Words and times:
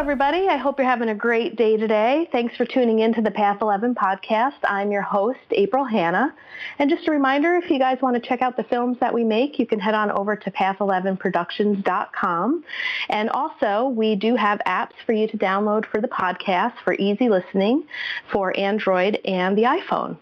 everybody. 0.00 0.48
I 0.48 0.56
hope 0.56 0.78
you're 0.78 0.88
having 0.88 1.10
a 1.10 1.14
great 1.14 1.56
day 1.56 1.76
today. 1.76 2.26
Thanks 2.32 2.56
for 2.56 2.64
tuning 2.64 3.00
in 3.00 3.12
to 3.12 3.20
the 3.20 3.30
Path 3.30 3.58
11 3.60 3.94
podcast. 3.94 4.54
I'm 4.64 4.90
your 4.90 5.02
host, 5.02 5.40
April 5.50 5.84
Hanna. 5.84 6.34
And 6.78 6.88
just 6.88 7.06
a 7.06 7.10
reminder, 7.10 7.56
if 7.56 7.70
you 7.70 7.78
guys 7.78 7.98
want 8.00 8.14
to 8.14 8.20
check 8.26 8.40
out 8.40 8.56
the 8.56 8.64
films 8.64 8.96
that 9.00 9.12
we 9.12 9.24
make, 9.24 9.58
you 9.58 9.66
can 9.66 9.78
head 9.78 9.92
on 9.92 10.10
over 10.10 10.36
to 10.36 10.50
path11productions.com. 10.52 12.64
And 13.10 13.28
also, 13.28 13.88
we 13.88 14.16
do 14.16 14.36
have 14.36 14.58
apps 14.66 14.94
for 15.04 15.12
you 15.12 15.28
to 15.28 15.36
download 15.36 15.84
for 15.84 16.00
the 16.00 16.08
podcast 16.08 16.76
for 16.82 16.94
easy 16.94 17.28
listening 17.28 17.84
for 18.32 18.58
Android 18.58 19.18
and 19.26 19.54
the 19.54 19.64
iPhone. 19.64 20.16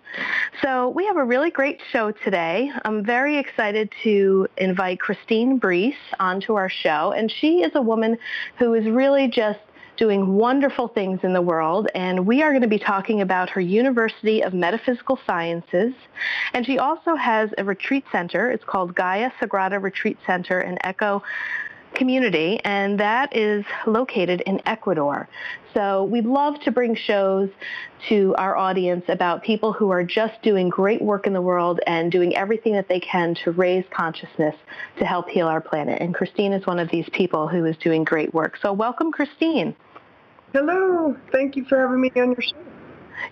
So 0.61 0.89
we 0.89 1.07
have 1.07 1.19
a 1.19 1.25
really 1.25 1.53
great 1.53 1.81
show 1.93 2.11
today. 2.11 2.73
I'm 2.85 3.05
very 3.05 3.39
excited 3.39 3.93
to 4.03 4.49
invite 4.57 4.99
Christine 4.99 5.59
Breese 5.59 5.95
onto 6.19 6.55
our 6.55 6.69
show. 6.69 7.13
And 7.13 7.31
she 7.31 7.63
is 7.63 7.71
a 7.77 7.83
woman 7.83 8.19
who 8.59 8.75
is 8.75 8.85
really 8.89 9.29
just 9.29 9.61
doing 9.99 10.37
wonderful 10.37 10.89
things 10.89 11.21
in 11.25 11.33
the 11.33 11.43
world, 11.43 11.89
and 11.95 12.25
we 12.25 12.41
are 12.43 12.51
going 12.51 12.63
to 12.63 12.69
be 12.69 12.79
talking 12.79 13.21
about 13.21 13.51
her 13.51 13.61
University 13.61 14.43
of 14.43 14.55
Metaphysical 14.55 15.19
Sciences. 15.27 15.93
And 16.55 16.65
she 16.65 16.79
also 16.79 17.17
has 17.17 17.51
a 17.59 17.65
retreat 17.65 18.05
center. 18.11 18.51
It's 18.51 18.65
called 18.65 18.95
Gaia 18.95 19.31
Sagrada 19.41 19.83
Retreat 19.83 20.17
Center 20.25 20.61
in 20.61 20.79
Echo 20.85 21.23
community, 21.95 22.61
and 22.65 23.01
that 23.01 23.35
is 23.35 23.65
located 23.87 24.41
in 24.43 24.61
Ecuador. 24.67 25.29
So 25.75 26.05
we'd 26.05 26.27
love 26.27 26.61
to 26.61 26.71
bring 26.71 26.95
shows 26.95 27.51
to 28.09 28.35
our 28.39 28.57
audience 28.57 29.05
about 29.09 29.43
people 29.43 29.73
who 29.73 29.91
are 29.91 30.05
just 30.05 30.41
doing 30.43 30.69
great 30.69 31.03
work 31.03 31.27
in 31.27 31.33
the 31.33 31.43
world 31.43 31.81
and 31.87 32.13
doing 32.13 32.37
everything 32.37 32.75
that 32.75 32.89
they 32.89 33.01
can 33.01 33.35
to 33.45 33.51
raise 33.53 33.85
consciousness 33.91 34.55
to 34.99 35.05
help 35.05 35.29
heal 35.29 35.47
our 35.47 35.61
planet. 35.61 36.01
And 36.01 36.15
Christine 36.15 36.53
is 36.53 36.67
one 36.67 36.79
of 36.79 36.89
these 36.91 37.09
people 37.13 37.49
who 37.49 37.65
is 37.65 37.77
doing 37.79 38.05
great 38.05 38.33
work. 38.33 38.59
So 38.63 38.73
welcome, 38.73 39.11
Christine. 39.11 39.75
Hello. 40.53 41.17
Thank 41.31 41.57
you 41.57 41.65
for 41.65 41.79
having 41.79 42.01
me 42.01 42.11
on 42.17 42.33
your 42.33 42.43
show. 42.43 42.57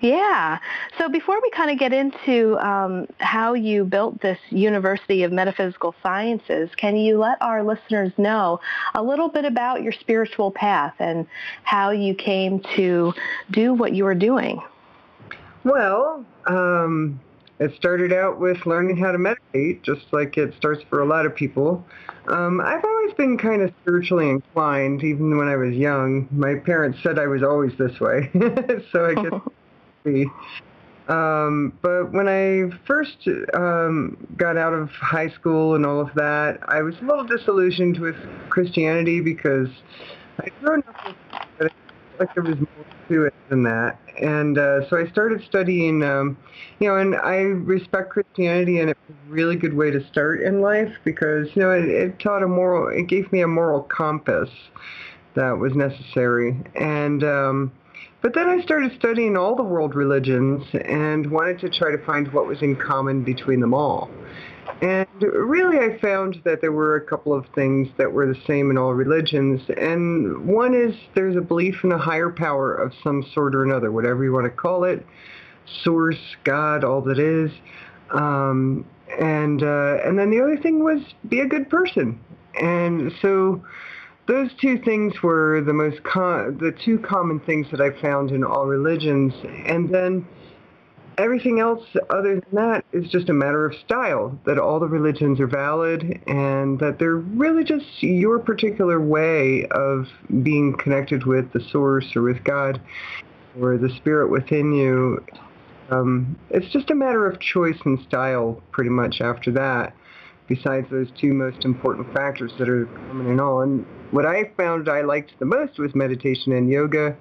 Yeah. 0.00 0.59
So 0.98 1.09
before 1.09 1.41
we 1.41 1.50
kind 1.50 1.70
of 1.70 1.78
get 1.78 1.92
into 1.92 2.58
um, 2.58 3.06
how 3.19 3.55
you 3.55 3.84
built 3.84 4.20
this 4.20 4.39
University 4.50 5.23
of 5.23 5.33
Metaphysical 5.33 5.95
Sciences, 6.03 6.70
can 6.77 6.97
you 6.97 7.19
let 7.19 7.41
our 7.41 7.62
listeners 7.62 8.12
know 8.19 8.61
a 8.95 9.03
little 9.03 9.28
bit 9.28 9.45
about 9.45 9.83
your 9.83 9.92
spiritual 9.92 10.50
path 10.50 10.95
and 10.98 11.27
how 11.62 11.91
you 11.91 12.14
came 12.14 12.61
to 12.77 13.14
do 13.51 13.73
what 13.75 13.92
you 13.92 14.05
were 14.05 14.14
doing? 14.14 14.61
Well, 15.64 16.25
um, 16.47 17.20
it 17.59 17.75
started 17.77 18.12
out 18.12 18.39
with 18.39 18.67
learning 18.67 18.97
how 18.99 19.12
to 19.12 19.19
meditate, 19.19 19.83
just 19.83 20.05
like 20.12 20.37
it 20.37 20.55
starts 20.57 20.83
for 20.91 21.01
a 21.01 21.07
lot 21.07 21.25
of 21.25 21.35
people. 21.35 21.85
Um, 22.29 22.61
I've 22.61 22.85
always 22.85 23.15
been 23.15 23.39
kind 23.39 23.63
of 23.63 23.73
spiritually 23.83 24.29
inclined, 24.29 25.03
even 25.03 25.39
when 25.39 25.48
I 25.48 25.57
was 25.57 25.75
young. 25.75 26.29
My 26.31 26.57
parents 26.57 26.98
said 27.03 27.19
I 27.19 27.27
was 27.27 27.43
always 27.43 27.73
this 27.79 27.98
way, 28.01 28.31
so 28.93 29.07
I 29.07 29.15
guess 29.15 29.41
be. 30.05 30.27
Um, 31.09 31.79
but 31.83 32.13
when 32.13 32.29
I 32.29 32.77
first 32.85 33.29
um, 33.55 34.17
got 34.37 34.57
out 34.57 34.75
of 34.75 34.91
high 34.91 35.29
school 35.31 35.77
and 35.77 35.87
all 35.87 36.01
of 36.01 36.13
that, 36.17 36.59
I 36.69 36.83
was 36.83 36.97
a 37.01 37.05
little 37.05 37.25
disillusioned 37.25 37.98
with 37.98 38.17
Christianity 38.51 39.20
because 39.20 39.69
I'd 40.41 40.53
grown 40.61 40.83
up 40.89 41.17
with 41.61 41.73
like 42.19 42.35
there 42.35 42.43
was 42.43 42.57
more 42.57 42.95
to 43.09 43.25
it 43.25 43.35
than 43.49 43.62
that. 43.65 43.99
And 44.21 44.59
uh, 44.59 44.89
so 44.89 44.97
I 44.97 45.09
started 45.11 45.43
studying, 45.47 46.03
um, 46.03 46.37
you 46.79 46.89
know, 46.89 46.97
and 46.97 47.15
I 47.15 47.37
respect 47.37 48.11
Christianity, 48.11 48.81
and 48.81 48.91
it's 48.91 49.01
a 49.11 49.31
really 49.31 49.57
good 49.57 49.75
way 49.75 49.91
to 49.91 50.07
start 50.09 50.42
in 50.42 50.61
life 50.61 50.92
because, 51.05 51.48
you 51.55 51.63
know, 51.63 51.70
it, 51.70 51.85
it 51.85 52.19
taught 52.19 52.42
a 52.42 52.48
moral, 52.48 52.89
it 52.89 53.08
gave 53.08 53.30
me 53.33 53.42
a 53.42 53.47
moral 53.47 53.83
compass 53.83 54.48
that 55.35 55.58
was 55.58 55.75
necessary. 55.75 56.57
And, 56.75 57.23
um, 57.23 57.73
but 58.23 58.35
then 58.35 58.48
I 58.48 58.61
started 58.63 58.92
studying 58.98 59.36
all 59.36 59.55
the 59.55 59.63
world 59.63 59.95
religions 59.95 60.64
and 60.73 61.30
wanted 61.30 61.61
to 61.61 61.69
try 61.69 61.92
to 61.92 62.05
find 62.05 62.33
what 62.33 62.47
was 62.47 62.63
in 62.63 62.75
common 62.75 63.23
between 63.23 63.61
them 63.61 63.75
all. 63.75 64.11
And 64.83 65.07
really, 65.21 65.79
I 65.79 65.99
found 65.99 66.43
that 66.45 66.61
there 66.61 66.73
were 66.73 66.97
a 66.97 67.01
couple 67.01 67.33
of 67.33 67.47
things 67.55 67.89
that 67.97 68.13
were 68.13 68.27
the 68.27 68.41
same 68.47 68.71
in 68.71 68.77
all 68.77 68.93
religions. 68.93 69.63
And 69.77 70.47
one 70.47 70.75
is 70.75 70.95
there's 71.15 71.37
a 71.37 71.41
belief 71.41 71.83
in 71.83 71.93
a 71.93 71.99
higher 71.99 72.31
power 72.31 72.75
of 72.75 72.93
some 73.03 73.25
sort 73.33 73.55
or 73.55 73.65
another, 73.65 73.91
whatever 73.91 74.23
you 74.25 74.33
want 74.33 74.45
to 74.45 74.51
call 74.51 74.85
it, 74.85 75.07
source, 75.83 76.37
God, 76.45 76.85
all 76.85 77.01
that 77.03 77.19
is. 77.19 77.51
Um, 78.11 78.85
and 79.19 79.63
uh, 79.63 79.99
and 80.05 80.19
then 80.19 80.31
the 80.31 80.41
other 80.41 80.57
thing 80.57 80.83
was 80.83 81.01
be 81.29 81.41
a 81.41 81.47
good 81.47 81.71
person. 81.71 82.21
And 82.61 83.13
so 83.23 83.65
those 84.27 84.51
two 84.61 84.79
things 84.79 85.23
were 85.23 85.61
the 85.61 85.73
most 85.73 86.03
com- 86.03 86.59
the 86.59 86.73
two 86.73 86.98
common 86.98 87.41
things 87.41 87.69
that 87.71 87.81
I 87.81 87.91
found 88.01 88.31
in 88.31 88.43
all 88.45 88.67
religions. 88.67 89.33
And 89.67 89.89
then 89.89 90.27
everything 91.19 91.61
else 91.61 91.83
other 92.11 92.41
than 92.41 92.45
that 92.53 92.85
is 92.93 93.09
just 93.11 93.29
a 93.29 93.33
matter 93.33 93.65
of 93.65 93.75
style 93.85 94.39
that 94.45 94.59
all 94.59 94.79
the 94.79 94.87
religions 94.87 95.41
are 95.41 95.47
valid 95.47 96.21
and 96.27 96.79
that 96.79 96.99
they're 96.99 97.17
really 97.17 97.65
just 97.65 97.87
your 98.01 98.39
particular 98.39 99.01
way 99.01 99.67
of 99.71 100.09
being 100.43 100.77
connected 100.77 101.25
with 101.25 101.53
the 101.53 101.61
source 101.71 102.15
or 102.15 102.23
with 102.23 102.43
god 102.45 102.81
or 103.61 103.79
the 103.79 103.91
spirit 103.97 104.31
within 104.31 104.73
you. 104.73 105.25
Um, 105.91 106.39
it's 106.51 106.71
just 106.73 106.91
a 106.91 106.95
matter 106.95 107.27
of 107.27 107.41
choice 107.41 107.79
and 107.85 107.98
style 108.01 108.61
pretty 108.71 108.91
much 108.91 109.21
after 109.21 109.51
that. 109.53 109.95
Besides 110.48 110.89
those 110.91 111.09
two 111.19 111.33
most 111.33 111.65
important 111.65 112.13
factors 112.13 112.53
that 112.59 112.69
are 112.69 112.87
common 112.87 113.27
in 113.27 113.41
all 113.41 113.63
and 113.63 113.85
what 114.13 114.25
i 114.25 114.45
found 114.57 114.89
i 114.89 115.01
liked 115.01 115.33
the 115.41 115.45
most 115.45 115.79
was 115.79 115.93
meditation 115.97 116.53
and 116.53 116.71
yoga 116.71 117.17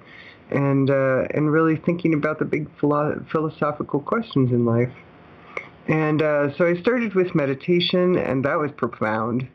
and 0.52 0.90
uh, 0.90 1.24
and 1.32 1.52
really 1.52 1.76
thinking 1.76 2.14
about 2.14 2.40
the 2.40 2.46
big 2.46 2.70
philo- 2.80 3.24
philosophical 3.32 4.00
questions 4.00 4.52
in 4.52 4.66
life. 4.66 4.92
And 5.88 6.22
uh, 6.22 6.56
so 6.58 6.66
I 6.66 6.80
started 6.82 7.14
with 7.14 7.36
meditation, 7.36 8.18
and 8.18 8.44
that 8.46 8.58
was 8.58 8.72
profound. 8.76 9.48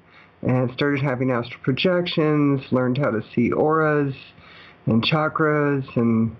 And 0.43 0.73
started 0.73 1.03
having 1.03 1.31
astral 1.31 1.61
projections, 1.63 2.63
learned 2.71 2.97
how 2.97 3.11
to 3.11 3.23
see 3.35 3.53
auras 3.53 4.15
and 4.87 5.03
chakras, 5.03 5.85
and 5.97 6.35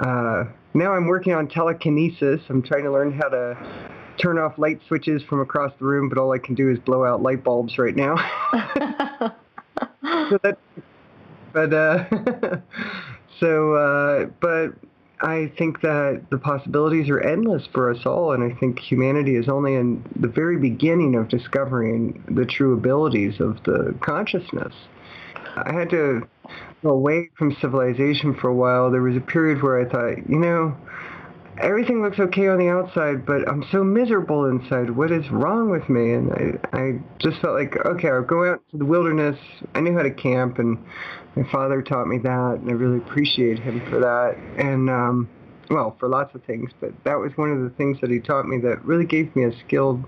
uh, 0.00 0.44
now 0.74 0.92
I'm 0.92 1.06
working 1.06 1.32
on 1.32 1.48
telekinesis. 1.48 2.42
I'm 2.50 2.62
trying 2.62 2.84
to 2.84 2.92
learn 2.92 3.12
how 3.12 3.28
to 3.28 3.56
turn 4.20 4.38
off 4.38 4.58
light 4.58 4.80
switches 4.86 5.22
from 5.22 5.40
across 5.40 5.72
the 5.78 5.84
room, 5.84 6.08
but 6.08 6.18
all 6.18 6.32
I 6.32 6.38
can 6.38 6.54
do 6.54 6.70
is 6.70 6.78
blow 6.78 7.04
out 7.04 7.22
light 7.22 7.42
bulbs 7.42 7.78
right 7.78 7.96
now. 7.96 8.16
so 10.30 10.38
that, 10.42 10.58
but 11.52 11.72
uh, 11.72 12.04
so, 13.42 13.74
uh, 13.74 14.26
but 14.40 14.72
I 15.20 15.52
think 15.58 15.80
that 15.80 16.26
the 16.30 16.38
possibilities 16.38 17.10
are 17.10 17.20
endless 17.20 17.66
for 17.72 17.90
us 17.90 18.06
all, 18.06 18.32
and 18.32 18.44
I 18.44 18.56
think 18.58 18.78
humanity 18.78 19.34
is 19.34 19.48
only 19.48 19.74
in 19.74 20.04
the 20.14 20.28
very 20.28 20.58
beginning 20.58 21.16
of 21.16 21.28
discovering 21.28 22.22
the 22.28 22.46
true 22.46 22.72
abilities 22.72 23.40
of 23.40 23.60
the 23.64 23.96
consciousness. 24.00 24.72
I 25.56 25.72
had 25.72 25.90
to 25.90 26.22
go 26.84 26.90
away 26.90 27.30
from 27.36 27.56
civilization 27.60 28.34
for 28.34 28.48
a 28.48 28.54
while. 28.54 28.92
There 28.92 29.02
was 29.02 29.16
a 29.16 29.20
period 29.20 29.60
where 29.60 29.80
I 29.80 29.90
thought, 29.90 30.28
you 30.28 30.38
know, 30.38 30.76
everything 31.58 32.02
looks 32.02 32.18
okay 32.18 32.48
on 32.48 32.58
the 32.58 32.68
outside, 32.68 33.26
but 33.26 33.48
I'm 33.48 33.64
so 33.70 33.84
miserable 33.84 34.46
inside. 34.46 34.90
What 34.90 35.10
is 35.10 35.28
wrong 35.30 35.70
with 35.70 35.88
me? 35.88 36.12
And 36.12 36.60
I, 36.72 36.76
I 36.76 37.00
just 37.18 37.40
felt 37.40 37.54
like, 37.54 37.76
okay, 37.84 38.08
I'll 38.08 38.22
go 38.22 38.50
out 38.50 38.62
to 38.70 38.78
the 38.78 38.84
wilderness. 38.84 39.38
I 39.74 39.80
knew 39.80 39.94
how 39.94 40.02
to 40.02 40.10
camp, 40.10 40.58
and 40.58 40.78
my 41.36 41.44
father 41.50 41.82
taught 41.82 42.06
me 42.06 42.18
that, 42.18 42.58
and 42.60 42.70
I 42.70 42.72
really 42.72 42.98
appreciate 42.98 43.58
him 43.58 43.80
for 43.88 44.00
that. 44.00 44.36
And 44.58 44.90
um, 44.90 45.28
well, 45.70 45.96
for 45.98 46.08
lots 46.08 46.34
of 46.34 46.44
things, 46.44 46.70
but 46.80 46.92
that 47.04 47.18
was 47.18 47.32
one 47.36 47.50
of 47.50 47.62
the 47.62 47.70
things 47.70 47.98
that 48.00 48.10
he 48.10 48.20
taught 48.20 48.46
me 48.46 48.58
that 48.58 48.84
really 48.84 49.06
gave 49.06 49.34
me 49.34 49.44
a 49.44 49.58
skill 49.60 50.04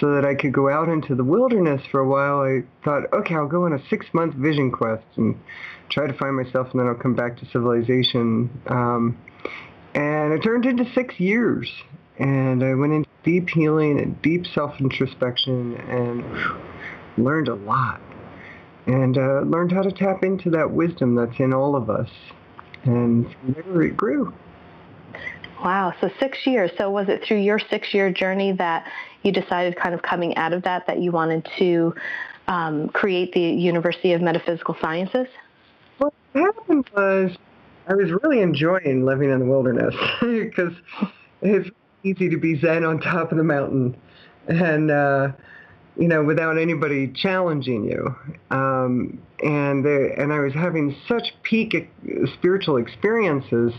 so 0.00 0.14
that 0.14 0.24
I 0.24 0.34
could 0.34 0.52
go 0.52 0.68
out 0.68 0.88
into 0.88 1.14
the 1.14 1.24
wilderness 1.24 1.80
for 1.90 2.00
a 2.00 2.08
while. 2.08 2.40
I 2.40 2.62
thought, 2.84 3.04
okay, 3.12 3.34
I'll 3.34 3.48
go 3.48 3.64
on 3.64 3.72
a 3.72 3.88
six-month 3.88 4.34
vision 4.34 4.70
quest 4.70 5.04
and 5.16 5.38
try 5.88 6.06
to 6.06 6.12
find 6.12 6.36
myself, 6.36 6.68
and 6.72 6.80
then 6.80 6.86
I'll 6.86 6.94
come 6.94 7.14
back 7.14 7.38
to 7.38 7.46
civilization. 7.46 8.50
Um, 8.66 9.16
and 9.96 10.32
it 10.34 10.42
turned 10.42 10.66
into 10.66 10.84
six 10.92 11.18
years. 11.18 11.68
And 12.18 12.62
I 12.62 12.74
went 12.74 12.92
into 12.92 13.08
deep 13.24 13.48
healing 13.48 13.98
and 13.98 14.20
deep 14.22 14.46
self-introspection 14.46 15.76
and 15.76 16.24
learned 17.18 17.48
a 17.48 17.54
lot. 17.54 18.00
And 18.86 19.18
uh, 19.18 19.40
learned 19.40 19.72
how 19.72 19.82
to 19.82 19.90
tap 19.90 20.22
into 20.22 20.50
that 20.50 20.70
wisdom 20.70 21.14
that's 21.16 21.40
in 21.40 21.52
all 21.52 21.74
of 21.74 21.90
us. 21.90 22.08
And 22.84 23.34
there 23.48 23.82
it 23.82 23.96
grew. 23.96 24.32
Wow, 25.64 25.94
so 26.00 26.10
six 26.20 26.46
years. 26.46 26.70
So 26.78 26.90
was 26.90 27.08
it 27.08 27.24
through 27.24 27.38
your 27.38 27.58
six-year 27.58 28.12
journey 28.12 28.52
that 28.52 28.86
you 29.22 29.32
decided 29.32 29.76
kind 29.76 29.94
of 29.94 30.02
coming 30.02 30.36
out 30.36 30.52
of 30.52 30.62
that 30.62 30.86
that 30.86 31.00
you 31.00 31.10
wanted 31.10 31.48
to 31.58 31.94
um, 32.46 32.88
create 32.90 33.32
the 33.32 33.40
University 33.40 34.12
of 34.12 34.20
Metaphysical 34.20 34.76
Sciences? 34.80 35.26
What 35.98 36.12
happened 36.34 36.88
was 36.94 37.36
I 37.88 37.94
was 37.94 38.10
really 38.22 38.40
enjoying 38.40 39.04
living 39.04 39.30
in 39.30 39.38
the 39.38 39.44
wilderness 39.44 39.94
because 40.20 40.72
it's 41.42 41.70
easy 42.02 42.28
to 42.28 42.36
be 42.36 42.58
zen 42.60 42.84
on 42.84 43.00
top 43.00 43.30
of 43.32 43.38
the 43.38 43.44
mountain. 43.44 43.96
And 44.48 44.90
uh, 44.90 45.32
you 45.96 46.08
know, 46.08 46.22
without 46.22 46.58
anybody 46.58 47.08
challenging 47.08 47.84
you. 47.84 48.14
Um, 48.50 49.18
and 49.42 49.84
they, 49.84 50.14
and 50.16 50.32
I 50.32 50.40
was 50.40 50.52
having 50.52 50.94
such 51.08 51.32
peak 51.42 51.74
spiritual 52.34 52.76
experiences 52.76 53.72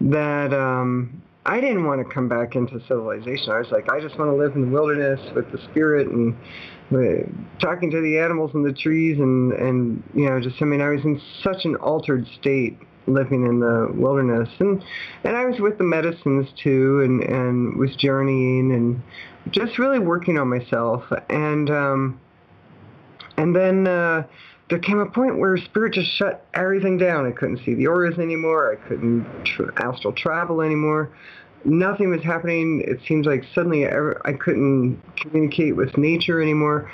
that 0.00 0.54
um, 0.54 1.22
I 1.44 1.60
didn't 1.60 1.84
want 1.84 2.06
to 2.06 2.14
come 2.14 2.28
back 2.28 2.54
into 2.54 2.80
civilization. 2.86 3.52
I 3.52 3.58
was 3.58 3.70
like, 3.70 3.90
I 3.90 4.00
just 4.00 4.18
want 4.18 4.30
to 4.30 4.34
live 4.34 4.54
in 4.54 4.62
the 4.62 4.68
wilderness 4.68 5.20
with 5.34 5.50
the 5.52 5.58
spirit 5.70 6.08
and 6.08 6.36
uh, 6.92 7.28
talking 7.60 7.90
to 7.90 8.00
the 8.00 8.18
animals 8.18 8.52
and 8.54 8.64
the 8.64 8.72
trees 8.72 9.18
and 9.18 9.52
and 9.52 10.02
you 10.12 10.28
know 10.28 10.40
just 10.40 10.60
I 10.60 10.64
mean 10.64 10.80
I 10.80 10.88
was 10.88 11.04
in 11.04 11.20
such 11.40 11.64
an 11.64 11.76
altered 11.76 12.26
state 12.40 12.78
living 13.06 13.46
in 13.46 13.60
the 13.60 13.90
wilderness 13.94 14.48
and 14.58 14.82
and 15.24 15.36
I 15.36 15.46
was 15.46 15.58
with 15.58 15.78
the 15.78 15.84
medicines 15.84 16.48
too 16.62 17.00
and 17.00 17.22
and 17.22 17.76
was 17.76 17.96
journeying 17.96 18.72
and 18.72 19.02
just 19.50 19.78
really 19.78 19.98
working 19.98 20.38
on 20.38 20.48
myself 20.48 21.04
and 21.28 21.70
um 21.70 22.20
and 23.36 23.56
then 23.56 23.86
uh 23.86 24.24
there 24.70 24.78
came 24.78 25.00
a 25.00 25.06
point 25.06 25.38
where 25.38 25.56
spirit 25.56 25.94
just 25.94 26.10
shut 26.16 26.46
everything 26.54 26.96
down. 26.96 27.26
I 27.26 27.32
couldn't 27.32 27.58
see 27.64 27.74
the 27.74 27.88
auras 27.88 28.18
anymore. 28.18 28.72
I 28.72 28.88
couldn't 28.88 29.26
tra- 29.44 29.72
astral 29.76 30.12
travel 30.12 30.62
anymore. 30.62 31.10
Nothing 31.64 32.10
was 32.10 32.22
happening. 32.22 32.82
It 32.86 33.00
seems 33.06 33.26
like 33.26 33.44
suddenly 33.52 33.86
I 33.86 34.32
couldn't 34.32 35.02
communicate 35.16 35.76
with 35.76 35.98
nature 35.98 36.40
anymore. 36.40 36.90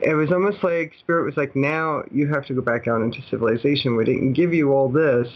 It 0.00 0.14
was 0.14 0.30
almost 0.30 0.62
like 0.62 0.94
spirit 1.00 1.24
was 1.24 1.36
like, 1.36 1.56
now 1.56 2.02
you 2.12 2.28
have 2.28 2.46
to 2.46 2.54
go 2.54 2.60
back 2.60 2.86
out 2.86 3.02
into 3.02 3.20
civilization. 3.30 3.96
We 3.96 4.04
didn't 4.04 4.34
give 4.34 4.54
you 4.54 4.72
all 4.72 4.88
this 4.88 5.28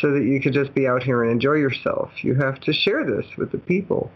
so 0.00 0.12
that 0.12 0.24
you 0.24 0.40
could 0.40 0.52
just 0.52 0.74
be 0.74 0.86
out 0.86 1.02
here 1.02 1.22
and 1.22 1.32
enjoy 1.32 1.54
yourself. 1.54 2.10
You 2.22 2.34
have 2.34 2.60
to 2.60 2.72
share 2.72 3.04
this 3.04 3.24
with 3.36 3.52
the 3.52 3.58
people. 3.58 4.10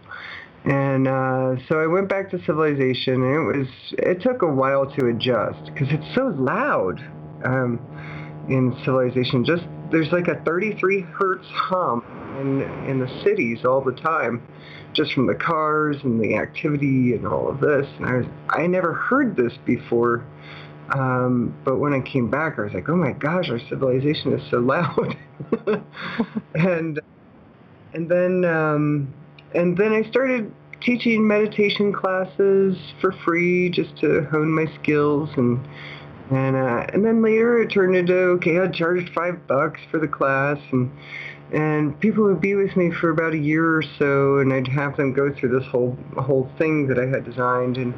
And 0.65 1.09
uh, 1.09 1.57
so 1.69 1.81
I 1.81 1.87
went 1.87 2.09
back 2.09 2.31
to 2.31 2.45
civilization, 2.45 3.15
and 3.15 3.35
it 3.35 3.59
was 3.59 3.69
it 3.99 4.23
took 4.23 4.43
a 4.43 4.47
while 4.47 4.87
to 4.95 5.09
adjust 5.09 5.65
because 5.67 5.89
it's 5.91 6.15
so 6.15 6.33
loud 6.39 7.01
um, 7.45 7.81
in 8.49 8.77
civilization. 8.85 9.45
Just 9.45 9.65
there's 9.91 10.13
like 10.13 10.29
a 10.29 10.41
33 10.45 11.01
hertz 11.01 11.47
hum 11.49 12.05
in 12.43 12.63
in 12.89 12.99
the 12.99 13.09
cities 13.23 13.65
all 13.65 13.81
the 13.81 13.93
time, 13.93 14.47
just 14.93 15.13
from 15.13 15.27
the 15.27 15.35
cars 15.35 15.97
and 16.03 16.21
the 16.21 16.37
activity 16.37 17.15
and 17.15 17.27
all 17.27 17.49
of 17.49 17.61
this. 17.61 17.87
And 17.97 18.07
I 18.07 18.17
was 18.19 18.27
I 18.51 18.67
never 18.67 18.93
heard 18.93 19.37
this 19.37 19.53
before. 19.65 20.25
Um, 20.95 21.57
but 21.65 21.79
when 21.79 21.95
I 21.95 22.01
came 22.01 22.29
back, 22.29 22.59
I 22.59 22.63
was 22.63 22.75
like, 22.75 22.89
oh 22.89 22.97
my 22.97 23.13
gosh, 23.13 23.49
our 23.49 23.61
civilization 23.69 24.33
is 24.33 24.43
so 24.51 24.59
loud. 24.59 25.17
and 26.55 27.01
and 27.95 28.11
then 28.11 28.45
um, 28.45 29.15
and 29.55 29.77
then 29.77 29.93
I 29.93 30.09
started 30.11 30.53
teaching 30.81 31.27
meditation 31.27 31.93
classes 31.93 32.77
for 33.01 33.13
free 33.25 33.71
just 33.71 33.97
to 33.99 34.25
hone 34.31 34.51
my 34.51 34.67
skills 34.83 35.31
and 35.37 35.65
and 36.31 36.57
uh, 36.57 36.87
and 36.93 37.05
then 37.05 37.23
later 37.23 37.61
it 37.63 37.69
turned 37.69 37.95
into 37.95 38.15
okay 38.15 38.59
I 38.59 38.69
charged 38.69 39.13
five 39.13 39.47
bucks 39.47 39.81
for 39.91 39.99
the 39.99 40.09
class 40.09 40.59
and 40.73 40.91
and 41.53 41.99
people 42.01 42.25
would 42.25 42.41
be 42.41 42.55
with 42.55 42.75
me 42.77 42.91
for 42.91 43.11
about 43.11 43.35
a 43.35 43.39
year 43.39 43.77
or 43.77 43.83
so 43.99 44.39
and 44.39 44.53
I'd 44.53 44.69
have 44.69 44.97
them 44.97 45.13
go 45.13 45.33
through 45.33 45.59
this 45.59 45.69
whole 45.69 45.97
whole 46.17 46.51
thing 46.59 46.87
that 46.89 46.99
I 46.99 47.07
had 47.07 47.25
designed 47.25 47.77
and 47.77 47.95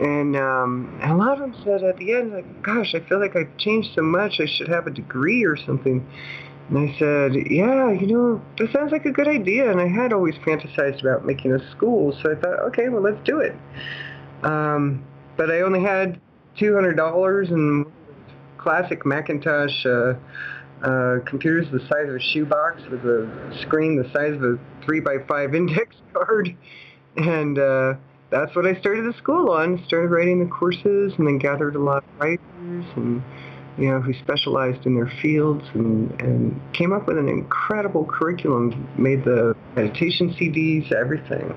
and 0.00 0.36
um, 0.36 1.00
a 1.02 1.14
lot 1.14 1.40
of 1.40 1.52
them 1.52 1.62
said 1.64 1.82
at 1.82 1.96
the 1.96 2.12
end 2.12 2.32
like 2.32 2.62
gosh 2.62 2.94
I 2.94 3.00
feel 3.00 3.20
like 3.20 3.36
I've 3.36 3.56
changed 3.56 3.94
so 3.94 4.02
much 4.02 4.40
I 4.40 4.46
should 4.46 4.68
have 4.68 4.86
a 4.86 4.90
degree 4.90 5.44
or 5.44 5.56
something 5.56 6.06
and 6.68 6.78
I 6.78 6.98
said, 6.98 7.34
yeah, 7.50 7.90
you 7.90 8.06
know, 8.06 8.42
that 8.56 8.72
sounds 8.72 8.90
like 8.90 9.04
a 9.04 9.10
good 9.10 9.28
idea. 9.28 9.70
And 9.70 9.80
I 9.80 9.86
had 9.86 10.14
always 10.14 10.34
fantasized 10.36 11.02
about 11.02 11.26
making 11.26 11.52
a 11.52 11.70
school, 11.72 12.16
so 12.22 12.32
I 12.32 12.36
thought, 12.36 12.58
okay, 12.68 12.88
well, 12.88 13.02
let's 13.02 13.22
do 13.24 13.40
it. 13.40 13.54
Um, 14.42 15.04
but 15.36 15.50
I 15.50 15.60
only 15.60 15.82
had 15.82 16.18
$200 16.56 17.50
and 17.50 17.86
classic 18.56 19.04
Macintosh 19.04 19.84
uh, 19.84 20.14
uh, 20.84 21.18
computers 21.24 21.66
the 21.72 21.80
size 21.80 22.08
of 22.08 22.16
a 22.16 22.20
shoebox 22.20 22.82
with 22.90 23.04
a 23.04 23.58
screen 23.62 23.96
the 23.96 24.08
size 24.10 24.34
of 24.34 24.42
a 24.42 24.58
3 24.84 25.00
by 25.00 25.16
5 25.26 25.54
index 25.54 25.96
card. 26.12 26.54
And 27.16 27.58
uh, 27.58 27.94
that's 28.30 28.54
what 28.54 28.66
I 28.66 28.78
started 28.80 29.12
the 29.12 29.16
school 29.16 29.50
on. 29.50 29.82
Started 29.86 30.08
writing 30.08 30.44
the 30.44 30.50
courses 30.50 31.14
and 31.16 31.26
then 31.26 31.38
gathered 31.38 31.76
a 31.76 31.78
lot 31.78 32.04
of 32.04 32.20
writers 32.20 32.84
and 32.96 33.22
you 33.78 33.88
know, 33.88 34.00
who 34.00 34.14
specialized 34.14 34.86
in 34.86 34.94
their 34.94 35.10
fields 35.20 35.64
and, 35.74 36.10
and 36.20 36.60
came 36.74 36.92
up 36.92 37.08
with 37.08 37.18
an 37.18 37.28
incredible 37.28 38.04
curriculum, 38.04 38.88
made 38.96 39.24
the 39.24 39.56
meditation 39.74 40.32
CDs, 40.34 40.92
everything. 40.92 41.54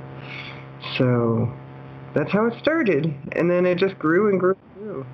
So 0.97 1.53
that's 2.15 2.31
how 2.31 2.47
it 2.47 2.53
started. 2.59 3.13
And 3.33 3.51
then 3.51 3.65
it 3.65 3.77
just 3.77 3.99
grew 3.99 4.29
and 4.29 4.39
grew 4.39 4.55
and 4.75 4.83
grew. 4.83 5.05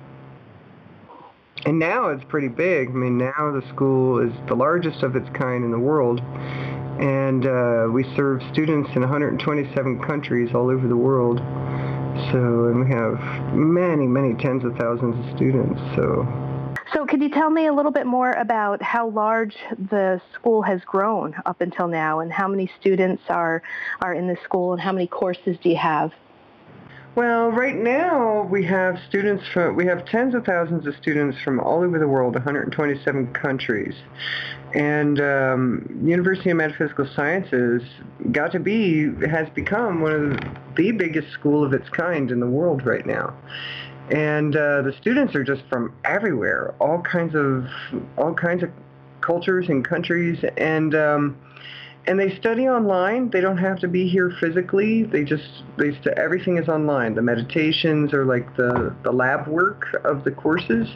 And 1.66 1.78
now 1.78 2.08
it's 2.08 2.24
pretty 2.24 2.48
big. 2.48 2.90
I 2.90 2.92
mean, 2.92 3.16
now 3.16 3.52
the 3.52 3.62
school 3.68 4.18
is 4.18 4.32
the 4.48 4.54
largest 4.54 5.02
of 5.02 5.16
its 5.16 5.28
kind 5.30 5.64
in 5.64 5.70
the 5.70 5.78
world. 5.78 6.20
And 7.00 7.46
uh, 7.46 7.88
we 7.90 8.04
serve 8.14 8.42
students 8.52 8.90
in 8.94 9.00
127 9.00 10.00
countries 10.02 10.54
all 10.54 10.70
over 10.70 10.86
the 10.86 10.96
world. 10.96 11.38
So, 12.30 12.68
and 12.68 12.84
we 12.84 12.90
have 12.90 13.54
many, 13.54 14.06
many 14.06 14.34
tens 14.34 14.64
of 14.64 14.76
thousands 14.76 15.26
of 15.26 15.36
students. 15.36 15.80
So 15.96 16.26
so 16.92 17.04
can 17.06 17.20
you 17.20 17.28
tell 17.28 17.50
me 17.50 17.66
a 17.66 17.72
little 17.72 17.90
bit 17.90 18.06
more 18.06 18.32
about 18.32 18.80
how 18.80 19.08
large 19.08 19.56
the 19.90 20.20
school 20.32 20.62
has 20.62 20.80
grown 20.84 21.34
up 21.44 21.60
until 21.60 21.88
now 21.88 22.20
and 22.20 22.32
how 22.32 22.46
many 22.46 22.70
students 22.78 23.22
are, 23.28 23.62
are 24.00 24.14
in 24.14 24.28
the 24.28 24.36
school 24.44 24.72
and 24.72 24.80
how 24.80 24.92
many 24.92 25.08
courses 25.08 25.56
do 25.60 25.70
you 25.70 25.76
have? 25.76 26.12
Well, 27.16 27.50
right 27.50 27.76
now 27.76 28.42
we 28.42 28.64
have 28.64 28.98
students 29.08 29.44
from, 29.52 29.76
we 29.76 29.86
have 29.86 30.04
tens 30.04 30.34
of 30.34 30.44
thousands 30.44 30.86
of 30.86 30.96
students 30.96 31.38
from 31.44 31.60
all 31.60 31.82
over 31.82 31.98
the 31.98 32.08
world, 32.08 32.34
127 32.34 33.32
countries. 33.32 33.94
And 34.74 35.20
um, 35.20 36.00
University 36.04 36.50
of 36.50 36.56
Metaphysical 36.56 37.08
Sciences 37.14 37.82
got 38.32 38.50
to 38.50 38.58
be, 38.58 39.12
has 39.28 39.48
become 39.50 40.00
one 40.00 40.12
of 40.12 40.76
the, 40.76 40.90
biggest 40.90 41.32
school 41.32 41.64
of 41.64 41.72
its 41.72 41.88
kind 41.90 42.32
in 42.32 42.40
the 42.40 42.46
world 42.48 42.84
right 42.84 43.06
now 43.06 43.34
and 44.10 44.54
uh, 44.54 44.82
the 44.82 44.92
students 45.00 45.34
are 45.34 45.44
just 45.44 45.62
from 45.70 45.94
everywhere, 46.04 46.74
all 46.78 47.00
kinds 47.00 47.34
of 47.34 47.66
all 48.18 48.34
kinds 48.34 48.62
of 48.62 48.70
cultures 49.22 49.68
and 49.68 49.84
countries, 49.84 50.44
and 50.58 50.94
um, 50.94 51.38
and 52.06 52.20
they 52.20 52.36
study 52.36 52.68
online. 52.68 53.30
They 53.30 53.40
don't 53.40 53.58
have 53.58 53.78
to 53.80 53.88
be 53.88 54.08
here 54.08 54.30
physically. 54.40 55.04
They 55.04 55.24
just 55.24 55.64
they 55.78 55.92
st- 55.92 56.18
everything 56.18 56.58
is 56.58 56.68
online. 56.68 57.14
The 57.14 57.22
meditations 57.22 58.12
are 58.12 58.24
like 58.24 58.56
the 58.56 58.94
the 59.02 59.12
lab 59.12 59.46
work 59.48 59.86
of 60.04 60.24
the 60.24 60.30
courses, 60.30 60.88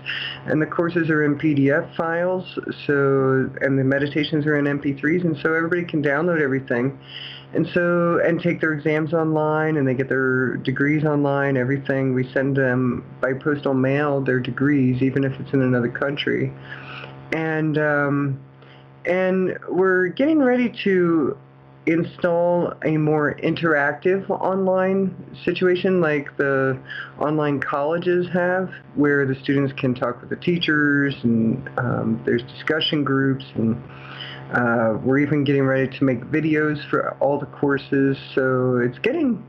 and 0.46 0.60
the 0.60 0.66
courses 0.66 1.08
are 1.10 1.24
in 1.24 1.38
PDF 1.38 1.94
files. 1.96 2.58
So 2.86 3.50
and 3.60 3.78
the 3.78 3.84
meditations 3.84 4.46
are 4.46 4.58
in 4.58 4.66
MP3s, 4.66 5.24
and 5.24 5.36
so 5.38 5.54
everybody 5.54 5.84
can 5.84 6.02
download 6.02 6.40
everything 6.40 6.98
and 7.54 7.66
so 7.72 8.20
and 8.22 8.42
take 8.42 8.60
their 8.60 8.74
exams 8.74 9.14
online 9.14 9.78
and 9.78 9.88
they 9.88 9.94
get 9.94 10.08
their 10.08 10.56
degrees 10.58 11.02
online 11.04 11.56
everything 11.56 12.12
we 12.12 12.30
send 12.32 12.54
them 12.54 13.02
by 13.22 13.32
postal 13.32 13.72
mail 13.72 14.20
their 14.20 14.38
degrees 14.38 15.00
even 15.00 15.24
if 15.24 15.32
it's 15.40 15.54
in 15.54 15.62
another 15.62 15.88
country 15.88 16.52
and 17.32 17.78
um, 17.78 18.38
and 19.04 19.58
we're 19.68 20.08
getting 20.08 20.38
ready 20.38 20.72
to 20.84 21.36
install 21.86 22.74
a 22.84 22.98
more 22.98 23.34
interactive 23.36 24.28
online 24.28 25.14
situation 25.42 26.02
like 26.02 26.36
the 26.36 26.78
online 27.18 27.58
colleges 27.58 28.26
have 28.30 28.70
where 28.94 29.24
the 29.24 29.34
students 29.42 29.72
can 29.78 29.94
talk 29.94 30.20
with 30.20 30.28
the 30.28 30.36
teachers 30.36 31.14
and 31.22 31.66
um, 31.78 32.20
there's 32.26 32.42
discussion 32.42 33.02
groups 33.04 33.44
and 33.54 33.82
uh, 34.52 34.98
we're 35.02 35.18
even 35.18 35.44
getting 35.44 35.64
ready 35.64 35.94
to 35.98 36.04
make 36.04 36.20
videos 36.22 36.78
for 36.88 37.14
all 37.20 37.38
the 37.38 37.46
courses, 37.46 38.16
so 38.34 38.78
it's 38.78 38.98
getting 39.00 39.44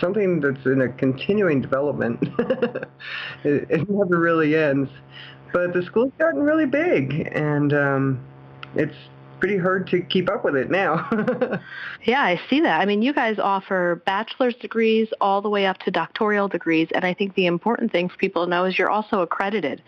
something 0.00 0.40
that's 0.40 0.64
in 0.64 0.80
a 0.80 0.88
continuing 0.88 1.60
development. 1.60 2.18
it, 3.44 3.66
it, 3.68 3.90
never 3.90 4.18
really 4.18 4.56
ends. 4.56 4.90
But 5.52 5.74
the 5.74 5.82
school's 5.82 6.12
gotten 6.18 6.40
really 6.40 6.64
big, 6.64 7.30
and 7.32 7.72
um, 7.74 8.26
it's 8.74 8.96
pretty 9.38 9.56
hard 9.56 9.86
to 9.86 10.00
keep 10.00 10.28
up 10.28 10.44
with 10.44 10.56
it 10.56 10.70
now. 10.70 11.08
yeah, 12.04 12.22
I 12.22 12.40
see 12.50 12.60
that. 12.60 12.80
I 12.80 12.86
mean, 12.86 13.02
you 13.02 13.12
guys 13.12 13.38
offer 13.38 14.02
bachelor's 14.04 14.54
degrees 14.56 15.08
all 15.20 15.40
the 15.40 15.48
way 15.48 15.66
up 15.66 15.78
to 15.80 15.90
doctoral 15.90 16.48
degrees, 16.48 16.88
and 16.94 17.04
I 17.04 17.14
think 17.14 17.34
the 17.34 17.46
important 17.46 17.92
thing 17.92 18.08
for 18.08 18.16
people 18.16 18.44
to 18.44 18.50
know 18.50 18.64
is 18.64 18.78
you're 18.78 18.90
also 18.90 19.20
accredited. 19.20 19.82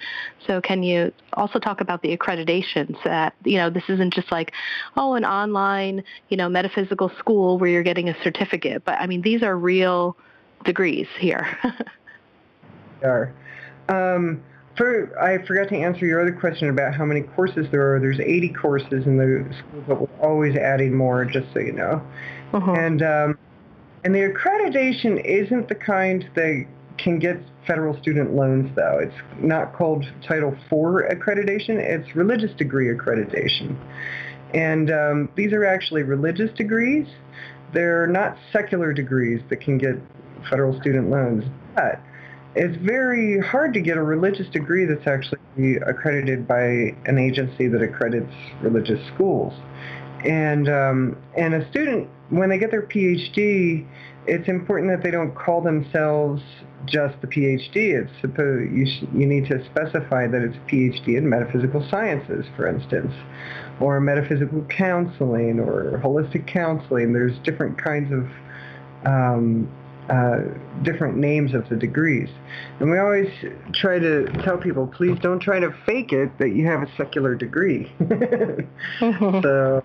So 0.46 0.60
can 0.60 0.82
you 0.82 1.12
also 1.32 1.58
talk 1.58 1.80
about 1.80 2.02
the 2.02 2.16
accreditations 2.16 3.02
that, 3.04 3.34
you 3.44 3.56
know, 3.56 3.70
this 3.70 3.84
isn't 3.88 4.14
just 4.14 4.30
like, 4.30 4.52
oh, 4.96 5.14
an 5.14 5.24
online, 5.24 6.04
you 6.28 6.36
know, 6.36 6.48
metaphysical 6.48 7.10
school 7.18 7.58
where 7.58 7.70
you're 7.70 7.82
getting 7.82 8.08
a 8.08 8.22
certificate, 8.22 8.84
but 8.84 9.00
I 9.00 9.06
mean, 9.06 9.22
these 9.22 9.42
are 9.42 9.56
real 9.56 10.16
degrees 10.64 11.08
here. 11.18 11.58
they 13.00 13.06
are. 13.06 13.34
Um, 13.88 14.42
for, 14.80 15.22
I 15.22 15.44
forgot 15.44 15.68
to 15.68 15.76
answer 15.76 16.06
your 16.06 16.22
other 16.22 16.32
question 16.32 16.70
about 16.70 16.94
how 16.94 17.04
many 17.04 17.20
courses 17.20 17.66
there 17.70 17.94
are. 17.94 18.00
There's 18.00 18.18
80 18.18 18.48
courses 18.54 19.04
in 19.04 19.18
the 19.18 19.54
school, 19.58 19.84
but 19.86 20.00
we're 20.00 20.26
always 20.26 20.56
adding 20.56 20.96
more, 20.96 21.22
just 21.26 21.52
so 21.52 21.58
you 21.60 21.72
know. 21.72 22.02
Uh-huh. 22.54 22.72
And 22.72 23.02
um, 23.02 23.38
and 24.04 24.14
the 24.14 24.20
accreditation 24.20 25.22
isn't 25.22 25.68
the 25.68 25.74
kind 25.74 26.26
that 26.34 26.66
can 26.96 27.18
get 27.18 27.36
federal 27.66 27.94
student 28.00 28.34
loans, 28.34 28.74
though. 28.74 28.98
It's 29.02 29.14
not 29.38 29.74
called 29.74 30.06
Title 30.26 30.52
IV 30.52 31.12
accreditation. 31.12 31.76
It's 31.76 32.16
religious 32.16 32.52
degree 32.56 32.86
accreditation. 32.86 33.76
And 34.54 34.90
um, 34.90 35.28
these 35.36 35.52
are 35.52 35.66
actually 35.66 36.04
religious 36.04 36.50
degrees. 36.56 37.06
They're 37.74 38.06
not 38.06 38.38
secular 38.50 38.94
degrees 38.94 39.42
that 39.50 39.60
can 39.60 39.76
get 39.76 39.96
federal 40.48 40.80
student 40.80 41.10
loans. 41.10 41.44
But 41.76 42.00
it's 42.54 42.76
very 42.78 43.38
hard 43.40 43.72
to 43.74 43.80
get 43.80 43.96
a 43.96 44.02
religious 44.02 44.48
degree 44.48 44.84
that's 44.84 45.06
actually 45.06 45.76
accredited 45.86 46.48
by 46.48 46.94
an 47.06 47.18
agency 47.18 47.68
that 47.68 47.82
accredits 47.82 48.32
religious 48.60 49.00
schools. 49.14 49.52
And 50.24 50.68
um, 50.68 51.16
and 51.36 51.54
a 51.54 51.68
student 51.70 52.08
when 52.30 52.48
they 52.48 52.58
get 52.58 52.70
their 52.70 52.82
PhD, 52.82 53.86
it's 54.26 54.48
important 54.48 54.90
that 54.90 55.02
they 55.02 55.10
don't 55.10 55.34
call 55.34 55.60
themselves 55.60 56.42
just 56.86 57.20
the 57.20 57.26
PhD. 57.26 58.02
It's 58.02 58.12
supposed 58.20 58.72
you 58.72 58.86
sh- 58.86 59.06
you 59.14 59.26
need 59.26 59.46
to 59.46 59.64
specify 59.66 60.26
that 60.26 60.42
it's 60.42 60.56
PhD 60.70 61.16
in 61.16 61.28
metaphysical 61.28 61.86
sciences, 61.88 62.46
for 62.56 62.66
instance, 62.66 63.12
or 63.80 64.00
metaphysical 64.00 64.62
counseling 64.68 65.58
or 65.60 66.00
holistic 66.02 66.46
counseling. 66.46 67.12
There's 67.12 67.38
different 67.40 67.82
kinds 67.82 68.12
of 68.12 68.28
um, 69.06 69.70
uh, 70.10 70.40
different 70.82 71.16
names 71.16 71.54
of 71.54 71.68
the 71.68 71.76
degrees. 71.76 72.28
And 72.80 72.90
we 72.90 72.98
always 72.98 73.30
try 73.72 73.98
to 73.98 74.26
tell 74.42 74.58
people, 74.58 74.86
please 74.88 75.16
don't 75.20 75.40
try 75.40 75.60
to 75.60 75.72
fake 75.86 76.12
it 76.12 76.36
that 76.38 76.50
you 76.50 76.66
have 76.66 76.82
a 76.82 76.96
secular 76.96 77.34
degree. 77.34 77.90
So 79.00 79.84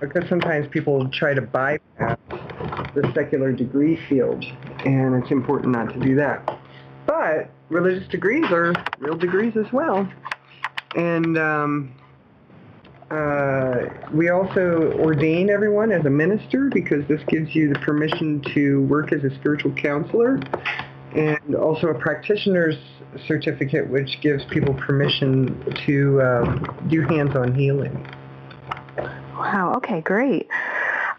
because 0.00 0.28
sometimes 0.28 0.66
people 0.68 1.08
try 1.10 1.32
to 1.32 1.40
bypass 1.40 2.18
the 2.28 3.10
secular 3.14 3.52
degree 3.52 3.96
field, 4.08 4.44
and 4.84 5.22
it's 5.22 5.30
important 5.30 5.72
not 5.72 5.92
to 5.94 6.00
do 6.00 6.16
that. 6.16 6.58
But 7.06 7.50
religious 7.68 8.08
degrees 8.08 8.44
are 8.50 8.74
real 8.98 9.16
degrees 9.16 9.56
as 9.56 9.72
well. 9.72 10.10
And 10.96 11.38
um, 11.38 11.94
uh, 13.12 14.08
we 14.14 14.30
also 14.30 14.92
ordain 14.98 15.50
everyone 15.50 15.92
as 15.92 16.04
a 16.06 16.10
minister 16.10 16.70
because 16.72 17.06
this 17.08 17.20
gives 17.28 17.54
you 17.54 17.72
the 17.72 17.78
permission 17.80 18.40
to 18.54 18.82
work 18.84 19.12
as 19.12 19.22
a 19.22 19.34
spiritual 19.34 19.70
counselor 19.72 20.40
and 21.14 21.54
also 21.54 21.88
a 21.88 21.94
practitioner's 21.94 22.76
certificate 23.26 23.86
which 23.90 24.18
gives 24.22 24.44
people 24.46 24.72
permission 24.72 25.62
to 25.86 26.22
um, 26.22 26.88
do 26.88 27.02
hands-on 27.02 27.54
healing. 27.54 27.94
Wow. 29.34 29.74
Okay. 29.76 30.00
Great. 30.00 30.48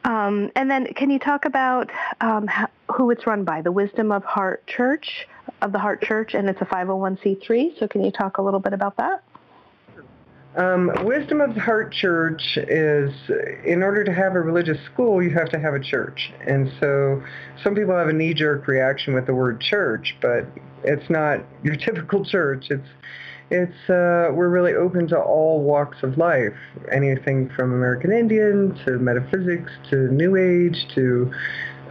Um, 0.03 0.51
and 0.55 0.69
then, 0.69 0.87
can 0.95 1.11
you 1.11 1.19
talk 1.19 1.45
about 1.45 1.91
um, 2.21 2.49
who 2.91 3.11
it's 3.11 3.25
run 3.27 3.43
by? 3.43 3.61
The 3.61 3.71
Wisdom 3.71 4.11
of 4.11 4.23
Heart 4.23 4.65
Church 4.67 5.27
of 5.61 5.71
the 5.71 5.79
Heart 5.79 6.01
Church, 6.01 6.33
and 6.33 6.49
it's 6.49 6.59
a 6.59 6.65
501c3. 6.65 7.79
So, 7.79 7.87
can 7.87 8.03
you 8.03 8.11
talk 8.11 8.37
a 8.37 8.41
little 8.41 8.59
bit 8.59 8.73
about 8.73 8.97
that? 8.97 9.23
Um, 10.55 10.91
Wisdom 11.03 11.41
of 11.41 11.55
the 11.55 11.61
Heart 11.61 11.91
Church 11.91 12.57
is, 12.57 13.11
in 13.65 13.81
order 13.81 14.03
to 14.03 14.13
have 14.13 14.35
a 14.35 14.41
religious 14.41 14.77
school, 14.85 15.21
you 15.23 15.31
have 15.31 15.49
to 15.49 15.59
have 15.59 15.73
a 15.73 15.79
church. 15.79 16.31
And 16.45 16.71
so 16.79 17.23
some 17.63 17.73
people 17.73 17.95
have 17.95 18.07
a 18.07 18.13
knee-jerk 18.13 18.67
reaction 18.67 19.15
with 19.15 19.25
the 19.25 19.33
word 19.33 19.59
church, 19.61 20.15
but 20.21 20.45
it's 20.83 21.09
not 21.09 21.39
your 21.63 21.75
typical 21.85 22.23
church. 22.23 22.67
It's 22.69 22.87
it's 23.49 23.89
uh, 23.89 24.33
we're 24.33 24.49
really 24.49 24.73
open 24.73 25.07
to 25.09 25.19
all 25.19 25.61
walks 25.61 26.01
of 26.01 26.17
life, 26.17 26.55
anything 26.91 27.49
from 27.49 27.73
American 27.73 28.11
Indian 28.11 28.73
to 28.85 28.97
metaphysics 28.97 29.71
to 29.89 30.07
New 30.11 30.35
Age 30.35 30.87
to 30.95 31.31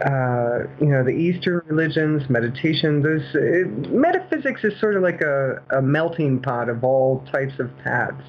uh, 0.01 0.67
you 0.79 0.87
know 0.87 1.03
the 1.03 1.11
Eastern 1.11 1.61
religions, 1.67 2.29
meditation. 2.29 3.01
There's 3.01 3.35
it, 3.35 3.91
metaphysics 3.91 4.63
is 4.63 4.79
sort 4.79 4.95
of 4.95 5.03
like 5.03 5.21
a, 5.21 5.61
a 5.71 5.81
melting 5.81 6.41
pot 6.41 6.69
of 6.69 6.83
all 6.83 7.25
types 7.31 7.59
of 7.59 7.69
paths. 7.79 8.25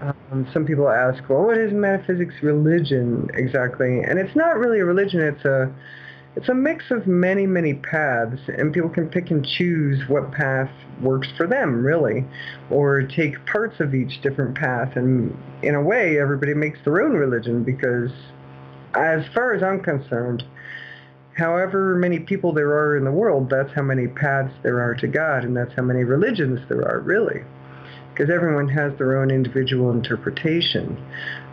Um, 0.00 0.46
some 0.52 0.66
people 0.66 0.88
ask, 0.88 1.22
well, 1.28 1.44
what 1.44 1.58
is 1.58 1.72
metaphysics 1.72 2.34
religion 2.42 3.28
exactly? 3.34 4.00
And 4.00 4.18
it's 4.18 4.36
not 4.36 4.56
really 4.56 4.80
a 4.80 4.84
religion. 4.84 5.20
It's 5.20 5.44
a 5.44 5.72
it's 6.36 6.48
a 6.48 6.54
mix 6.54 6.90
of 6.90 7.06
many, 7.06 7.46
many 7.46 7.74
paths, 7.74 8.40
and 8.48 8.72
people 8.72 8.90
can 8.90 9.08
pick 9.08 9.30
and 9.30 9.46
choose 9.46 10.08
what 10.08 10.32
path 10.32 10.70
works 11.00 11.28
for 11.36 11.46
them, 11.46 11.84
really, 11.84 12.24
or 12.70 13.02
take 13.02 13.46
parts 13.46 13.78
of 13.78 13.94
each 13.94 14.20
different 14.20 14.56
path. 14.56 14.96
And 14.96 15.36
in 15.62 15.76
a 15.76 15.82
way, 15.82 16.18
everybody 16.18 16.54
makes 16.54 16.78
their 16.84 17.02
own 17.02 17.12
religion 17.12 17.62
because, 17.62 18.10
as 18.94 19.24
far 19.32 19.54
as 19.54 19.62
I'm 19.62 19.80
concerned, 19.80 20.44
however 21.36 21.96
many 21.96 22.20
people 22.20 22.52
there 22.52 22.72
are 22.72 22.96
in 22.96 23.04
the 23.04 23.10
world, 23.10 23.50
that's 23.50 23.72
how 23.74 23.82
many 23.82 24.06
paths 24.06 24.52
there 24.62 24.80
are 24.80 24.94
to 24.94 25.06
God, 25.06 25.44
and 25.44 25.56
that's 25.56 25.72
how 25.74 25.82
many 25.82 26.04
religions 26.04 26.60
there 26.68 26.86
are, 26.88 27.00
really. 27.00 27.42
Because 28.12 28.32
everyone 28.32 28.68
has 28.68 28.96
their 28.98 29.20
own 29.20 29.30
individual 29.30 29.90
interpretation. 29.90 30.96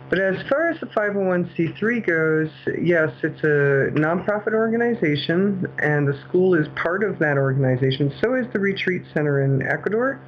But 0.08 0.20
as 0.20 0.46
far 0.46 0.68
as 0.68 0.78
the 0.78 0.86
501c3 0.86 2.06
goes, 2.06 2.50
yes, 2.80 3.10
it's 3.22 3.40
a 3.42 3.90
nonprofit 3.98 4.52
organization, 4.52 5.66
and 5.78 6.06
the 6.06 6.20
school 6.28 6.54
is 6.54 6.68
part 6.76 7.02
of 7.02 7.18
that 7.18 7.38
organization. 7.38 8.12
So 8.20 8.34
is 8.34 8.46
the 8.52 8.60
retreat 8.60 9.02
center 9.14 9.42
in 9.42 9.62
Ecuador, 9.62 10.20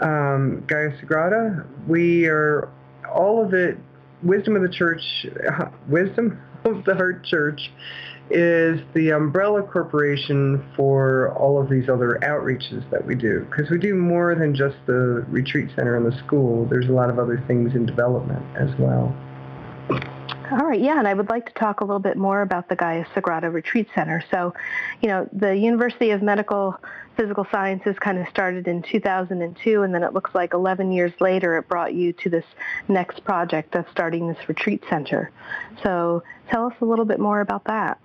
um, 0.00 0.64
Gaia 0.66 0.92
Sagrada. 1.02 1.66
We 1.88 2.26
are 2.26 2.70
all 3.12 3.44
of 3.44 3.52
it. 3.54 3.76
Wisdom 4.22 4.56
of 4.56 4.62
the 4.62 4.68
Church, 4.68 5.26
Wisdom 5.88 6.40
of 6.64 6.84
the 6.84 6.94
Heart 6.94 7.24
Church 7.24 7.70
is 8.30 8.80
the 8.94 9.10
umbrella 9.10 9.62
corporation 9.62 10.64
for 10.76 11.32
all 11.36 11.60
of 11.60 11.68
these 11.70 11.88
other 11.88 12.18
outreaches 12.22 12.88
that 12.90 13.04
we 13.04 13.14
do. 13.14 13.46
Because 13.50 13.70
we 13.70 13.78
do 13.78 13.94
more 13.94 14.34
than 14.34 14.54
just 14.54 14.76
the 14.86 15.24
retreat 15.28 15.70
center 15.76 15.96
and 15.96 16.04
the 16.04 16.16
school. 16.18 16.66
There's 16.66 16.88
a 16.88 16.92
lot 16.92 17.10
of 17.10 17.18
other 17.18 17.42
things 17.46 17.74
in 17.74 17.86
development 17.86 18.44
as 18.56 18.70
well. 18.78 19.14
All 20.50 20.66
right, 20.66 20.80
yeah, 20.80 20.98
and 20.98 21.06
I 21.06 21.12
would 21.12 21.28
like 21.28 21.44
to 21.46 21.52
talk 21.52 21.82
a 21.82 21.84
little 21.84 21.98
bit 21.98 22.16
more 22.16 22.40
about 22.40 22.70
the 22.70 22.76
Gaia 22.76 23.04
Sagrada 23.14 23.52
Retreat 23.52 23.86
Center. 23.94 24.24
So, 24.30 24.54
you 25.02 25.08
know, 25.08 25.28
the 25.30 25.54
University 25.54 26.10
of 26.10 26.22
Medical 26.22 26.74
Physical 27.18 27.46
Sciences 27.50 27.98
kind 27.98 28.16
of 28.18 28.26
started 28.28 28.66
in 28.66 28.82
2002, 28.82 29.82
and 29.82 29.94
then 29.94 30.02
it 30.02 30.14
looks 30.14 30.34
like 30.34 30.54
11 30.54 30.90
years 30.90 31.12
later 31.20 31.58
it 31.58 31.68
brought 31.68 31.92
you 31.92 32.14
to 32.14 32.30
this 32.30 32.46
next 32.88 33.24
project 33.24 33.74
of 33.74 33.84
starting 33.90 34.26
this 34.26 34.48
retreat 34.48 34.82
center. 34.88 35.30
So 35.82 36.22
tell 36.50 36.66
us 36.66 36.74
a 36.80 36.86
little 36.86 37.04
bit 37.04 37.20
more 37.20 37.42
about 37.42 37.64
that. 37.64 38.00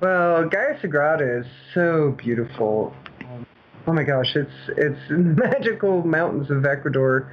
Well, 0.00 0.48
Gaia 0.48 0.78
Sagrada 0.80 1.40
is 1.40 1.46
so 1.74 2.14
beautiful. 2.18 2.94
Oh 3.86 3.92
my 3.92 4.04
gosh, 4.04 4.36
it's 4.36 4.50
it's 4.76 4.98
magical 5.10 6.04
mountains 6.04 6.50
of 6.50 6.64
Ecuador. 6.64 7.32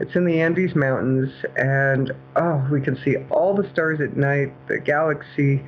It's 0.00 0.16
in 0.16 0.24
the 0.24 0.40
Andes 0.40 0.74
Mountains, 0.74 1.30
and 1.56 2.12
oh, 2.36 2.66
we 2.72 2.80
can 2.80 2.96
see 3.04 3.16
all 3.30 3.54
the 3.54 3.68
stars 3.70 4.00
at 4.00 4.16
night, 4.16 4.52
the 4.66 4.78
galaxy. 4.78 5.62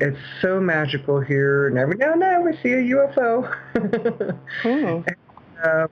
It's 0.00 0.18
so 0.40 0.60
magical 0.60 1.20
here, 1.20 1.66
and 1.66 1.76
every 1.76 1.96
now 1.96 2.12
and 2.12 2.22
then 2.22 2.44
we 2.44 2.52
see 2.62 2.72
a 2.72 2.82
UFO. 2.94 3.52
and, 4.64 5.04
um, 5.64 5.88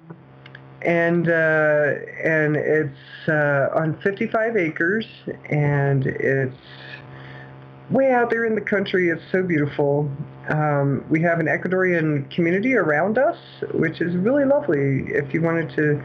and 0.82 1.28
uh, 1.28 1.94
and 2.22 2.56
it's 2.56 3.28
uh, 3.28 3.68
on 3.74 3.98
55 4.02 4.56
acres, 4.56 5.06
and 5.50 6.06
it's 6.06 6.56
way 7.90 8.12
out 8.12 8.30
there 8.30 8.44
in 8.44 8.54
the 8.54 8.60
country. 8.60 9.08
It's 9.08 9.22
so 9.30 9.42
beautiful. 9.42 10.10
Um, 10.48 11.04
we 11.10 11.20
have 11.22 11.40
an 11.40 11.46
Ecuadorian 11.46 12.30
community 12.34 12.74
around 12.74 13.18
us, 13.18 13.36
which 13.74 14.00
is 14.00 14.16
really 14.16 14.44
lovely. 14.44 15.04
If 15.08 15.32
you 15.34 15.42
wanted 15.42 15.74
to 15.76 16.02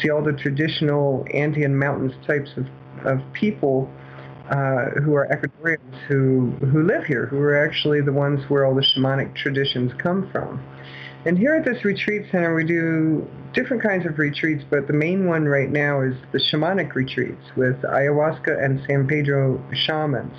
see 0.00 0.10
all 0.10 0.22
the 0.22 0.32
traditional 0.32 1.26
Andean 1.32 1.76
mountains 1.76 2.12
types 2.26 2.50
of, 2.56 2.66
of 3.06 3.20
people 3.32 3.90
uh, 4.50 4.90
who 5.02 5.14
are 5.14 5.26
Ecuadorians 5.28 5.98
who, 6.08 6.50
who 6.66 6.82
live 6.82 7.04
here, 7.04 7.26
who 7.26 7.38
are 7.38 7.64
actually 7.64 8.00
the 8.00 8.12
ones 8.12 8.40
where 8.48 8.64
all 8.64 8.74
the 8.74 8.84
shamanic 8.94 9.34
traditions 9.34 9.92
come 9.98 10.28
from. 10.30 10.62
And 11.26 11.38
here 11.38 11.54
at 11.54 11.64
this 11.64 11.84
retreat 11.84 12.26
center, 12.32 12.54
we 12.54 12.64
do 12.64 13.28
different 13.52 13.82
kinds 13.82 14.06
of 14.06 14.18
retreats, 14.18 14.64
but 14.70 14.86
the 14.86 14.94
main 14.94 15.26
one 15.26 15.44
right 15.44 15.70
now 15.70 16.00
is 16.00 16.14
the 16.32 16.38
shamanic 16.38 16.94
retreats 16.94 17.44
with 17.56 17.76
ayahuasca 17.82 18.64
and 18.64 18.80
San 18.86 19.06
Pedro 19.06 19.62
shamans 19.72 20.34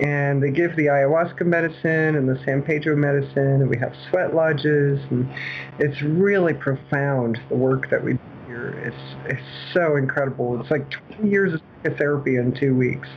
and 0.00 0.42
they 0.42 0.50
give 0.50 0.74
the 0.76 0.86
ayahuasca 0.86 1.44
medicine 1.44 2.16
and 2.16 2.28
the 2.28 2.40
San 2.44 2.62
Pedro 2.62 2.96
medicine, 2.96 3.60
and 3.60 3.68
we 3.68 3.76
have 3.78 3.94
sweat 4.08 4.34
lodges, 4.34 5.00
and 5.10 5.30
it's 5.78 6.00
really 6.02 6.54
profound 6.54 7.40
the 7.48 7.56
work 7.56 7.90
that 7.90 8.02
we 8.02 8.14
do 8.14 8.18
here. 8.46 8.70
It's 8.84 9.32
it's 9.32 9.74
so 9.74 9.96
incredible. 9.96 10.60
It's 10.60 10.70
like 10.70 10.90
20 10.90 11.28
years 11.28 11.54
of 11.54 11.60
psychotherapy 11.82 12.36
in 12.36 12.52
two 12.52 12.74
weeks, 12.74 13.08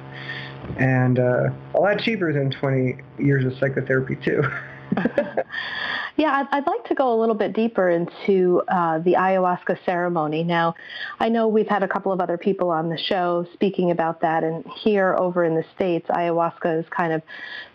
and 0.78 1.20
uh, 1.20 1.50
a 1.74 1.80
lot 1.80 2.00
cheaper 2.00 2.34
than 2.34 2.52
20 2.52 2.98
years 3.20 3.46
of 3.46 3.58
psychotherapy 3.60 4.18
too. 4.24 4.44
Yeah, 6.18 6.46
I'd, 6.50 6.66
like 6.66 6.86
to 6.86 6.96
go 6.96 7.14
a 7.14 7.18
little 7.20 7.36
bit 7.36 7.54
deeper 7.54 7.90
into 7.90 8.62
uh, 8.70 9.00
the 9.00 9.14
ayahuasca 9.14 9.84
ceremony. 9.86 10.44
Now, 10.44 10.76
I 11.20 11.28
know 11.28 11.50
we've 11.50 11.68
had 11.68 11.84
a 11.84 11.90
couple 11.90 12.14
of 12.14 12.22
other 12.22 12.38
people 12.38 12.70
on 12.70 12.88
the 12.88 12.98
show 12.98 13.46
speaking 13.54 13.92
about 13.92 14.22
that, 14.22 14.44
and 14.44 14.66
here 14.78 15.16
over 15.20 15.44
in 15.44 15.56
the 15.56 15.66
States, 15.76 16.08
ayahuasca 16.10 16.80
is 16.80 16.86
kind 16.90 17.12
of 17.12 17.22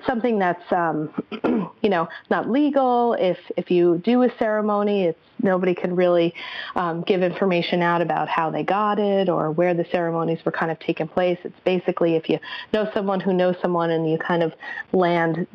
something 0.07 0.39
that's, 0.39 0.73
um, 0.73 1.13
you 1.83 1.91
know, 1.91 2.09
not 2.31 2.49
legal. 2.49 3.15
If, 3.19 3.37
if 3.59 3.71
you 3.71 4.01
do 4.05 4.23
a 4.23 4.29
ceremony, 4.39 5.05
it's 5.05 5.19
nobody 5.43 5.75
can 5.75 5.95
really 5.95 6.35
um, 6.77 7.03
give 7.03 7.23
information 7.23 7.83
out 7.83 8.01
about 8.01 8.29
how 8.29 8.51
they 8.51 8.63
got 8.63 8.99
it 8.99 9.29
or 9.29 9.51
where 9.51 9.75
the 9.75 9.85
ceremonies 9.91 10.39
were 10.45 10.53
kind 10.53 10.71
of 10.71 10.79
taking 10.81 11.09
place. 11.09 11.39
It's 11.45 11.61
basically 11.65 12.17
if 12.17 12.29
you 12.29 12.39
know 12.73 12.91
someone 12.95 13.21
who 13.21 13.33
knows 13.33 13.57
someone 13.61 13.91
and 13.91 14.11
you 14.11 14.19
kind 14.19 14.43
of 14.43 14.53
land 14.93 15.47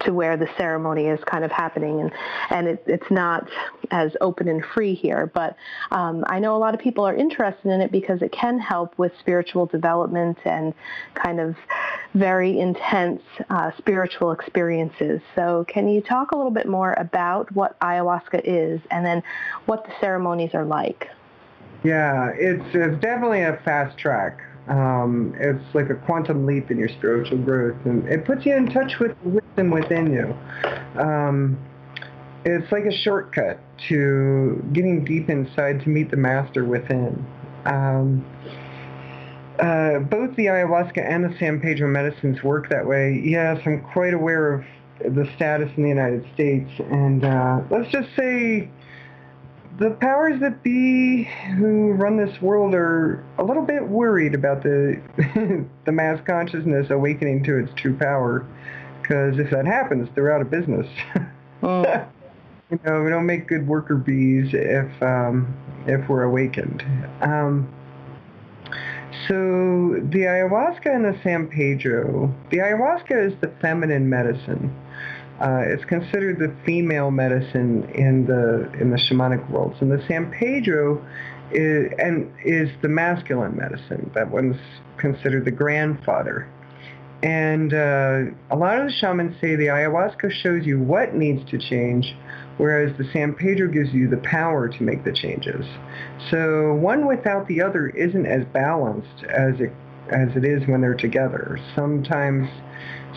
to 0.00 0.12
where 0.12 0.36
the 0.36 0.48
ceremony 0.56 1.06
is 1.06 1.20
kind 1.24 1.44
of 1.44 1.50
happening. 1.50 2.00
And 2.00 2.12
and 2.50 2.68
it, 2.68 2.84
it's 2.86 3.10
not 3.10 3.48
as 3.90 4.16
open 4.20 4.48
and 4.48 4.64
free 4.74 4.94
here 4.94 5.30
but 5.34 5.56
um, 5.90 6.24
I 6.26 6.38
know 6.38 6.56
a 6.56 6.58
lot 6.58 6.74
of 6.74 6.80
people 6.80 7.04
are 7.04 7.14
interested 7.14 7.70
in 7.70 7.80
it 7.80 7.92
because 7.92 8.22
it 8.22 8.32
can 8.32 8.58
help 8.58 8.98
with 8.98 9.12
spiritual 9.18 9.66
development 9.66 10.38
and 10.44 10.74
kind 11.14 11.40
of 11.40 11.56
very 12.14 12.58
intense 12.58 13.22
uh, 13.50 13.70
spiritual 13.78 14.32
experiences. 14.32 15.20
So 15.34 15.64
can 15.68 15.88
you 15.88 16.00
talk 16.00 16.32
a 16.32 16.36
little 16.36 16.50
bit 16.50 16.68
more 16.68 16.94
about 16.94 17.50
what 17.52 17.78
ayahuasca 17.80 18.42
is 18.44 18.80
and 18.90 19.04
then 19.04 19.22
what 19.66 19.84
the 19.84 19.92
ceremonies 20.00 20.50
are 20.54 20.64
like? 20.64 21.08
Yeah 21.84 22.30
it's, 22.34 22.74
it's 22.74 23.00
definitely 23.00 23.42
a 23.42 23.60
fast 23.64 23.98
track 23.98 24.40
um, 24.68 25.34
it's 25.38 25.74
like 25.74 25.90
a 25.90 25.94
quantum 25.94 26.46
leap 26.46 26.70
in 26.70 26.78
your 26.78 26.88
spiritual 26.88 27.38
growth, 27.38 27.76
and 27.84 28.06
it 28.08 28.24
puts 28.24 28.46
you 28.46 28.54
in 28.54 28.70
touch 28.70 28.98
with 29.00 29.16
wisdom 29.24 29.70
within 29.70 30.12
you. 30.12 31.00
Um, 31.00 31.58
it's 32.44 32.70
like 32.72 32.84
a 32.84 32.92
shortcut 32.92 33.58
to 33.88 34.62
getting 34.72 35.04
deep 35.04 35.28
inside 35.28 35.80
to 35.82 35.88
meet 35.88 36.10
the 36.10 36.16
master 36.16 36.64
within. 36.64 37.24
Um, 37.64 38.24
uh, 39.58 39.98
both 40.00 40.34
the 40.36 40.46
ayahuasca 40.46 40.98
and 40.98 41.24
the 41.24 41.36
San 41.38 41.60
Pedro 41.60 41.88
medicines 41.88 42.42
work 42.42 42.68
that 42.70 42.86
way. 42.86 43.20
Yes, 43.24 43.60
I'm 43.66 43.82
quite 43.92 44.14
aware 44.14 44.54
of 44.54 44.64
the 45.14 45.28
status 45.36 45.70
in 45.76 45.82
the 45.82 45.88
United 45.88 46.24
States, 46.34 46.70
and 46.90 47.24
uh, 47.24 47.60
let's 47.70 47.90
just 47.90 48.08
say 48.16 48.70
the 49.78 49.90
powers 49.90 50.40
that 50.40 50.62
be 50.62 51.24
who 51.56 51.92
run 51.92 52.16
this 52.16 52.40
world 52.42 52.74
are 52.74 53.24
a 53.38 53.44
little 53.44 53.64
bit 53.64 53.88
worried 53.88 54.34
about 54.34 54.62
the 54.62 55.00
the 55.84 55.92
mass 55.92 56.20
consciousness 56.26 56.90
awakening 56.90 57.44
to 57.44 57.58
its 57.58 57.72
true 57.76 57.96
power, 57.96 58.46
because 59.00 59.38
if 59.38 59.50
that 59.50 59.66
happens, 59.66 60.08
they're 60.14 60.32
out 60.32 60.40
of 60.40 60.50
business. 60.50 60.86
Oh. 61.64 61.84
you 62.72 62.80
know, 62.84 63.04
we 63.04 63.10
don't 63.10 63.24
make 63.24 63.46
good 63.46 63.68
worker 63.68 63.94
bees 63.94 64.52
if 64.52 65.00
um, 65.00 65.56
if 65.86 66.08
we're 66.08 66.24
awakened. 66.24 66.84
Um, 67.20 67.72
so 69.28 70.00
the 70.10 70.22
ayahuasca 70.22 70.86
and 70.86 71.04
the 71.04 71.16
San 71.22 71.46
Pedro, 71.46 72.34
the 72.50 72.56
ayahuasca 72.58 73.28
is 73.28 73.40
the 73.40 73.52
feminine 73.60 74.08
medicine. 74.10 74.74
Uh, 75.42 75.64
it's 75.66 75.84
considered 75.84 76.38
the 76.38 76.54
female 76.64 77.10
medicine 77.10 77.82
in 77.94 78.24
the 78.26 78.70
in 78.80 78.90
the 78.90 78.96
shamanic 78.96 79.50
worlds, 79.50 79.76
and 79.80 79.90
the 79.90 80.00
San 80.06 80.30
Pedro 80.30 81.04
is, 81.50 81.92
and 81.98 82.32
is 82.44 82.70
the 82.80 82.88
masculine 82.88 83.56
medicine. 83.56 84.08
That 84.14 84.30
one's 84.30 84.56
considered 84.98 85.44
the 85.44 85.50
grandfather. 85.50 86.48
And 87.24 87.74
uh, 87.74 88.32
a 88.50 88.56
lot 88.56 88.78
of 88.78 88.86
the 88.86 88.92
shamans 88.92 89.34
say 89.40 89.56
the 89.56 89.66
ayahuasca 89.66 90.30
shows 90.30 90.64
you 90.64 90.80
what 90.80 91.14
needs 91.14 91.48
to 91.50 91.58
change, 91.58 92.14
whereas 92.56 92.96
the 92.96 93.04
San 93.12 93.34
Pedro 93.34 93.68
gives 93.68 93.92
you 93.92 94.08
the 94.08 94.18
power 94.18 94.68
to 94.68 94.82
make 94.82 95.04
the 95.04 95.12
changes. 95.12 95.66
So 96.30 96.74
one 96.74 97.06
without 97.06 97.48
the 97.48 97.62
other 97.62 97.88
isn't 97.88 98.26
as 98.26 98.44
balanced 98.52 99.24
as 99.28 99.60
it 99.60 99.72
as 100.10 100.36
it 100.36 100.44
is 100.44 100.66
when 100.68 100.80
they're 100.80 100.94
together. 100.94 101.58
Sometimes 101.74 102.48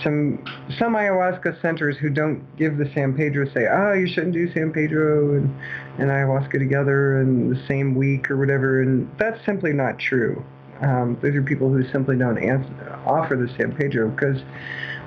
some 0.04 0.44
some 0.78 0.94
ayahuasca 0.94 1.62
centers 1.62 1.98
who 1.98 2.10
don't 2.10 2.44
give 2.58 2.78
the 2.78 2.90
San 2.94 3.16
Pedro 3.16 3.46
say, 3.54 3.68
oh, 3.68 3.94
you 3.94 4.08
shouldn't 4.08 4.34
do 4.34 4.52
San 4.54 4.72
Pedro 4.72 5.36
and, 5.36 5.56
and 5.98 6.10
ayahuasca 6.10 6.54
together 6.54 7.22
in 7.22 7.50
the 7.50 7.68
same 7.68 7.96
week 7.96 8.30
or 8.30 8.38
whatever, 8.38 8.82
and 8.82 9.10
that's 9.18 9.44
simply 9.46 9.74
not 9.74 9.98
true. 10.00 10.44
Um, 10.82 11.18
those 11.22 11.36
are 11.36 11.42
people 11.42 11.70
who 11.70 11.90
simply 11.92 12.18
don't 12.18 12.38
answer, 12.38 13.00
offer 13.06 13.36
the 13.36 13.48
San 13.58 13.74
Pedro 13.76 14.10
because 14.10 14.42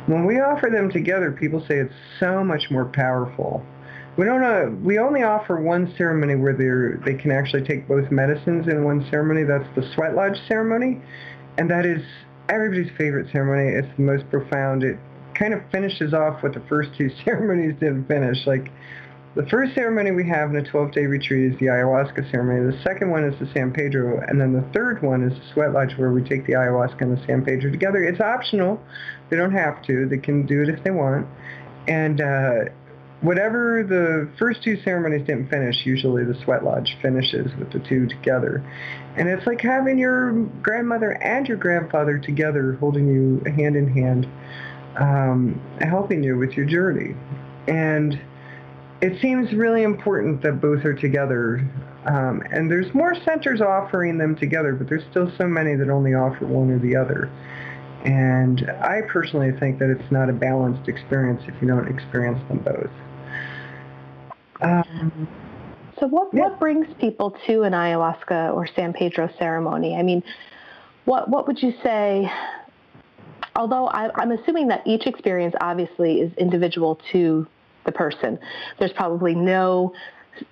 when 0.06 0.24
we 0.24 0.40
offer 0.40 0.70
them 0.70 0.90
together, 0.90 1.30
people 1.30 1.60
say 1.68 1.76
it's 1.76 1.94
so 2.18 2.42
much 2.42 2.70
more 2.70 2.86
powerful. 2.86 3.62
We 4.16 4.24
don't 4.24 4.40
know. 4.40 4.76
We 4.82 4.98
only 4.98 5.22
offer 5.22 5.60
one 5.60 5.94
ceremony 5.96 6.34
where 6.34 6.54
they 6.54 7.04
they 7.04 7.16
can 7.16 7.30
actually 7.30 7.62
take 7.62 7.86
both 7.86 8.10
medicines 8.10 8.66
in 8.66 8.84
one 8.84 9.06
ceremony. 9.10 9.44
That's 9.44 9.68
the 9.76 9.88
sweat 9.94 10.16
lodge 10.16 10.38
ceremony, 10.48 11.00
and 11.56 11.70
that 11.70 11.86
is 11.86 12.02
everybody's 12.48 12.90
favorite 12.96 13.30
ceremony. 13.32 13.76
It's 13.76 13.96
the 13.96 14.02
most 14.02 14.28
profound. 14.30 14.82
It 14.82 14.98
kind 15.34 15.54
of 15.54 15.60
finishes 15.70 16.12
off 16.12 16.42
what 16.42 16.54
the 16.54 16.62
first 16.68 16.90
two 16.96 17.10
ceremonies 17.24 17.74
didn't 17.80 18.06
finish. 18.06 18.46
Like 18.46 18.70
the 19.34 19.46
first 19.46 19.74
ceremony 19.74 20.10
we 20.10 20.26
have 20.28 20.50
in 20.50 20.56
a 20.56 20.62
12-day 20.62 21.06
retreat 21.06 21.52
is 21.52 21.58
the 21.60 21.66
ayahuasca 21.66 22.30
ceremony. 22.30 22.74
The 22.74 22.82
second 22.82 23.10
one 23.10 23.24
is 23.24 23.38
the 23.38 23.48
San 23.52 23.72
Pedro, 23.72 24.20
and 24.26 24.40
then 24.40 24.52
the 24.52 24.64
third 24.72 25.02
one 25.02 25.22
is 25.22 25.32
the 25.38 25.44
sweat 25.52 25.72
lodge 25.72 25.96
where 25.96 26.10
we 26.10 26.22
take 26.22 26.46
the 26.46 26.54
ayahuasca 26.54 27.00
and 27.02 27.16
the 27.16 27.26
San 27.26 27.44
Pedro 27.44 27.70
together. 27.70 28.02
It's 28.02 28.20
optional. 28.20 28.80
They 29.30 29.36
don't 29.36 29.52
have 29.52 29.82
to. 29.82 30.08
They 30.08 30.18
can 30.18 30.46
do 30.46 30.62
it 30.62 30.68
if 30.68 30.82
they 30.82 30.90
want. 30.90 31.26
And 31.86 32.20
uh, 32.20 32.64
whatever 33.20 33.82
the 33.82 34.28
first 34.38 34.62
two 34.62 34.80
ceremonies 34.82 35.26
didn't 35.26 35.48
finish, 35.48 35.84
usually 35.84 36.24
the 36.24 36.38
sweat 36.44 36.64
lodge 36.64 36.96
finishes 37.02 37.50
with 37.58 37.72
the 37.72 37.80
two 37.80 38.06
together. 38.06 38.64
And 39.16 39.28
it's 39.28 39.46
like 39.46 39.60
having 39.60 39.98
your 39.98 40.32
grandmother 40.62 41.12
and 41.22 41.46
your 41.46 41.56
grandfather 41.56 42.18
together 42.18 42.74
holding 42.74 43.08
you 43.08 43.42
hand 43.52 43.76
in 43.76 43.92
hand, 43.92 44.26
um, 44.96 45.60
helping 45.80 46.22
you 46.22 46.38
with 46.38 46.52
your 46.52 46.66
journey. 46.66 47.14
And 47.66 48.20
it 49.00 49.20
seems 49.20 49.52
really 49.52 49.82
important 49.82 50.42
that 50.42 50.60
both 50.60 50.84
are 50.84 50.94
together. 50.94 51.68
Um, 52.06 52.42
and 52.52 52.70
there's 52.70 52.92
more 52.94 53.14
centers 53.24 53.60
offering 53.60 54.18
them 54.18 54.36
together, 54.36 54.74
but 54.74 54.88
there's 54.88 55.04
still 55.10 55.30
so 55.36 55.46
many 55.46 55.74
that 55.74 55.90
only 55.90 56.14
offer 56.14 56.46
one 56.46 56.70
or 56.70 56.78
the 56.78 56.96
other. 56.96 57.30
And 58.04 58.70
I 58.80 59.02
personally 59.08 59.50
think 59.58 59.80
that 59.80 59.90
it's 59.90 60.10
not 60.12 60.30
a 60.30 60.32
balanced 60.32 60.88
experience 60.88 61.42
if 61.48 61.60
you 61.60 61.66
don't 61.66 61.88
experience 61.88 62.40
them 62.48 62.58
both. 62.58 62.90
Um, 64.60 65.28
so 66.00 66.06
what, 66.06 66.28
yeah. 66.32 66.42
what 66.42 66.58
brings 66.58 66.86
people 67.00 67.36
to 67.46 67.62
an 67.62 67.72
ayahuasca 67.72 68.54
or 68.54 68.68
San 68.76 68.92
Pedro 68.92 69.28
ceremony? 69.38 69.96
I 69.96 70.02
mean, 70.02 70.22
what, 71.04 71.28
what 71.28 71.46
would 71.46 71.62
you 71.62 71.72
say, 71.82 72.30
although 73.56 73.88
I, 73.88 74.10
I'm 74.20 74.32
assuming 74.32 74.68
that 74.68 74.86
each 74.86 75.06
experience 75.06 75.54
obviously 75.60 76.20
is 76.20 76.32
individual 76.36 77.00
to 77.12 77.46
the 77.86 77.92
person. 77.92 78.38
There's 78.78 78.92
probably 78.92 79.34
no 79.34 79.94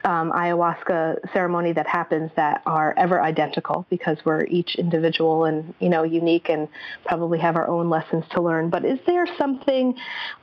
um, 0.05 0.33
ayahuasca 0.33 1.33
ceremony 1.33 1.73
that 1.73 1.87
happens 1.87 2.31
that 2.37 2.63
are 2.67 2.95
ever 2.97 3.23
identical 3.23 3.87
because 3.91 4.19
we're 4.25 4.45
each 4.47 4.77
individual 4.77 5.45
and 5.45 5.75
you 5.81 5.89
know 5.89 6.03
unique 6.03 6.49
and 6.49 6.69
probably 7.05 7.39
have 7.39 7.57
our 7.57 7.69
own 7.69 7.89
lessons 7.91 8.25
to 8.31 8.41
learn. 8.41 8.71
But 8.71 8.85
is 8.85 8.99
there 9.07 9.27
something 9.39 9.95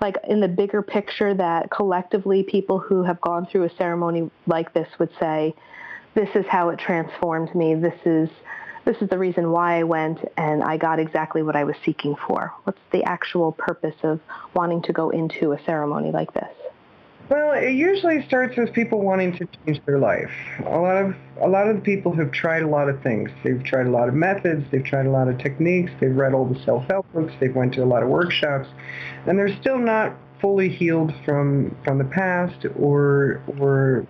like 0.01 0.15
in 0.27 0.39
the 0.39 0.47
bigger 0.47 0.81
picture 0.81 1.33
that 1.33 1.69
collectively 1.71 2.43
people 2.43 2.79
who 2.79 3.03
have 3.03 3.19
gone 3.21 3.45
through 3.45 3.63
a 3.63 3.75
ceremony 3.75 4.29
like 4.47 4.73
this 4.73 4.87
would 4.99 5.11
say, 5.19 5.53
"This 6.13 6.29
is 6.35 6.45
how 6.47 6.69
it 6.69 6.79
transformed 6.79 7.53
me. 7.55 7.75
This 7.75 7.99
is." 8.05 8.29
This 8.85 8.97
is 9.01 9.07
the 9.07 9.17
reason 9.17 9.51
why 9.51 9.79
I 9.79 9.83
went 9.83 10.19
and 10.35 10.61
I 10.61 10.75
got 10.75 10.99
exactly 10.99 11.41
what 11.41 11.55
I 11.55 11.63
was 11.63 11.77
seeking 11.85 12.17
for. 12.27 12.51
What's 12.65 12.81
the 12.91 13.01
actual 13.05 13.53
purpose 13.53 13.95
of 14.03 14.19
wanting 14.53 14.81
to 14.81 14.91
go 14.91 15.09
into 15.09 15.53
a 15.53 15.63
ceremony 15.63 16.11
like 16.11 16.33
this? 16.33 16.62
Well, 17.29 17.53
it 17.53 17.71
usually 17.71 18.21
starts 18.27 18.57
with 18.57 18.73
people 18.73 19.01
wanting 19.01 19.37
to 19.37 19.47
change 19.65 19.81
their 19.85 19.97
life. 19.97 20.31
A 20.65 20.77
lot 20.77 20.97
of 20.97 21.15
a 21.41 21.47
lot 21.47 21.69
of 21.69 21.77
the 21.77 21.81
people 21.81 22.13
have 22.15 22.31
tried 22.31 22.63
a 22.63 22.67
lot 22.67 22.89
of 22.89 23.01
things. 23.01 23.31
They've 23.43 23.63
tried 23.63 23.87
a 23.87 23.91
lot 23.91 24.09
of 24.09 24.13
methods. 24.13 24.65
They've 24.71 24.83
tried 24.83 25.05
a 25.05 25.09
lot 25.09 25.29
of 25.29 25.37
techniques. 25.37 25.91
They've 25.99 26.15
read 26.15 26.33
all 26.33 26.45
the 26.45 26.59
self-help 26.63 27.11
books. 27.13 27.33
They've 27.39 27.55
went 27.55 27.73
to 27.75 27.83
a 27.83 27.85
lot 27.85 28.03
of 28.03 28.09
workshops, 28.09 28.67
and 29.25 29.39
they're 29.39 29.55
still 29.61 29.79
not 29.79 30.15
fully 30.41 30.67
healed 30.67 31.13
from 31.23 31.75
from 31.85 31.97
the 31.97 32.05
past 32.05 32.65
or 32.77 33.41
or 33.57 34.05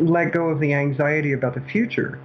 let 0.00 0.32
go 0.32 0.48
of 0.48 0.58
the 0.58 0.74
anxiety 0.74 1.32
about 1.32 1.54
the 1.54 1.60
future. 1.60 2.18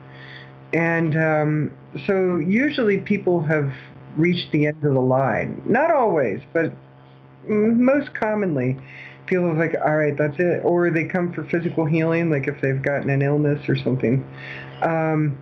And 0.73 1.15
um, 1.15 1.71
so 2.07 2.37
usually 2.37 2.97
people 2.97 3.41
have 3.43 3.71
reached 4.17 4.51
the 4.51 4.65
end 4.65 4.83
of 4.83 4.93
the 4.93 4.99
line. 4.99 5.61
Not 5.65 5.91
always, 5.91 6.41
but 6.51 6.73
most 7.47 8.13
commonly 8.15 8.77
people 9.25 9.45
are 9.45 9.53
like, 9.53 9.75
all 9.83 9.95
right, 9.95 10.17
that's 10.17 10.39
it. 10.39 10.63
Or 10.63 10.89
they 10.89 11.05
come 11.05 11.33
for 11.33 11.43
physical 11.43 11.85
healing, 11.85 12.29
like 12.29 12.47
if 12.47 12.61
they've 12.61 12.81
gotten 12.81 13.09
an 13.09 13.21
illness 13.21 13.67
or 13.67 13.75
something. 13.75 14.25
Um, 14.81 15.37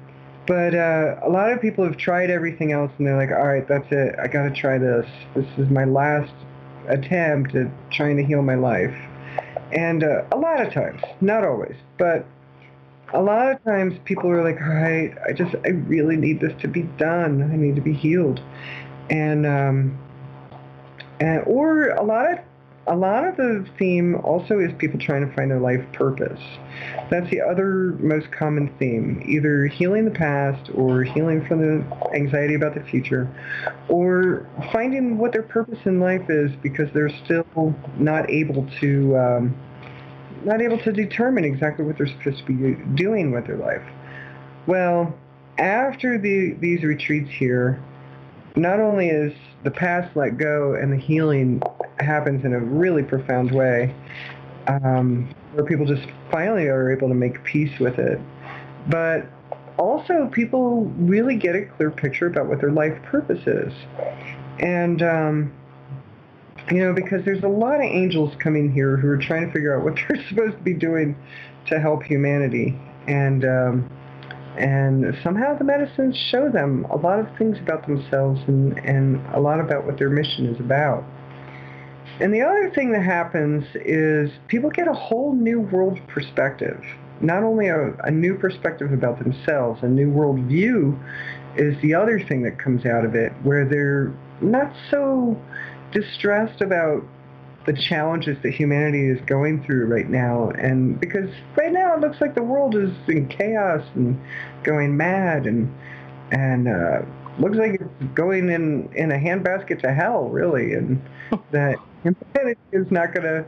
but 0.46 0.76
uh, 0.76 1.19
a 1.24 1.30
lot 1.30 1.52
of 1.52 1.62
people 1.62 1.86
have 1.86 1.98
tried 1.98 2.30
everything 2.30 2.72
else 2.72 2.91
and 2.98 3.08
they're 3.08 3.17
like, 3.17 3.32
all 3.32 3.48
right, 3.48 3.67
that's 3.67 3.88
it. 3.91 4.15
I 4.22 4.28
got 4.28 4.43
to 4.43 4.52
try 4.52 4.78
this. 4.78 5.08
This 5.36 5.48
is 5.58 5.69
my 5.69 5.86
last 5.86 6.34
attempt 6.88 7.56
at 7.56 7.67
trying 7.91 8.17
to 8.17 8.24
heal 8.24 8.41
my 8.41 8.56
life. 8.56 8.96
And 9.72 10.04
uh, 10.04 10.26
a 10.32 10.38
lot 10.38 10.65
of 10.65 10.74
times, 10.74 11.02
not 11.22 11.43
always, 11.43 11.76
but 11.98 12.26
a 13.13 13.22
lot 13.22 13.52
of 13.52 13.63
times 13.63 13.98
people 14.06 14.30
are 14.30 14.43
like, 14.43 14.62
all 14.62 14.67
right, 14.67 15.15
I 15.28 15.34
just, 15.34 15.56
I 15.65 15.69
really 15.69 16.17
need 16.17 16.39
this 16.39 16.54
to 16.62 16.67
be 16.67 16.84
done. 16.84 17.41
I 17.41 17.56
need 17.56 17.76
to 17.76 17.82
be 17.82 17.93
healed. 17.93 18.41
And, 19.10 19.46
um, 19.46 19.98
and, 21.19 21.43
or 21.46 21.89
a 21.89 22.04
lot 22.04 22.32
of 22.32 22.39
a 22.88 22.96
lot 22.96 23.26
of 23.26 23.38
the 23.38 23.65
theme 23.80 24.15
also 24.24 24.60
is 24.60 24.72
people 24.78 25.00
trying 25.00 25.28
to 25.28 25.34
find 25.36 25.50
their 25.50 25.60
life 25.60 25.86
purpose. 25.93 26.41
That's 27.10 27.30
the 27.30 27.39
other 27.39 27.96
most 28.00 28.32
common 28.32 28.74
theme, 28.78 29.24
either 29.26 29.67
healing 29.67 30.06
the 30.06 30.12
past 30.12 30.69
or 30.74 31.04
healing 31.04 31.46
from 31.46 31.62
the 31.62 32.13
anxiety 32.13 32.56
about 32.56 32.76
the 32.76 32.84
future, 32.84 33.28
or 33.88 34.46
finding 34.72 35.17
what 35.17 35.32
their 35.32 35.43
purpose 35.43 35.80
in 35.86 36.02
life 36.02 36.30
is 36.30 36.52
because 36.62 36.91
they're 36.93 37.15
still 37.24 37.74
not 37.98 38.30
able 38.30 38.67
to 38.82 39.17
um, 39.17 39.56
not 40.43 40.62
able 40.62 40.78
to 40.80 40.91
determine 40.91 41.46
exactly 41.46 41.86
what 41.86 41.98
they're 41.98 42.08
supposed 42.08 42.39
to 42.39 42.46
be 42.46 42.76
doing 42.96 43.32
with 43.32 43.48
their 43.48 43.58
life. 43.58 43.84
Well, 44.67 45.15
after 45.58 46.17
the, 46.17 46.54
these 46.60 46.84
retreats 46.84 47.30
here, 47.32 47.82
not 48.56 48.80
only 48.80 49.08
is 49.08 49.34
the 49.63 49.72
past 49.72 50.15
let 50.15 50.38
go 50.38 50.74
and 50.74 50.91
the 50.91 50.98
healing 50.98 51.62
happens 51.99 52.45
in 52.45 52.53
a 52.53 52.60
really 52.60 53.03
profound 53.03 53.51
way, 53.51 53.93
um, 54.67 55.34
where 55.53 55.65
people 55.65 55.86
just 55.86 56.08
finally 56.32 56.67
are 56.67 56.91
able 56.91 57.08
to 57.08 57.15
make 57.15 57.43
peace 57.43 57.79
with 57.79 57.99
it, 57.99 58.19
but 58.89 59.25
also 59.77 60.29
people 60.32 60.86
really 60.97 61.36
get 61.36 61.56
a 61.56 61.65
clear 61.65 61.91
picture 61.91 62.27
about 62.27 62.47
what 62.47 62.60
their 62.60 62.71
life 62.71 63.01
purpose 63.03 63.45
is. 63.47 63.73
And, 64.60 65.01
um, 65.01 65.53
you 66.71 66.77
know, 66.77 66.93
because 66.93 67.25
there's 67.25 67.43
a 67.43 67.47
lot 67.47 67.75
of 67.75 67.82
angels 67.82 68.34
coming 68.39 68.71
here 68.71 68.97
who 68.97 69.08
are 69.10 69.17
trying 69.17 69.47
to 69.47 69.51
figure 69.51 69.77
out 69.77 69.84
what 69.84 69.95
they're 70.08 70.23
supposed 70.29 70.58
to 70.58 70.63
be 70.63 70.73
doing 70.73 71.15
to 71.67 71.79
help 71.79 72.03
humanity. 72.03 72.77
And, 73.08 73.43
um, 73.43 73.89
and 74.58 75.17
somehow 75.23 75.58
the 75.58 75.63
medicines 75.63 76.15
show 76.15 76.49
them 76.49 76.86
a 76.91 76.95
lot 76.95 77.19
of 77.19 77.27
things 77.38 77.58
about 77.60 77.88
themselves 77.88 78.39
and, 78.47 78.77
and 78.79 79.25
a 79.34 79.39
lot 79.39 79.60
about 79.60 79.86
what 79.86 79.97
their 79.97 80.10
mission 80.10 80.45
is 80.45 80.60
about. 80.60 81.03
And 82.23 82.33
the 82.33 82.41
other 82.41 82.71
thing 82.73 82.93
that 82.93 83.03
happens 83.03 83.65
is 83.75 84.31
people 84.47 84.69
get 84.69 84.88
a 84.88 84.93
whole 84.93 85.33
new 85.33 85.59
world 85.59 85.99
perspective. 86.07 86.81
Not 87.19 87.43
only 87.43 87.67
a, 87.67 87.93
a 88.05 88.12
new 88.12 88.38
perspective 88.38 88.93
about 88.93 89.19
themselves, 89.19 89.83
a 89.83 89.89
new 89.89 90.09
world 90.09 90.39
view 90.45 90.97
is 91.57 91.75
the 91.81 91.93
other 91.95 92.21
thing 92.21 92.43
that 92.43 92.57
comes 92.57 92.86
out 92.86 93.03
of 93.03 93.13
it, 93.13 93.33
where 93.43 93.67
they're 93.67 94.13
not 94.39 94.73
so 94.89 95.38
distressed 95.91 96.62
about 96.62 97.03
the 97.65 97.73
challenges 97.73 98.38
that 98.41 98.53
humanity 98.53 99.09
is 99.09 99.19
going 99.25 99.62
through 99.65 99.88
right 99.88 100.09
now. 100.09 100.49
And 100.51 100.97
because 101.01 101.29
right 101.57 101.73
now 101.73 101.93
it 101.95 101.99
looks 101.99 102.21
like 102.21 102.36
the 102.36 102.43
world 102.43 102.73
is 102.73 102.91
in 103.09 103.27
chaos 103.27 103.86
and 103.95 104.17
going 104.63 104.95
mad 104.95 105.45
and 105.45 105.75
and 106.31 106.69
uh, 106.69 107.01
looks 107.38 107.57
like 107.57 107.81
it's 107.81 108.13
going 108.15 108.49
in 108.49 108.89
in 108.95 109.12
a 109.12 109.17
handbasket 109.17 109.81
to 109.81 109.93
hell, 109.93 110.29
really, 110.29 110.71
and 110.71 111.01
that 111.51 111.79
humanity 112.03 112.59
is 112.71 112.91
not 112.91 113.13
going 113.13 113.25
to 113.25 113.45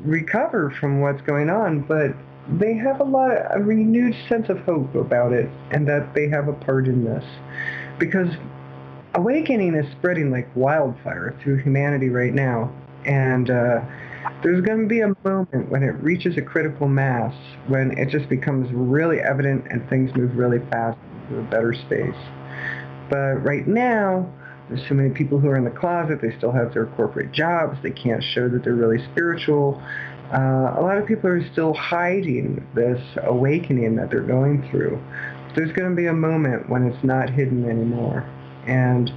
recover 0.00 0.70
from 0.78 1.00
what's 1.00 1.22
going 1.22 1.50
on. 1.50 1.80
But 1.80 2.14
they 2.58 2.74
have 2.74 3.00
a 3.00 3.04
lot 3.04 3.32
of 3.32 3.60
a 3.60 3.64
renewed 3.64 4.14
sense 4.28 4.48
of 4.48 4.58
hope 4.60 4.94
about 4.94 5.32
it, 5.32 5.48
and 5.70 5.88
that 5.88 6.14
they 6.14 6.28
have 6.28 6.48
a 6.48 6.52
part 6.52 6.86
in 6.86 7.04
this, 7.04 7.24
because 7.98 8.28
awakening 9.14 9.74
is 9.74 9.90
spreading 9.92 10.30
like 10.30 10.48
wildfire 10.54 11.34
through 11.42 11.56
humanity 11.62 12.08
right 12.08 12.34
now 12.34 12.72
and 13.06 13.50
uh, 13.50 13.80
there's 14.42 14.60
going 14.62 14.80
to 14.80 14.86
be 14.86 15.00
a 15.00 15.14
moment 15.24 15.70
when 15.70 15.82
it 15.82 15.94
reaches 16.02 16.36
a 16.36 16.42
critical 16.42 16.88
mass, 16.88 17.34
when 17.68 17.96
it 17.98 18.08
just 18.08 18.28
becomes 18.28 18.70
really 18.72 19.20
evident 19.20 19.66
and 19.70 19.88
things 19.88 20.14
move 20.14 20.36
really 20.36 20.60
fast 20.70 20.98
to 21.28 21.38
a 21.38 21.42
better 21.42 21.74
space. 21.74 22.14
But 23.10 23.44
right 23.44 23.66
now, 23.66 24.32
there's 24.68 24.86
so 24.88 24.94
many 24.94 25.10
people 25.10 25.38
who 25.38 25.48
are 25.48 25.56
in 25.56 25.64
the 25.64 25.70
closet, 25.70 26.20
they 26.22 26.36
still 26.36 26.52
have 26.52 26.72
their 26.72 26.86
corporate 26.86 27.32
jobs, 27.32 27.78
they 27.82 27.90
can't 27.90 28.22
show 28.22 28.48
that 28.48 28.64
they're 28.64 28.74
really 28.74 29.04
spiritual. 29.12 29.82
Uh, 30.32 30.74
a 30.78 30.82
lot 30.82 30.96
of 30.96 31.06
people 31.06 31.28
are 31.28 31.46
still 31.52 31.74
hiding 31.74 32.66
this 32.74 33.00
awakening 33.24 33.96
that 33.96 34.10
they're 34.10 34.22
going 34.22 34.66
through. 34.70 35.00
There's 35.54 35.72
going 35.72 35.90
to 35.90 35.94
be 35.94 36.06
a 36.06 36.14
moment 36.14 36.68
when 36.68 36.86
it's 36.86 37.04
not 37.04 37.30
hidden 37.30 37.68
anymore. 37.68 38.28
And 38.66 39.12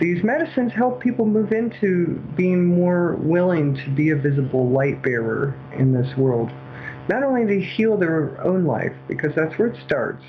these 0.00 0.22
medicines 0.22 0.72
help 0.72 1.00
people 1.00 1.26
move 1.26 1.50
into 1.52 2.22
being 2.36 2.64
more 2.64 3.16
willing 3.16 3.74
to 3.74 3.90
be 3.90 4.10
a 4.10 4.16
visible 4.16 4.70
light 4.70 5.02
bearer 5.02 5.58
in 5.76 5.92
this 5.92 6.16
world. 6.16 6.50
Not 7.08 7.24
only 7.24 7.46
to 7.46 7.60
heal 7.60 7.96
their 7.96 8.40
own 8.42 8.64
life, 8.64 8.92
because 9.08 9.34
that's 9.34 9.58
where 9.58 9.68
it 9.68 9.80
starts. 9.84 10.24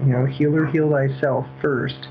You 0.00 0.06
know, 0.06 0.26
heal 0.26 0.54
or 0.54 0.66
heal 0.66 0.90
thyself 0.90 1.46
first. 1.62 2.08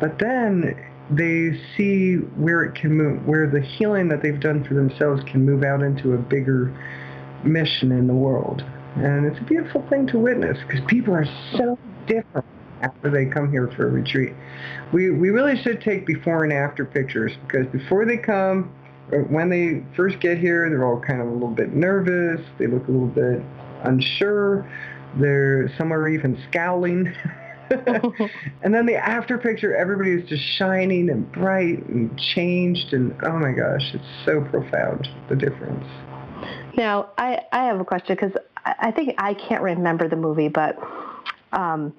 But 0.00 0.18
then 0.18 0.74
they 1.10 1.60
see 1.76 2.16
where 2.36 2.62
it 2.62 2.74
can 2.74 2.92
move, 2.92 3.26
where 3.26 3.48
the 3.48 3.60
healing 3.60 4.08
that 4.08 4.22
they've 4.22 4.40
done 4.40 4.64
for 4.64 4.74
themselves 4.74 5.22
can 5.24 5.44
move 5.44 5.64
out 5.64 5.82
into 5.82 6.14
a 6.14 6.18
bigger 6.18 6.74
mission 7.44 7.90
in 7.92 8.06
the 8.06 8.14
world. 8.14 8.62
And 8.96 9.26
it's 9.26 9.38
a 9.38 9.44
beautiful 9.44 9.86
thing 9.88 10.06
to 10.08 10.18
witness 10.18 10.58
because 10.66 10.84
people 10.86 11.14
are 11.14 11.26
so 11.56 11.78
different 12.06 12.46
after 12.82 13.10
they 13.10 13.26
come 13.26 13.50
here 13.50 13.70
for 13.76 13.88
a 13.88 13.90
retreat. 13.90 14.32
We, 14.92 15.10
we 15.10 15.30
really 15.30 15.60
should 15.62 15.80
take 15.80 16.06
before 16.06 16.44
and 16.44 16.52
after 16.52 16.84
pictures 16.84 17.32
because 17.46 17.66
before 17.68 18.04
they 18.04 18.16
come, 18.16 18.72
when 19.28 19.50
they 19.50 19.84
first 19.96 20.20
get 20.20 20.38
here, 20.38 20.68
they're 20.68 20.84
all 20.84 21.00
kind 21.00 21.20
of 21.20 21.28
a 21.28 21.32
little 21.32 21.50
bit 21.50 21.74
nervous. 21.74 22.40
They 22.58 22.66
look 22.66 22.86
a 22.88 22.90
little 22.90 23.08
bit 23.08 23.42
unsure. 23.82 24.70
They're 25.16 25.72
some 25.76 25.92
are 25.92 26.08
even 26.08 26.40
scowling. 26.48 27.12
and 28.62 28.74
then 28.74 28.86
the 28.86 28.96
after 28.96 29.38
picture, 29.38 29.74
everybody 29.76 30.12
is 30.12 30.28
just 30.28 30.42
shining 30.42 31.08
and 31.08 31.30
bright 31.30 31.86
and 31.86 32.18
changed, 32.18 32.92
and 32.92 33.14
oh 33.22 33.38
my 33.38 33.52
gosh, 33.52 33.94
it's 33.94 34.04
so 34.24 34.40
profound 34.40 35.08
the 35.28 35.36
difference. 35.36 35.86
Now, 36.76 37.10
I 37.16 37.40
I 37.52 37.64
have 37.64 37.80
a 37.80 37.84
question 37.84 38.16
because 38.16 38.32
I 38.64 38.90
think 38.90 39.14
I 39.18 39.34
can't 39.34 39.62
remember 39.62 40.08
the 40.08 40.16
movie, 40.16 40.48
but 40.48 40.78
um, 41.52 41.92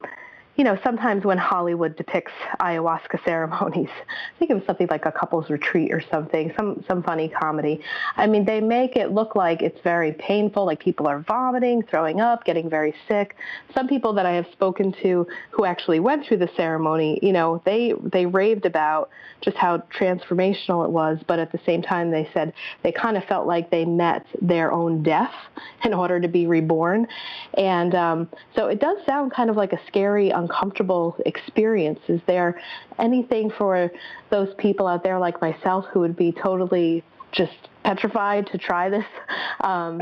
you 0.57 0.65
know, 0.65 0.77
sometimes 0.83 1.23
when 1.23 1.37
Hollywood 1.37 1.95
depicts 1.95 2.33
ayahuasca 2.59 3.23
ceremonies, 3.23 3.89
I 3.89 4.37
think 4.39 4.51
it 4.51 4.53
was 4.53 4.63
something 4.65 4.87
like 4.89 5.05
a 5.05 5.11
couple's 5.11 5.49
retreat 5.49 5.93
or 5.93 6.01
something, 6.11 6.51
some 6.57 6.83
some 6.87 7.01
funny 7.03 7.29
comedy. 7.29 7.81
I 8.17 8.27
mean, 8.27 8.45
they 8.45 8.59
make 8.59 8.95
it 8.95 9.11
look 9.11 9.35
like 9.35 9.61
it's 9.61 9.79
very 9.81 10.11
painful, 10.13 10.65
like 10.65 10.79
people 10.79 11.07
are 11.07 11.19
vomiting, 11.19 11.83
throwing 11.83 12.19
up, 12.19 12.43
getting 12.43 12.69
very 12.69 12.93
sick. 13.07 13.35
Some 13.73 13.87
people 13.87 14.13
that 14.13 14.25
I 14.25 14.33
have 14.33 14.45
spoken 14.51 14.93
to 15.01 15.25
who 15.51 15.65
actually 15.65 16.01
went 16.01 16.25
through 16.25 16.37
the 16.37 16.49
ceremony, 16.57 17.17
you 17.21 17.31
know, 17.31 17.61
they 17.65 17.93
they 18.03 18.25
raved 18.25 18.65
about 18.65 19.09
just 19.39 19.55
how 19.57 19.77
transformational 19.97 20.85
it 20.85 20.91
was, 20.91 21.17
but 21.27 21.39
at 21.39 21.51
the 21.51 21.59
same 21.65 21.81
time 21.81 22.11
they 22.11 22.29
said 22.33 22.53
they 22.83 22.91
kind 22.91 23.15
of 23.15 23.23
felt 23.23 23.47
like 23.47 23.71
they 23.71 23.85
met 23.85 24.25
their 24.41 24.71
own 24.71 25.01
death 25.01 25.33
in 25.85 25.93
order 25.93 26.19
to 26.19 26.27
be 26.27 26.45
reborn. 26.45 27.07
And 27.55 27.95
um, 27.95 28.29
so 28.55 28.67
it 28.67 28.81
does 28.81 28.97
sound 29.05 29.31
kind 29.33 29.49
of 29.49 29.55
like 29.55 29.73
a 29.73 29.79
scary 29.87 30.31
uncomfortable 30.41 31.15
experience. 31.25 31.99
Is 32.07 32.21
there 32.27 32.59
anything 32.99 33.51
for 33.57 33.91
those 34.29 34.53
people 34.57 34.87
out 34.87 35.03
there 35.03 35.19
like 35.19 35.41
myself 35.41 35.85
who 35.91 35.99
would 36.01 36.15
be 36.15 36.31
totally 36.31 37.03
just 37.31 37.69
petrified 37.83 38.47
to 38.47 38.57
try 38.57 38.89
this? 38.89 39.05
Um, 39.61 40.01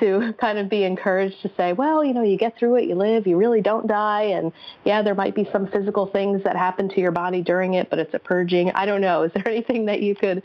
to 0.00 0.34
kind 0.40 0.58
of 0.58 0.68
be 0.68 0.84
encouraged 0.84 1.40
to 1.42 1.50
say, 1.56 1.72
well, 1.72 2.04
you 2.04 2.12
know, 2.12 2.22
you 2.22 2.36
get 2.36 2.56
through 2.58 2.76
it, 2.76 2.84
you 2.84 2.94
live, 2.94 3.26
you 3.26 3.36
really 3.36 3.60
don't 3.60 3.86
die, 3.86 4.22
and 4.22 4.52
yeah, 4.84 5.02
there 5.02 5.14
might 5.14 5.34
be 5.34 5.48
some 5.52 5.66
physical 5.68 6.06
things 6.06 6.42
that 6.44 6.56
happen 6.56 6.88
to 6.88 7.00
your 7.00 7.12
body 7.12 7.42
during 7.42 7.74
it, 7.74 7.90
but 7.90 7.98
it's 7.98 8.14
a 8.14 8.18
purging. 8.18 8.70
I 8.72 8.86
don't 8.86 9.00
know. 9.00 9.22
Is 9.22 9.32
there 9.34 9.46
anything 9.54 9.86
that 9.86 10.00
you 10.02 10.14
could 10.14 10.42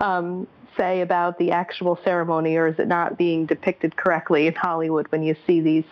um, 0.00 0.46
say 0.76 1.00
about 1.00 1.38
the 1.38 1.50
actual 1.50 1.98
ceremony, 2.04 2.56
or 2.56 2.68
is 2.68 2.78
it 2.78 2.88
not 2.88 3.18
being 3.18 3.46
depicted 3.46 3.96
correctly 3.96 4.46
in 4.46 4.54
Hollywood 4.54 5.06
when 5.10 5.22
you 5.22 5.36
see 5.46 5.60
these 5.60 5.84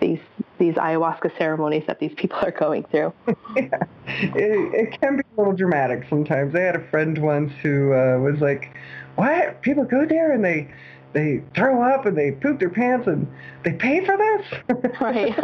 these 0.00 0.20
these 0.58 0.74
ayahuasca 0.74 1.36
ceremonies 1.36 1.84
that 1.86 1.98
these 1.98 2.14
people 2.16 2.38
are 2.38 2.50
going 2.50 2.84
through. 2.84 3.12
yeah. 3.56 3.78
It, 4.06 4.74
it 4.74 5.00
can 5.00 5.16
be 5.16 5.22
a 5.22 5.40
little 5.40 5.52
dramatic 5.52 6.06
sometimes. 6.08 6.54
I 6.54 6.60
had 6.60 6.76
a 6.76 6.88
friend 6.88 7.18
once 7.18 7.52
who 7.62 7.92
uh, 7.92 8.18
was 8.18 8.40
like, 8.40 8.76
"What? 9.16 9.60
People 9.62 9.84
go 9.84 10.06
there 10.06 10.32
and 10.32 10.44
they 10.44 10.68
they 11.12 11.42
throw 11.54 11.82
up 11.82 12.06
and 12.06 12.16
they 12.16 12.32
poop 12.32 12.58
their 12.58 12.70
pants 12.70 13.06
and 13.06 13.26
they 13.64 13.72
pay 13.72 14.04
for 14.04 14.16
this?" 14.16 14.96
right. 15.00 15.38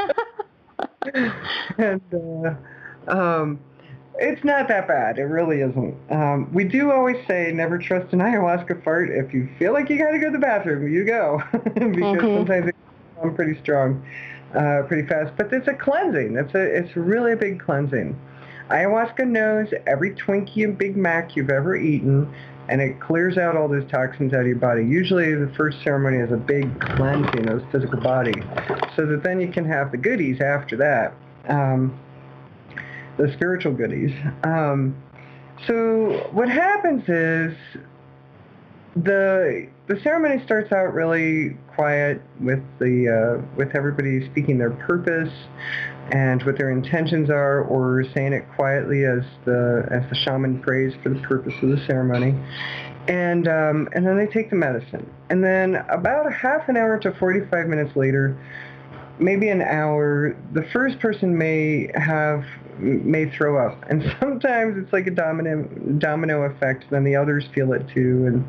and 1.79 2.01
uh, 3.09 3.11
um, 3.11 3.61
it's 4.19 4.45
not 4.45 4.69
that 4.69 4.89
bad. 4.89 5.19
It 5.19 5.25
really 5.25 5.61
isn't. 5.61 5.97
Um, 6.11 6.53
we 6.53 6.65
do 6.65 6.93
always 6.93 7.17
say 7.27 7.51
never 7.53 7.79
trust 7.79 8.13
an 8.13 8.21
ayahuasca 8.21 8.83
fart. 8.85 9.11
If 9.11 9.33
you 9.33 9.49
feel 9.59 9.73
like 9.73 9.91
you 9.91 9.99
got 9.99 10.13
to 10.13 10.19
go 10.19 10.27
to 10.27 10.33
the 10.33 10.39
bathroom, 10.39 10.91
you 10.93 11.05
go 11.05 11.43
because 11.53 11.83
mm-hmm. 11.83 12.37
sometimes 12.37 12.69
it 12.69 12.77
can 13.21 13.35
pretty 13.35 13.59
strong 13.61 14.05
uh, 14.55 14.83
pretty 14.87 15.07
fast. 15.07 15.33
But 15.37 15.53
it's 15.53 15.69
a 15.69 15.75
cleansing. 15.75 16.37
It's 16.37 16.55
a 16.55 16.61
it's 16.63 16.97
really 16.97 17.33
a 17.33 17.37
big 17.37 17.61
cleansing. 17.61 18.19
Ayahuasca 18.71 19.27
knows 19.27 19.69
every 19.87 20.15
Twinkie 20.15 20.65
and 20.65 20.79
Big 20.79 20.97
Mac 20.97 21.37
you've 21.37 21.51
ever 21.51 21.77
eaten, 21.77 22.33
and 22.69 22.81
it 22.81 23.01
clears 23.01 23.37
out 23.37 23.57
all 23.57 23.69
those 23.69 23.89
toxins 23.91 24.33
out 24.33 24.41
of 24.41 24.47
your 24.47 24.57
body. 24.57 24.83
Usually 24.83 25.35
the 25.35 25.53
first 25.57 25.83
ceremony 25.83 26.19
is 26.19 26.33
a 26.33 26.37
big 26.37 26.81
cleansing 26.81 27.49
of 27.49 27.61
the 27.61 27.67
physical 27.71 28.01
body, 28.01 28.43
so 28.97 29.05
that 29.07 29.23
then 29.23 29.41
you 29.41 29.49
can 29.49 29.65
have 29.65 29.91
the 29.91 29.99
goodies 29.99 30.41
after 30.41 30.77
that, 30.77 31.13
um, 31.49 31.99
the 33.19 33.31
spiritual 33.33 33.73
goodies. 33.73 34.13
Um, 34.45 34.97
so 35.67 36.29
what 36.33 36.49
happens 36.49 37.09
is 37.09 37.55
the 38.97 39.69
the 39.87 39.99
ceremony 40.01 40.43
starts 40.45 40.71
out 40.73 40.93
really 40.93 41.57
quiet 41.75 42.21
with 42.41 42.63
the 42.79 43.09
uh, 43.09 43.57
with 43.57 43.75
everybody 43.75 44.25
speaking 44.31 44.59
their 44.59 44.71
purpose 44.71 45.33
and 46.11 46.43
what 46.43 46.59
their 46.59 46.71
intentions 46.71 47.31
are, 47.31 47.63
or 47.63 48.05
saying 48.15 48.33
it 48.33 48.45
quietly 48.55 49.05
as 49.05 49.23
the 49.45 49.87
as 49.91 50.09
the 50.11 50.15
shaman 50.15 50.61
prays 50.61 50.93
for 51.03 51.09
the 51.09 51.21
purpose 51.21 51.55
of 51.63 51.71
the 51.71 51.83
ceremony, 51.87 52.35
and 53.09 53.49
um, 53.49 53.89
and 53.95 54.07
then 54.07 54.19
they 54.19 54.27
take 54.27 54.51
the 54.51 54.57
medicine, 54.57 55.09
and 55.31 55.43
then 55.43 55.77
about 55.89 56.27
a 56.27 56.33
half 56.33 56.69
an 56.69 56.77
hour 56.77 56.99
to 56.99 57.13
45 57.13 57.67
minutes 57.69 57.97
later, 57.97 58.37
maybe 59.19 59.49
an 59.49 59.63
hour, 59.63 60.37
the 60.53 60.65
first 60.73 60.99
person 60.99 61.37
may 61.37 61.91
have 61.95 62.45
may 62.79 63.31
throw 63.31 63.65
up, 63.67 63.83
and 63.89 64.03
sometimes 64.21 64.77
it's 64.77 64.93
like 64.93 65.07
a 65.07 65.11
domino 65.11 65.65
domino 65.99 66.43
effect. 66.43 66.85
Then 66.91 67.05
the 67.05 67.17
others 67.17 67.45
feel 67.55 67.73
it 67.73 67.87
too, 67.89 68.27
and 68.27 68.45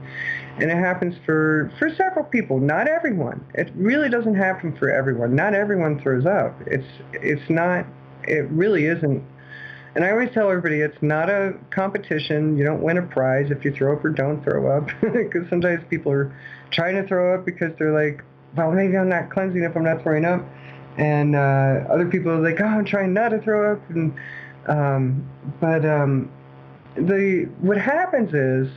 and 0.62 0.72
it 0.72 0.78
happens 0.78 1.16
for 1.26 1.72
for 1.80 1.90
several 1.96 2.26
people. 2.26 2.60
Not 2.60 2.88
everyone. 2.88 3.46
It 3.54 3.72
really 3.76 4.10
doesn't 4.10 4.36
happen 4.36 4.76
for 4.78 4.90
everyone. 4.90 5.36
Not 5.36 5.54
everyone 5.54 6.00
throws 6.02 6.26
up. 6.26 6.56
It's 6.66 6.88
it's 7.14 7.50
not. 7.50 7.86
It 8.24 8.50
really 8.50 8.86
isn't. 8.86 9.24
And 9.96 10.04
I 10.04 10.12
always 10.12 10.32
tell 10.32 10.50
everybody 10.50 10.82
it's 10.82 11.02
not 11.02 11.30
a 11.30 11.54
competition. 11.70 12.58
You 12.58 12.64
don't 12.64 12.82
win 12.82 12.98
a 12.98 13.04
prize 13.04 13.52
if 13.52 13.64
you 13.64 13.72
throw 13.72 13.96
up 13.96 14.04
or 14.04 14.10
don't 14.10 14.44
throw 14.44 14.76
up, 14.76 14.90
because 15.02 15.48
sometimes 15.50 15.84
people 15.90 16.12
are 16.12 16.36
trying 16.72 16.96
to 16.96 17.08
throw 17.08 17.36
up 17.36 17.46
because 17.46 17.72
they're 17.78 17.94
like, 17.94 18.24
well, 18.58 18.72
maybe 18.72 18.98
I'm 18.98 19.10
not 19.10 19.30
cleansing 19.30 19.64
if 19.64 19.76
I'm 19.76 19.84
not 19.84 20.02
throwing 20.02 20.26
up 20.26 20.44
and 20.98 21.36
uh, 21.36 21.86
other 21.90 22.08
people 22.08 22.32
are 22.32 22.42
like, 22.42 22.60
oh, 22.62 22.66
I'm 22.66 22.86
trying 22.86 23.14
not 23.14 23.30
to 23.30 23.40
throw 23.40 23.74
up, 23.74 23.90
and 23.90 24.14
um, 24.68 25.30
but 25.60 25.86
um, 25.86 26.32
the 26.96 27.50
what 27.60 27.78
happens 27.78 28.34
is 28.34 28.74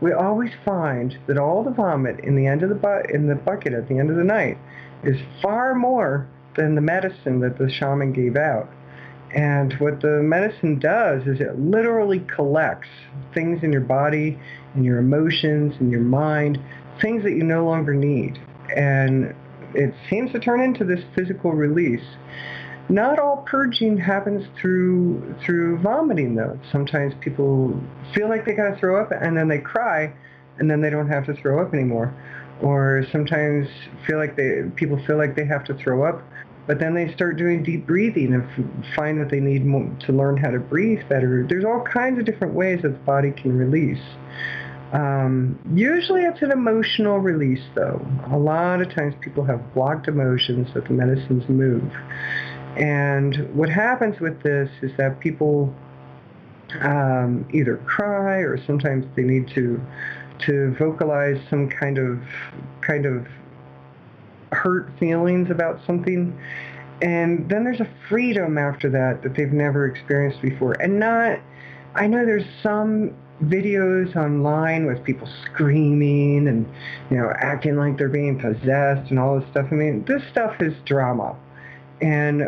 we 0.00 0.12
always 0.12 0.52
find 0.64 1.18
that 1.26 1.38
all 1.38 1.62
the 1.62 1.70
vomit 1.70 2.20
in 2.20 2.36
the 2.36 2.46
end 2.46 2.62
of 2.62 2.68
the 2.68 2.74
bu- 2.74 3.12
in 3.12 3.26
the 3.26 3.34
bucket 3.34 3.72
at 3.72 3.88
the 3.88 3.98
end 3.98 4.10
of 4.10 4.16
the 4.16 4.24
night 4.24 4.58
is 5.02 5.18
far 5.42 5.74
more 5.74 6.28
than 6.56 6.74
the 6.74 6.80
medicine 6.80 7.40
that 7.40 7.58
the 7.58 7.70
shaman 7.70 8.12
gave 8.12 8.36
out. 8.36 8.68
And 9.34 9.74
what 9.74 10.00
the 10.00 10.22
medicine 10.22 10.78
does 10.78 11.26
is 11.26 11.40
it 11.40 11.58
literally 11.58 12.20
collects 12.20 12.88
things 13.34 13.62
in 13.62 13.72
your 13.72 13.82
body 13.82 14.38
and 14.74 14.84
your 14.84 14.98
emotions 14.98 15.74
and 15.80 15.90
your 15.90 16.00
mind, 16.00 16.58
things 17.00 17.22
that 17.24 17.32
you 17.32 17.42
no 17.42 17.64
longer 17.64 17.94
need. 17.94 18.40
And 18.74 19.34
it 19.74 19.94
seems 20.08 20.32
to 20.32 20.38
turn 20.38 20.60
into 20.60 20.84
this 20.84 21.00
physical 21.14 21.52
release. 21.52 22.04
Not 22.88 23.18
all 23.18 23.44
purging 23.46 23.98
happens 23.98 24.46
through 24.58 25.34
through 25.44 25.78
vomiting 25.78 26.34
though. 26.34 26.58
Sometimes 26.72 27.12
people 27.20 27.78
feel 28.14 28.28
like 28.28 28.46
they 28.46 28.54
gotta 28.54 28.76
throw 28.76 29.00
up 29.00 29.12
and 29.12 29.36
then 29.36 29.48
they 29.48 29.58
cry 29.58 30.12
and 30.58 30.70
then 30.70 30.80
they 30.80 30.90
don't 30.90 31.08
have 31.08 31.26
to 31.26 31.34
throw 31.34 31.64
up 31.64 31.74
anymore. 31.74 32.14
Or 32.62 33.04
sometimes 33.12 33.68
feel 34.06 34.16
like 34.16 34.36
they 34.36 34.62
people 34.74 34.98
feel 35.06 35.18
like 35.18 35.36
they 35.36 35.44
have 35.44 35.64
to 35.64 35.74
throw 35.74 36.02
up, 36.02 36.22
but 36.66 36.80
then 36.80 36.94
they 36.94 37.12
start 37.12 37.36
doing 37.36 37.62
deep 37.62 37.86
breathing 37.86 38.32
and 38.32 38.84
find 38.96 39.20
that 39.20 39.30
they 39.30 39.40
need 39.40 39.64
to 40.06 40.12
learn 40.12 40.38
how 40.38 40.50
to 40.50 40.58
breathe 40.58 41.06
better. 41.08 41.46
There's 41.48 41.64
all 41.64 41.82
kinds 41.82 42.18
of 42.18 42.24
different 42.24 42.54
ways 42.54 42.80
that 42.82 42.88
the 42.88 43.04
body 43.04 43.30
can 43.30 43.56
release. 43.56 44.02
Um, 44.92 45.58
usually 45.74 46.22
it's 46.22 46.40
an 46.40 46.50
emotional 46.50 47.18
release 47.18 47.64
though. 47.74 48.06
A 48.30 48.38
lot 48.38 48.80
of 48.80 48.94
times 48.94 49.14
people 49.20 49.44
have 49.44 49.74
blocked 49.74 50.08
emotions 50.08 50.68
that 50.74 50.86
the 50.86 50.92
medicines 50.92 51.46
move. 51.48 51.92
And 52.76 53.54
what 53.54 53.68
happens 53.68 54.18
with 54.20 54.42
this 54.42 54.70
is 54.82 54.92
that 54.96 55.20
people 55.20 55.74
um, 56.80 57.46
either 57.52 57.78
cry 57.78 58.38
or 58.38 58.62
sometimes 58.64 59.06
they 59.16 59.22
need 59.22 59.48
to 59.48 59.80
to 60.40 60.74
vocalize 60.78 61.40
some 61.50 61.68
kind 61.68 61.98
of 61.98 62.20
kind 62.80 63.06
of 63.06 63.26
hurt 64.52 64.90
feelings 64.98 65.50
about 65.50 65.80
something 65.86 66.38
and 67.02 67.48
then 67.48 67.64
there's 67.64 67.80
a 67.80 67.88
freedom 68.08 68.56
after 68.56 68.88
that 68.88 69.22
that 69.22 69.34
they've 69.34 69.52
never 69.52 69.86
experienced 69.86 70.40
before 70.40 70.74
and 70.80 70.98
not 70.98 71.40
I 71.94 72.06
know 72.06 72.24
there's 72.24 72.46
some 72.62 73.14
videos 73.44 74.16
online 74.16 74.86
with 74.86 75.04
people 75.04 75.28
screaming 75.44 76.48
and 76.48 76.66
you 77.10 77.16
know 77.16 77.32
acting 77.38 77.76
like 77.76 77.96
they're 77.96 78.08
being 78.08 78.38
possessed 78.38 79.10
and 79.10 79.18
all 79.18 79.38
this 79.38 79.48
stuff. 79.50 79.66
I 79.70 79.74
mean, 79.74 80.04
this 80.04 80.22
stuff 80.30 80.60
is 80.60 80.74
drama, 80.84 81.36
and 82.00 82.42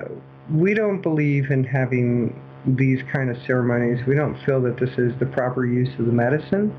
we 0.53 0.74
don't 0.74 1.00
believe 1.00 1.50
in 1.50 1.64
having 1.64 2.40
these 2.66 3.00
kind 3.12 3.31
of 3.31 3.37
ceremonies. 3.46 4.05
We 4.07 4.14
don't 4.14 4.37
feel 4.44 4.61
that 4.62 4.79
this 4.79 4.90
is 4.98 5.18
the 5.18 5.26
proper 5.26 5.64
use 5.64 5.88
of 5.98 6.07
the 6.07 6.12
medicine. 6.12 6.76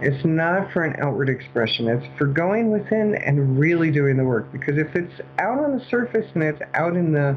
It's 0.00 0.24
not 0.24 0.72
for 0.72 0.84
an 0.84 0.96
outward 1.02 1.28
expression. 1.28 1.88
It's 1.88 2.06
for 2.16 2.26
going 2.26 2.70
within 2.70 3.16
and 3.16 3.58
really 3.58 3.90
doing 3.90 4.16
the 4.16 4.24
work. 4.24 4.50
Because 4.52 4.78
if 4.78 4.94
it's 4.94 5.20
out 5.38 5.58
on 5.58 5.76
the 5.76 5.84
surface 5.86 6.26
and 6.34 6.42
it's 6.42 6.62
out 6.74 6.96
in 6.96 7.12
the 7.12 7.36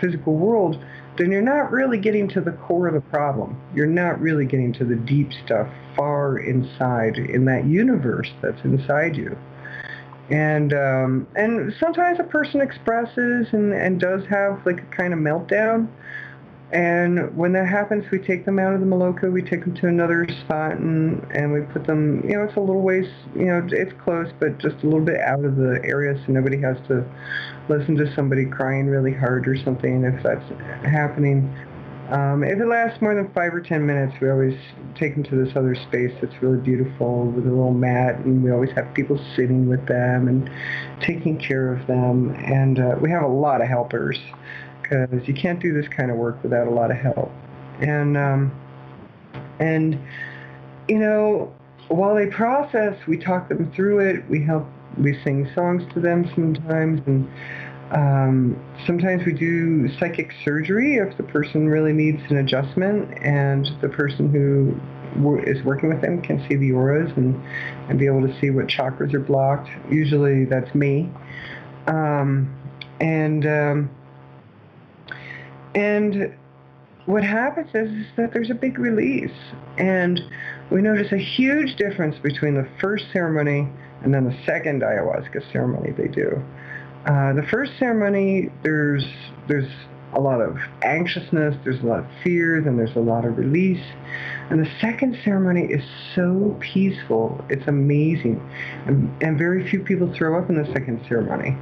physical 0.00 0.34
world, 0.34 0.82
then 1.20 1.30
you're 1.30 1.42
not 1.42 1.70
really 1.70 1.98
getting 1.98 2.26
to 2.26 2.40
the 2.40 2.52
core 2.52 2.88
of 2.88 2.94
the 2.94 3.00
problem. 3.02 3.60
You're 3.74 3.86
not 3.86 4.18
really 4.22 4.46
getting 4.46 4.72
to 4.74 4.86
the 4.86 4.96
deep 4.96 5.28
stuff 5.44 5.68
far 5.94 6.38
inside 6.38 7.18
in 7.18 7.44
that 7.44 7.66
universe 7.66 8.30
that's 8.40 8.64
inside 8.64 9.16
you. 9.16 9.36
And 10.30 10.72
um, 10.72 11.26
and 11.36 11.74
sometimes 11.78 12.20
a 12.20 12.24
person 12.24 12.62
expresses 12.62 13.48
and, 13.52 13.74
and 13.74 14.00
does 14.00 14.24
have 14.30 14.64
like 14.64 14.80
a 14.80 14.96
kind 14.96 15.12
of 15.12 15.18
meltdown, 15.18 15.88
and 16.72 17.36
when 17.36 17.52
that 17.54 17.68
happens, 17.68 18.04
we 18.12 18.18
take 18.18 18.44
them 18.44 18.58
out 18.60 18.74
of 18.74 18.80
the 18.80 18.86
maloka, 18.86 19.30
we 19.32 19.42
take 19.42 19.64
them 19.64 19.74
to 19.74 19.88
another 19.88 20.26
spot, 20.44 20.76
and, 20.76 21.20
and 21.32 21.52
we 21.52 21.62
put 21.72 21.84
them, 21.84 22.22
you 22.28 22.36
know, 22.36 22.44
it's 22.44 22.56
a 22.56 22.60
little 22.60 22.82
ways, 22.82 23.08
you 23.34 23.46
know, 23.46 23.66
it's 23.70 23.92
close, 24.04 24.28
but 24.38 24.58
just 24.58 24.76
a 24.82 24.86
little 24.86 25.04
bit 25.04 25.20
out 25.20 25.44
of 25.44 25.56
the 25.56 25.80
area 25.82 26.14
so 26.24 26.32
nobody 26.32 26.60
has 26.60 26.76
to 26.86 27.04
listen 27.68 27.96
to 27.96 28.14
somebody 28.14 28.44
crying 28.44 28.86
really 28.86 29.12
hard 29.12 29.48
or 29.48 29.56
something 29.56 30.04
if 30.04 30.22
that's 30.22 30.48
happening. 30.84 31.52
Um, 32.10 32.42
if 32.42 32.58
it 32.58 32.66
lasts 32.66 33.00
more 33.00 33.14
than 33.14 33.32
five 33.32 33.54
or 33.54 33.60
ten 33.60 33.86
minutes, 33.86 34.14
we 34.20 34.30
always 34.30 34.58
take 34.96 35.14
them 35.14 35.22
to 35.24 35.44
this 35.44 35.54
other 35.56 35.76
space 35.76 36.12
that's 36.20 36.42
really 36.42 36.58
beautiful 36.58 37.26
with 37.26 37.46
a 37.46 37.50
little 37.50 37.72
mat, 37.72 38.16
and 38.16 38.42
we 38.42 38.50
always 38.50 38.70
have 38.72 38.92
people 38.94 39.18
sitting 39.36 39.68
with 39.68 39.86
them 39.86 40.26
and 40.26 40.50
taking 41.00 41.38
care 41.38 41.72
of 41.72 41.86
them. 41.86 42.34
And 42.44 42.80
uh, 42.80 42.96
we 43.00 43.10
have 43.10 43.22
a 43.22 43.28
lot 43.28 43.60
of 43.60 43.68
helpers 43.68 44.18
because 44.90 45.26
you 45.26 45.34
can't 45.34 45.60
do 45.60 45.72
this 45.72 45.88
kind 45.88 46.10
of 46.10 46.16
work 46.16 46.42
without 46.42 46.66
a 46.66 46.70
lot 46.70 46.90
of 46.90 46.96
help. 46.96 47.30
And 47.80 48.16
um, 48.16 48.52
and 49.58 49.98
you 50.88 50.98
know, 50.98 51.52
while 51.88 52.14
they 52.14 52.26
process, 52.26 52.96
we 53.06 53.16
talk 53.16 53.48
them 53.48 53.72
through 53.72 54.00
it. 54.00 54.28
We 54.28 54.44
help. 54.44 54.66
We 54.98 55.18
sing 55.22 55.48
songs 55.54 55.84
to 55.94 56.00
them 56.00 56.28
sometimes, 56.34 57.00
and 57.06 57.30
um, 57.92 58.60
sometimes 58.86 59.24
we 59.24 59.32
do 59.32 59.88
psychic 59.98 60.32
surgery 60.44 60.96
if 60.96 61.16
the 61.16 61.22
person 61.22 61.68
really 61.68 61.92
needs 61.92 62.20
an 62.28 62.38
adjustment, 62.38 63.16
and 63.22 63.70
the 63.80 63.88
person 63.88 64.30
who 64.32 64.74
is 65.44 65.62
working 65.64 65.88
with 65.88 66.00
them 66.00 66.20
can 66.22 66.44
see 66.48 66.56
the 66.56 66.72
auras 66.72 67.10
and, 67.16 67.40
and 67.88 67.98
be 67.98 68.06
able 68.06 68.20
to 68.20 68.40
see 68.40 68.50
what 68.50 68.66
chakras 68.66 69.14
are 69.14 69.20
blocked. 69.20 69.68
Usually 69.90 70.44
that's 70.44 70.72
me. 70.74 71.08
Um, 71.86 72.56
and 73.00 73.46
um, 73.46 73.90
and 75.74 76.34
what 77.06 77.24
happens 77.24 77.70
is, 77.74 77.90
is, 77.90 78.06
that 78.16 78.32
there's 78.32 78.50
a 78.50 78.54
big 78.54 78.78
release. 78.78 79.36
And 79.78 80.20
we 80.70 80.82
notice 80.82 81.12
a 81.12 81.18
huge 81.18 81.76
difference 81.76 82.16
between 82.18 82.54
the 82.54 82.68
first 82.80 83.06
ceremony 83.12 83.68
and 84.02 84.14
then 84.14 84.24
the 84.24 84.36
second 84.46 84.82
ayahuasca 84.82 85.50
ceremony 85.52 85.92
they 85.92 86.08
do. 86.08 86.42
Uh, 87.06 87.32
the 87.32 87.46
first 87.50 87.72
ceremony, 87.78 88.50
there's 88.62 89.04
there's 89.48 89.70
a 90.12 90.20
lot 90.20 90.40
of 90.40 90.58
anxiousness, 90.82 91.56
there's 91.64 91.80
a 91.80 91.86
lot 91.86 92.00
of 92.00 92.06
fear, 92.22 92.60
then 92.60 92.76
there's 92.76 92.96
a 92.96 93.00
lot 93.00 93.24
of 93.24 93.38
release. 93.38 93.84
And 94.50 94.64
the 94.64 94.70
second 94.80 95.16
ceremony 95.24 95.62
is 95.62 95.84
so 96.14 96.56
peaceful. 96.60 97.42
It's 97.48 97.66
amazing. 97.68 98.40
And, 98.86 99.10
and 99.22 99.38
very 99.38 99.68
few 99.68 99.80
people 99.80 100.12
throw 100.12 100.40
up 100.42 100.50
in 100.50 100.60
the 100.60 100.66
second 100.72 101.04
ceremony. 101.08 101.56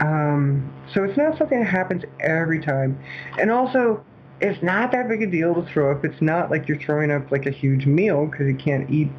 Um, 0.00 0.72
so 0.92 1.04
it's 1.04 1.16
not 1.16 1.36
something 1.38 1.60
that 1.60 1.68
happens 1.68 2.02
every 2.20 2.60
time. 2.60 2.98
And 3.38 3.50
also, 3.50 4.04
it's 4.40 4.62
not 4.62 4.92
that 4.92 5.08
big 5.08 5.22
a 5.22 5.26
deal 5.26 5.54
to 5.54 5.62
throw 5.72 5.90
up. 5.92 6.04
It's 6.04 6.20
not 6.20 6.50
like 6.50 6.68
you're 6.68 6.80
throwing 6.80 7.10
up 7.10 7.30
like 7.30 7.46
a 7.46 7.50
huge 7.50 7.86
meal 7.86 8.26
because 8.26 8.46
you 8.46 8.56
can't 8.56 8.88
eat 8.90 9.10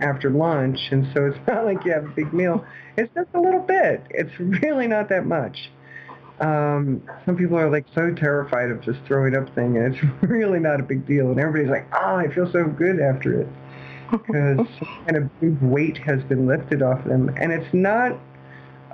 after 0.00 0.30
lunch. 0.30 0.78
And 0.90 1.06
so 1.14 1.26
it's 1.26 1.38
not 1.48 1.64
like 1.64 1.84
you 1.84 1.92
have 1.92 2.04
a 2.04 2.08
big 2.08 2.32
meal. 2.32 2.64
It's 2.96 3.12
just 3.14 3.28
a 3.34 3.40
little 3.40 3.60
bit. 3.60 4.04
It's 4.10 4.38
really 4.38 4.86
not 4.86 5.08
that 5.08 5.26
much. 5.26 5.70
um, 6.40 7.02
some 7.24 7.36
people 7.36 7.56
are 7.58 7.70
like 7.70 7.86
so 7.94 8.12
terrified 8.12 8.70
of 8.70 8.80
just 8.82 8.98
throwing 9.06 9.36
up 9.36 9.54
thing, 9.54 9.76
and 9.76 9.94
it's 9.94 10.04
really 10.22 10.58
not 10.58 10.80
a 10.80 10.82
big 10.82 11.06
deal. 11.06 11.30
And 11.30 11.38
everybody's 11.38 11.70
like, 11.70 11.86
oh, 11.94 12.16
I 12.16 12.32
feel 12.34 12.50
so 12.50 12.64
good 12.66 13.00
after 13.00 13.40
it 13.40 13.48
because 14.10 14.56
some 14.78 14.88
kind 15.06 15.16
of 15.16 15.40
big 15.40 15.60
weight 15.62 15.98
has 15.98 16.22
been 16.24 16.46
lifted 16.46 16.82
off 16.82 17.04
them. 17.04 17.30
And 17.36 17.52
it's 17.52 17.72
not 17.72 18.18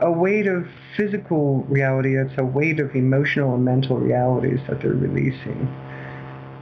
a 0.01 0.11
weight 0.11 0.47
of 0.47 0.67
physical 0.97 1.63
reality, 1.65 2.17
it's 2.17 2.37
a 2.39 2.45
weight 2.45 2.81
of 2.81 2.95
emotional 2.95 3.55
and 3.55 3.65
mental 3.65 3.97
realities 3.97 4.61
that 4.69 4.81
they're 4.81 4.93
releasing. 4.93 5.67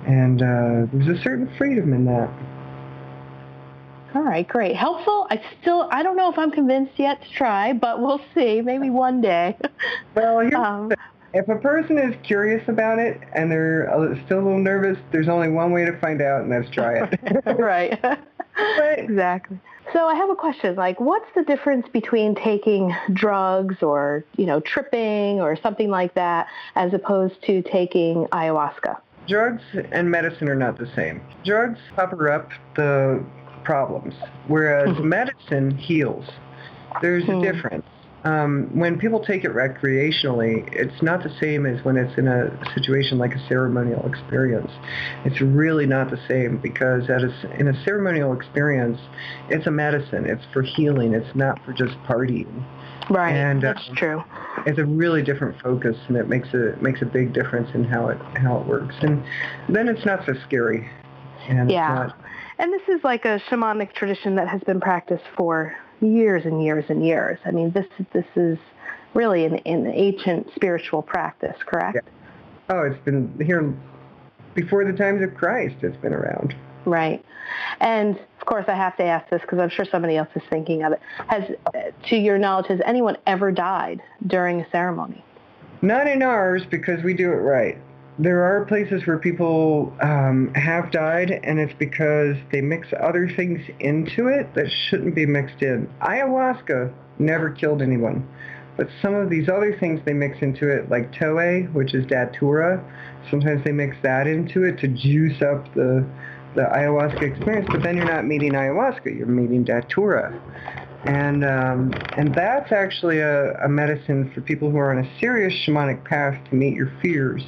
And 0.07 0.43
uh, 0.43 0.87
there's 0.93 1.19
a 1.19 1.23
certain 1.23 1.53
freedom 1.59 1.93
in 1.93 2.05
that. 2.07 2.31
All 4.15 4.23
right, 4.23 4.47
great. 4.47 4.77
Helpful. 4.77 5.27
I 5.31 5.43
still, 5.61 5.89
I 5.91 6.03
don't 6.03 6.17
know 6.17 6.31
if 6.31 6.39
I'm 6.39 6.51
convinced 6.51 6.93
yet 6.97 7.21
to 7.23 7.31
try, 7.33 7.73
but 7.73 8.01
we'll 8.01 8.21
see. 8.35 8.63
Maybe 8.63 8.89
one 8.91 9.21
day. 9.21 9.57
Well, 10.15 10.55
um, 10.57 10.93
if 11.35 11.49
a 11.49 11.57
person 11.57 11.99
is 11.99 12.15
curious 12.23 12.67
about 12.69 12.99
it 12.99 13.21
and 13.35 13.51
they're 13.51 13.89
still 14.25 14.39
a 14.39 14.45
little 14.45 14.59
nervous, 14.59 14.97
there's 15.13 15.29
only 15.29 15.49
one 15.49 15.73
way 15.73 15.85
to 15.85 15.99
find 15.99 16.23
out, 16.23 16.43
and 16.43 16.53
that's 16.53 16.71
try 16.71 17.05
it. 17.05 17.21
right. 17.59 17.99
exactly. 18.99 19.59
So 19.97 20.07
I 20.09 20.15
have 20.15 20.29
a 20.29 20.37
question. 20.37 20.77
Like, 20.77 21.01
what's 21.01 21.25
the 21.35 21.43
difference 21.43 21.89
between 21.91 22.35
taking 22.35 22.95
drugs 23.15 23.83
or, 23.83 24.27
you 24.37 24.45
know, 24.45 24.61
tripping 24.61 25.41
or 25.41 25.57
something 25.57 25.89
like 25.89 26.13
that, 26.17 26.49
as 26.75 26.93
opposed 26.93 27.43
to 27.45 27.63
taking 27.63 28.27
ayahuasca? 28.27 29.01
Drugs 29.27 29.63
and 29.93 30.11
medicine 30.11 30.51
are 30.51 30.55
not 30.55 30.77
the 30.77 30.87
same. 30.95 31.23
Drugs 31.47 31.81
cover 31.97 32.31
up 32.31 32.51
the 32.75 33.25
problems, 33.65 34.13
whereas 34.49 34.91
mm-hmm. 34.91 35.09
medicine 35.09 35.71
heals. 35.79 36.27
There's 37.01 37.25
a 37.25 37.33
hmm. 37.33 37.41
difference. 37.41 37.87
Um, 38.27 38.71
when 38.77 38.99
people 38.99 39.21
take 39.21 39.45
it 39.45 39.53
recreationally, 39.53 40.69
it's 40.73 41.01
not 41.01 41.23
the 41.23 41.33
same 41.41 41.65
as 41.65 41.85
when 41.85 41.97
it's 41.97 42.19
in 42.19 42.27
a 42.27 42.51
situation 42.75 43.19
like 43.19 43.33
a 43.33 43.47
ceremonial 43.47 44.05
experience. 44.05 44.73
It's 45.25 45.41
really 45.41 45.87
not 45.87 46.11
the 46.11 46.19
same 46.27 46.57
because 46.57 47.09
at 47.09 47.23
a, 47.23 47.57
in 47.57 47.69
a 47.69 47.85
ceremonial 47.85 48.33
experience, 48.33 48.99
it's 49.49 49.69
a 49.69 49.71
medicine. 49.71 50.27
It's 50.27 50.43
for 50.53 50.63
healing. 50.63 51.15
It's 51.15 51.37
not 51.37 51.65
for 51.65 51.73
just 51.73 51.95
partying. 52.03 52.65
Right, 53.09 53.31
and, 53.31 53.63
that's 53.63 53.89
um, 53.91 53.95
true. 53.95 54.25
It's 54.67 54.81
a 54.81 54.85
really 54.85 55.23
different 55.23 55.63
focus, 55.63 55.97
and 56.09 56.17
it 56.17 56.29
makes 56.29 56.53
a 56.53 56.75
makes 56.81 57.03
a 57.03 57.07
big 57.07 57.33
difference 57.33 57.69
in 57.75 57.85
how 57.85 58.09
it 58.09 58.19
how 58.35 58.59
it 58.59 58.67
works. 58.67 58.97
And 59.03 59.23
then 59.69 59.87
it's 59.87 60.05
not 60.05 60.27
so 60.27 60.35
scary. 60.45 60.91
And 61.49 61.71
yeah. 61.71 61.95
Not, 61.95 62.19
and 62.59 62.73
this 62.73 62.83
is 62.89 63.05
like 63.05 63.25
a 63.25 63.41
shamanic 63.49 63.93
tradition 63.93 64.35
that 64.35 64.49
has 64.49 64.63
been 64.63 64.81
practiced 64.81 65.23
for 65.37 65.77
years 66.01 66.45
and 66.45 66.63
years 66.63 66.85
and 66.89 67.05
years. 67.05 67.39
I 67.45 67.51
mean, 67.51 67.71
this 67.73 67.87
this 68.13 68.27
is 68.35 68.59
really 69.15 69.45
an, 69.45 69.57
an 69.65 69.87
ancient 69.87 70.49
spiritual 70.55 71.03
practice, 71.03 71.57
correct? 71.65 71.97
Yeah. 71.97 72.75
Oh, 72.75 72.83
it's 72.83 73.03
been 73.05 73.33
here 73.45 73.75
before 74.55 74.85
the 74.85 74.93
times 74.93 75.23
of 75.23 75.35
Christ. 75.35 75.77
It's 75.83 75.97
been 75.99 76.13
around. 76.13 76.55
Right. 76.85 77.25
And 77.81 78.19
of 78.41 78.47
course, 78.47 78.67
I 78.69 78.75
have 78.75 78.97
to 78.97 79.05
ask 79.05 79.29
this 79.31 79.41
because 79.41 79.59
I'm 79.59 79.71
sure 79.71 79.85
somebody 79.85 80.17
else 80.17 80.29
is 80.35 80.43
thinking 80.51 80.83
of 80.83 80.93
it. 80.93 81.01
Has, 81.29 81.51
to 82.09 82.17
your 82.17 82.39
knowledge, 82.39 82.67
has 82.67 82.81
anyone 82.85 83.17
ever 83.27 83.51
died 83.51 84.03
during 84.27 84.61
a 84.61 84.71
ceremony? 84.71 85.25
Not 85.83 86.07
in 86.07 86.23
ours 86.23 86.63
because 86.69 87.03
we 87.03 87.15
do 87.15 87.31
it 87.33 87.37
right 87.37 87.79
there 88.19 88.43
are 88.45 88.65
places 88.65 89.07
where 89.07 89.19
people 89.19 89.93
um, 90.01 90.53
have 90.55 90.91
died, 90.91 91.31
and 91.31 91.59
it's 91.59 91.75
because 91.79 92.37
they 92.51 92.63
mix 92.63 92.89
other 92.99 93.29
things 93.29 93.61
into 93.79 94.29
it 94.29 94.55
that 94.55 94.71
shouldn't 94.71 95.15
be 95.15 95.27
mixed 95.27 95.61
in. 95.61 95.87
Ayahuasca 96.01 96.93
never 97.19 97.51
killed 97.51 97.83
anyone, 97.83 98.27
but 98.79 98.89
some 99.03 99.15
of 99.15 99.29
these 99.29 99.51
other 99.51 99.77
things 99.79 100.01
they 100.07 100.15
mix 100.15 100.39
into 100.41 100.69
it, 100.69 100.89
like 100.89 101.13
Toe, 101.13 101.63
which 101.73 101.95
is 101.95 102.07
Datura, 102.07 102.83
sometimes 103.31 103.63
they 103.65 103.73
mix 103.73 103.97
that 104.03 104.27
into 104.27 104.65
it 104.65 104.79
to 104.79 104.89
juice 104.89 105.43
up 105.43 105.73
the 105.75 106.07
the 106.55 106.63
ayahuasca 106.63 107.21
experience. 107.21 107.69
But 107.71 107.83
then 107.83 107.99
you're 107.99 108.07
not 108.07 108.25
meeting 108.25 108.53
ayahuasca; 108.53 109.15
you're 109.15 109.27
meeting 109.27 109.63
Datura. 109.63 110.41
And 111.05 111.45
um, 111.45 111.93
and 112.17 112.35
that's 112.35 112.73
actually 112.73 113.19
a, 113.19 113.53
a 113.63 113.69
medicine 113.69 114.33
for 114.35 114.41
people 114.41 114.71
who 114.71 114.79
are 114.79 114.91
on 114.91 115.05
a 115.05 115.21
serious 115.21 115.53
shamanic 115.53 116.03
path 116.05 116.43
to 116.49 116.57
meet 116.57 116.75
your 116.75 116.91
fears 117.03 117.43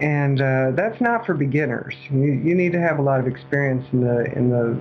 and 0.00 0.40
uh, 0.40 0.72
that's 0.74 1.00
not 1.00 1.24
for 1.24 1.34
beginners. 1.34 1.94
You, 2.10 2.32
you 2.32 2.54
need 2.54 2.72
to 2.72 2.80
have 2.80 2.98
a 2.98 3.02
lot 3.02 3.20
of 3.20 3.26
experience 3.26 3.86
in 3.92 4.00
the 4.00 4.24
in 4.36 4.50
the 4.50 4.78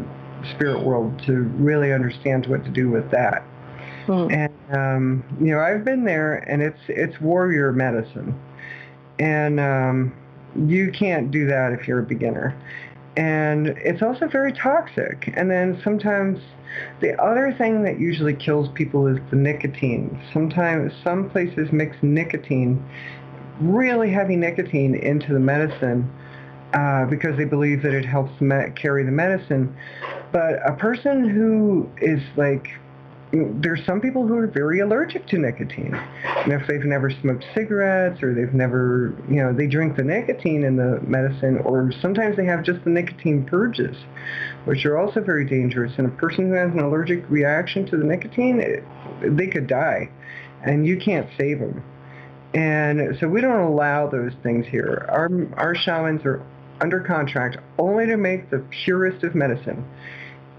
spirit 0.56 0.84
world 0.84 1.22
to 1.26 1.44
really 1.58 1.94
understand 1.94 2.48
what 2.48 2.64
to 2.66 2.70
do 2.70 2.90
with 2.90 3.10
that. 3.12 3.44
Hmm. 4.06 4.28
And 4.32 4.54
um, 4.72 5.24
you 5.40 5.52
know, 5.52 5.60
I've 5.60 5.86
been 5.86 6.04
there, 6.04 6.38
and 6.50 6.62
it's 6.62 6.80
it's 6.88 7.20
warrior 7.22 7.72
medicine, 7.72 8.38
and 9.20 9.60
um, 9.60 10.14
you 10.68 10.92
can't 10.92 11.32
do 11.32 11.48
that 11.48 11.72
if 11.74 11.88
you're 11.88 12.00
a 12.00 12.06
beginner. 12.06 12.56
And 13.16 13.68
it's 13.68 14.02
also 14.02 14.28
very 14.28 14.52
toxic. 14.52 15.32
And 15.36 15.52
then 15.52 15.80
sometimes 15.84 16.40
the 17.00 17.20
other 17.22 17.54
thing 17.56 17.84
that 17.84 18.00
usually 18.00 18.34
kills 18.34 18.70
people 18.74 19.06
is 19.06 19.20
the 19.30 19.36
nicotine. 19.36 20.20
Sometimes 20.34 20.92
some 21.04 21.30
places 21.30 21.72
mix 21.72 21.96
nicotine 22.02 22.84
really 23.60 24.10
heavy 24.12 24.36
nicotine 24.36 24.96
into 24.96 25.34
the 25.34 25.40
medicine 25.40 26.12
uh, 26.74 27.06
because 27.06 27.38
they 27.38 27.46
believe 27.46 27.84
that 27.84 27.94
it 27.94 28.06
helps 28.06 28.40
me- 28.42 28.72
carry 28.76 29.04
the 29.04 29.12
medicine. 29.12 29.76
But 30.32 30.60
a 30.68 30.74
person 30.74 31.30
who 31.30 31.90
is 32.02 32.22
like, 32.36 32.68
there's 33.32 33.84
some 33.86 34.00
people 34.00 34.28
who 34.28 34.38
are 34.38 34.48
very 34.48 34.80
allergic 34.80 35.28
to 35.28 35.38
nicotine. 35.38 35.94
And 35.96 36.54
if 36.54 36.68
they've 36.68 36.84
never 36.84 37.10
smoked 37.10 37.46
cigarettes 37.56 38.22
or 38.22 38.34
they've 38.34 38.54
never, 38.54 39.16
you 39.28 39.38
know, 39.38 39.54
they 39.54 39.68
drink 39.68 39.96
the 39.96 40.04
nicotine 40.04 40.64
in 40.64 40.76
the 40.76 41.00
medicine 41.02 41.58
or 41.60 41.92
sometimes 42.02 42.38
they 42.38 42.46
have 42.46 42.64
just 42.64 42.84
the 42.84 42.92
nicotine 42.92 43.44
purges, 43.46 43.96
which 44.66 44.86
are 44.86 44.98
also 44.98 45.20
very 45.20 45.46
dangerous. 45.46 45.94
And 45.98 46.08
a 46.08 46.12
person 46.12 46.48
who 46.48 46.54
has 46.54 46.72
an 46.72 46.80
allergic 46.80 47.28
reaction 47.30 47.86
to 47.88 47.98
the 47.98 48.04
nicotine, 48.04 48.60
it, 48.60 48.84
they 49.22 49.48
could 49.48 49.66
die. 49.66 50.10
And 50.64 50.86
you 50.86 50.98
can't 50.98 51.28
save 51.38 51.60
them. 51.60 51.84
And 52.54 53.18
so 53.20 53.28
we 53.28 53.42
don't 53.42 53.62
allow 53.62 54.08
those 54.08 54.34
things 54.44 54.66
here. 54.68 55.06
Our, 55.10 55.30
our 55.58 55.76
shamans 55.76 56.24
are 56.26 56.46
under 56.82 57.00
contract 57.00 57.58
only 57.80 58.06
to 58.08 58.18
make 58.18 58.50
the 58.50 58.60
purest 58.84 59.24
of 59.24 59.34
medicine. 59.34 59.86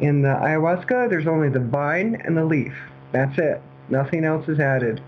In 0.00 0.22
the 0.22 0.28
ayahuasca, 0.28 1.09
there's 1.09 1.26
only 1.26 1.48
the 1.48 1.61
vine 1.61 2.20
and 2.24 2.37
the 2.37 2.44
leaf. 2.44 2.72
That's 3.12 3.38
it. 3.38 3.62
Nothing 3.88 4.24
else 4.24 4.48
is 4.48 4.59
added. 4.59 5.00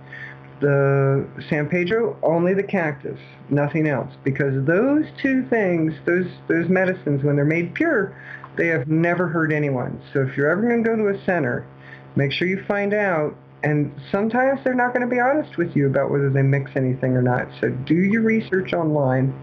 The 0.61 1.27
San 1.51 1.69
Pedro, 1.69 2.17
only 2.23 2.55
the 2.55 2.63
cactus, 2.63 3.19
nothing 3.51 3.89
else. 3.89 4.13
Because 4.23 4.65
those 4.65 5.05
two 5.21 5.47
things, 5.49 5.93
those, 6.07 6.27
those 6.49 6.69
medicines, 6.69 7.25
when 7.25 7.37
they're 7.37 7.45
made 7.45 7.75
pure, 7.75 8.17
they 8.57 8.69
have 8.69 8.87
never 8.89 9.27
hurt 9.29 9.53
anyone. 9.53 10.01
So 10.13 10.23
if 10.23 10.37
you're 10.37 10.49
ever 10.49 10.63
going 10.63 10.83
to 10.83 10.89
go 10.89 10.97
to 10.97 11.09
a 11.09 11.25
center, 11.25 11.67
make 12.15 12.33
sure 12.33 12.49
you 12.49 12.65
find 12.67 12.95
out 12.95 13.37
and 13.63 13.93
sometimes 14.13 14.61
they're 14.63 14.75
not 14.75 14.93
going 14.93 15.09
to 15.09 15.13
be 15.13 15.21
honest 15.21 15.57
with 15.57 15.75
you 15.75 15.87
about 15.87 16.11
whether 16.11 16.31
they 16.31 16.43
mix 16.43 16.71
anything 16.77 17.13
or 17.17 17.23
not. 17.23 17.49
So 17.61 17.71
do 17.71 17.95
your 17.95 18.23
research 18.23 18.73
online 18.73 19.35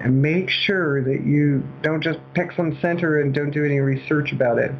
and 0.00 0.20
make 0.20 0.50
sure 0.50 1.02
that 1.02 1.24
you 1.24 1.66
don't 1.82 2.02
just 2.02 2.18
pick 2.34 2.52
some 2.52 2.78
center 2.80 3.20
and 3.20 3.34
don't 3.34 3.50
do 3.50 3.64
any 3.64 3.80
research 3.80 4.32
about 4.32 4.58
it. 4.58 4.72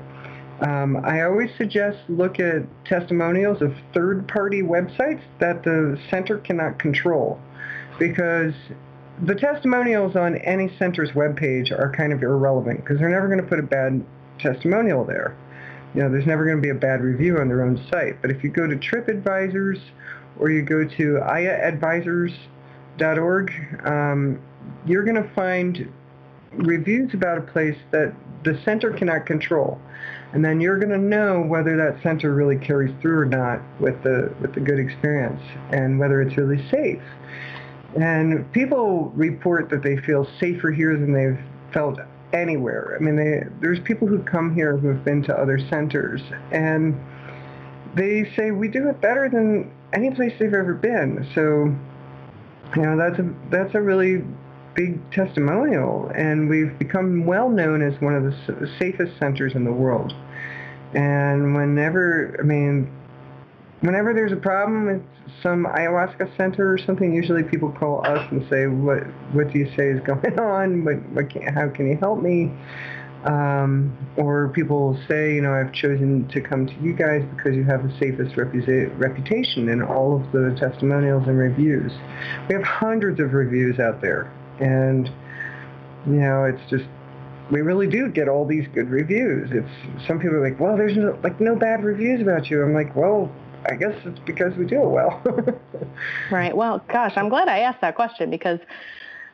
Um, 0.61 0.97
I 1.05 1.23
always 1.23 1.51
suggest 1.57 1.99
look 2.09 2.39
at 2.39 2.63
testimonials 2.85 3.61
of 3.63 3.75
third-party 3.93 4.63
websites 4.63 5.23
that 5.41 5.65
the 5.65 5.99
center 6.11 6.39
cannot 6.39 6.79
control 6.79 7.41
because 7.99 8.55
the 9.23 9.35
testimonials 9.35 10.15
on 10.15 10.37
any 10.39 10.71
center's 10.79 11.11
webpage 11.11 11.73
are 11.73 11.93
kind 11.97 12.13
of 12.13 12.23
irrelevant 12.23 12.81
because 12.81 12.99
they're 12.99 13.09
never 13.09 13.27
going 13.27 13.41
to 13.41 13.47
put 13.47 13.59
a 13.59 13.63
bad 13.63 14.05
testimonial 14.39 15.05
there 15.05 15.37
you 15.95 16.03
know, 16.03 16.11
there's 16.11 16.27
never 16.27 16.45
going 16.45 16.57
to 16.57 16.63
be 16.63 16.71
a 16.71 16.75
bad 16.75 17.03
review 17.03 17.39
on 17.39 17.47
their 17.49 17.63
own 17.63 17.81
site. 17.91 18.21
But 18.21 18.33
if 18.33 18.43
you 18.43 18.51
go 18.51 18.67
to 18.67 18.75
TripAdvisors 18.77 19.81
or 20.39 20.51
you 20.51 20.63
go 20.63 20.85
to 20.85 21.21
ayaadvisors.org, 21.23 23.87
um, 23.87 24.43
you're 24.87 25.05
going 25.05 25.23
to 25.23 25.29
find 25.35 25.93
reviews 26.53 27.15
about 27.15 27.39
a 27.39 27.43
place 27.43 27.79
that 27.93 28.13
the 28.43 28.61
center 28.65 28.93
cannot 28.93 29.27
control. 29.27 29.81
And 30.33 30.45
then 30.45 30.61
you're 30.61 30.79
going 30.79 30.91
to 30.91 30.99
know 30.99 31.43
whether 31.43 31.77
that 31.77 32.03
center 32.03 32.35
really 32.35 32.59
carries 32.59 32.93
through 33.01 33.21
or 33.21 33.27
not 33.27 33.61
with 33.79 34.03
the, 34.03 34.35
with 34.41 34.53
the 34.53 34.61
good 34.61 34.81
experience 34.81 35.41
and 35.71 35.97
whether 35.99 36.21
it's 36.21 36.37
really 36.37 36.69
safe. 36.71 37.03
And 37.97 38.53
people 38.53 39.13
report 39.15 39.71
that 39.71 39.85
they 39.85 39.97
feel 39.99 40.27
safer 40.41 40.73
here 40.73 40.99
than 40.99 41.13
they've 41.13 41.39
felt 41.73 42.01
anywhere. 42.35 42.97
I 42.99 43.03
mean, 43.03 43.17
they, 43.17 43.45
there's 43.61 43.81
people 43.81 44.07
who 44.09 44.23
come 44.23 44.55
here 44.55 44.77
who 44.77 44.89
have 44.89 45.05
been 45.05 45.23
to 45.23 45.35
other 45.35 45.59
centers, 45.71 46.21
and 46.51 47.01
they 47.95 48.31
say 48.37 48.51
we 48.51 48.69
do 48.69 48.89
it 48.89 49.01
better 49.01 49.29
than 49.29 49.73
any 49.93 50.11
place 50.11 50.33
they've 50.39 50.53
ever 50.53 50.75
been. 50.75 51.27
So, 51.35 51.75
you 52.77 52.83
know, 52.83 52.97
that's 52.97 53.19
a 53.19 53.35
that's 53.51 53.75
a 53.75 53.81
really 53.81 54.25
big 54.75 54.99
testimonial, 55.13 56.11
and 56.15 56.49
we've 56.49 56.77
become 56.79 57.25
well 57.25 57.49
known 57.49 57.81
as 57.81 58.01
one 58.01 58.15
of 58.15 58.25
the 58.25 58.71
safest 58.79 59.17
centers 59.19 59.55
in 59.55 59.65
the 59.65 59.73
world. 59.73 60.13
And 60.95 61.55
whenever, 61.55 62.37
I 62.39 62.43
mean, 62.43 62.91
whenever 63.85 64.15
there's 64.15 64.33
a 64.33 64.37
problem 64.37 64.87
with 64.87 65.03
some 65.43 65.67
ayahuasca 65.67 66.35
center 66.37 66.73
or 66.73 66.79
something, 66.79 67.15
usually 67.15 67.43
people 67.43 67.71
call 67.71 68.05
us 68.07 68.27
and 68.31 68.47
say, 68.49 68.67
"What 68.67 69.03
what 69.33 69.53
do 69.53 69.59
you 69.59 69.71
say 69.77 69.89
is 69.89 70.01
going 70.05 70.39
on? 70.39 70.85
What 70.85 70.97
what 71.11 71.31
can, 71.31 71.43
how 71.55 71.69
can 71.69 71.89
you 71.89 71.97
help 71.99 72.23
me?" 72.23 72.51
Um, 73.25 73.97
or 74.19 74.51
people 74.51 75.01
say, 75.09 75.35
you 75.35 75.41
know, 75.41 75.55
I've 75.55 75.73
chosen 75.73 76.29
to 76.29 76.43
come 76.43 76.67
to 76.67 76.75
you 76.83 76.93
guys 76.93 77.25
because 77.35 77.57
you 77.57 77.65
have 77.65 77.83
the 77.83 77.99
safest 77.99 78.37
repu- 78.37 78.93
reputation 78.99 79.71
in 79.71 79.83
all 79.83 80.17
of 80.17 80.31
the 80.33 80.55
testimonials 80.61 81.27
and 81.27 81.39
reviews. 81.39 81.91
We 82.51 82.55
have 82.55 82.65
hundreds 82.65 83.21
of 83.21 83.33
reviews 83.33 83.79
out 83.79 84.03
there, 84.03 84.31
and 84.61 85.09
you 86.07 86.21
know, 86.21 86.45
it's 86.45 86.71
just 86.71 86.85
we 87.51 87.61
really 87.61 87.87
do 87.87 88.09
get 88.09 88.29
all 88.29 88.47
these 88.47 88.67
good 88.75 88.91
reviews. 88.91 89.51
It's 89.53 90.07
some 90.07 90.19
people 90.19 90.37
are 90.37 90.49
like, 90.49 90.61
well, 90.61 90.77
there's 90.77 90.97
no, 90.97 91.19
like 91.23 91.41
no 91.41 91.57
bad 91.57 91.83
reviews 91.83 92.21
about 92.21 92.51
you. 92.51 92.63
I'm 92.63 92.75
like, 92.75 92.95
well, 92.95 93.31
I 93.67 93.77
guess 93.77 93.95
it's 94.05 94.19
because 94.21 94.55
we 94.57 94.67
do 94.67 94.83
it 94.83 94.89
well. 94.89 95.23
right. 96.31 96.55
Well, 96.57 96.85
gosh, 96.89 97.13
I'm 97.17 97.29
glad 97.29 97.49
I 97.49 97.61
asked 97.61 97.81
that 97.81 97.95
question 97.95 98.31
because 98.31 98.61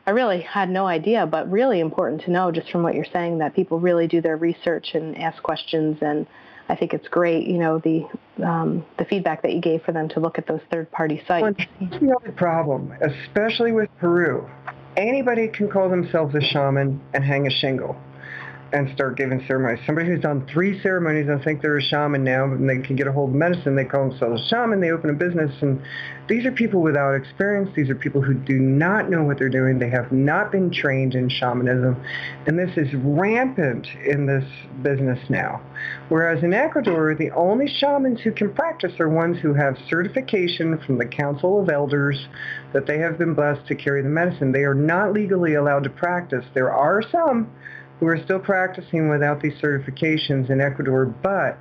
I 0.07 0.11
really 0.11 0.41
had 0.41 0.69
no 0.69 0.87
idea, 0.87 1.25
but 1.25 1.51
really 1.51 1.79
important 1.79 2.21
to 2.21 2.31
know 2.31 2.51
just 2.51 2.71
from 2.71 2.83
what 2.83 2.95
you're 2.95 3.05
saying 3.05 3.39
that 3.39 3.55
people 3.55 3.79
really 3.79 4.07
do 4.07 4.21
their 4.21 4.37
research 4.37 4.89
and 4.93 5.17
ask 5.17 5.41
questions 5.43 5.97
and 6.01 6.27
I 6.69 6.75
think 6.75 6.93
it's 6.93 7.09
great, 7.09 7.47
you 7.47 7.57
know, 7.57 7.79
the 7.79 8.07
um, 8.41 8.85
the 8.97 9.03
feedback 9.03 9.41
that 9.41 9.51
you 9.51 9.59
gave 9.59 9.83
for 9.83 9.91
them 9.91 10.07
to 10.09 10.21
look 10.21 10.37
at 10.37 10.47
those 10.47 10.61
third-party 10.71 11.21
sites. 11.27 11.43
Well, 11.43 11.89
the 11.99 12.15
only 12.15 12.31
problem, 12.31 12.93
especially 13.01 13.73
with 13.73 13.89
Peru. 13.99 14.49
Anybody 14.95 15.49
can 15.49 15.69
call 15.69 15.89
themselves 15.89 16.33
a 16.33 16.39
shaman 16.39 17.01
and 17.13 17.25
hang 17.25 17.45
a 17.45 17.49
shingle 17.49 17.97
and 18.73 18.89
start 18.93 19.17
giving 19.17 19.45
ceremonies. 19.47 19.79
Somebody 19.85 20.07
who's 20.07 20.21
done 20.21 20.47
three 20.47 20.81
ceremonies 20.81 21.27
and 21.27 21.43
think 21.43 21.61
they're 21.61 21.77
a 21.77 21.81
shaman 21.81 22.23
now 22.23 22.45
and 22.45 22.69
they 22.69 22.79
can 22.79 22.95
get 22.95 23.07
a 23.07 23.11
hold 23.11 23.31
of 23.31 23.35
medicine, 23.35 23.75
they 23.75 23.85
call 23.85 24.09
themselves 24.09 24.41
a 24.41 24.47
shaman, 24.47 24.79
they 24.79 24.91
open 24.91 25.09
a 25.09 25.13
business. 25.13 25.51
And 25.61 25.81
these 26.27 26.45
are 26.45 26.51
people 26.51 26.81
without 26.81 27.13
experience. 27.13 27.69
These 27.75 27.89
are 27.89 27.95
people 27.95 28.21
who 28.21 28.33
do 28.33 28.59
not 28.59 29.09
know 29.09 29.23
what 29.23 29.37
they're 29.37 29.49
doing. 29.49 29.79
They 29.79 29.89
have 29.89 30.11
not 30.11 30.51
been 30.51 30.71
trained 30.71 31.15
in 31.15 31.27
shamanism. 31.27 32.01
And 32.47 32.57
this 32.57 32.77
is 32.77 32.93
rampant 32.93 33.87
in 34.05 34.25
this 34.25 34.45
business 34.81 35.19
now. 35.29 35.61
Whereas 36.09 36.43
in 36.43 36.53
Ecuador, 36.53 37.13
the 37.15 37.31
only 37.31 37.67
shamans 37.67 38.21
who 38.21 38.31
can 38.31 38.53
practice 38.53 38.93
are 38.99 39.09
ones 39.09 39.37
who 39.39 39.53
have 39.53 39.77
certification 39.89 40.77
from 40.85 40.97
the 40.97 41.05
Council 41.05 41.61
of 41.61 41.69
Elders 41.69 42.27
that 42.71 42.85
they 42.85 42.99
have 42.99 43.17
been 43.17 43.33
blessed 43.33 43.67
to 43.67 43.75
carry 43.75 44.01
the 44.01 44.09
medicine. 44.09 44.51
They 44.51 44.63
are 44.63 44.73
not 44.75 45.11
legally 45.11 45.55
allowed 45.55 45.83
to 45.83 45.89
practice. 45.89 46.45
There 46.53 46.71
are 46.71 47.01
some 47.11 47.51
who 48.01 48.07
are 48.07 48.21
still 48.23 48.39
practicing 48.39 49.09
without 49.09 49.41
these 49.41 49.53
certifications 49.61 50.49
in 50.49 50.59
Ecuador, 50.59 51.05
but 51.05 51.57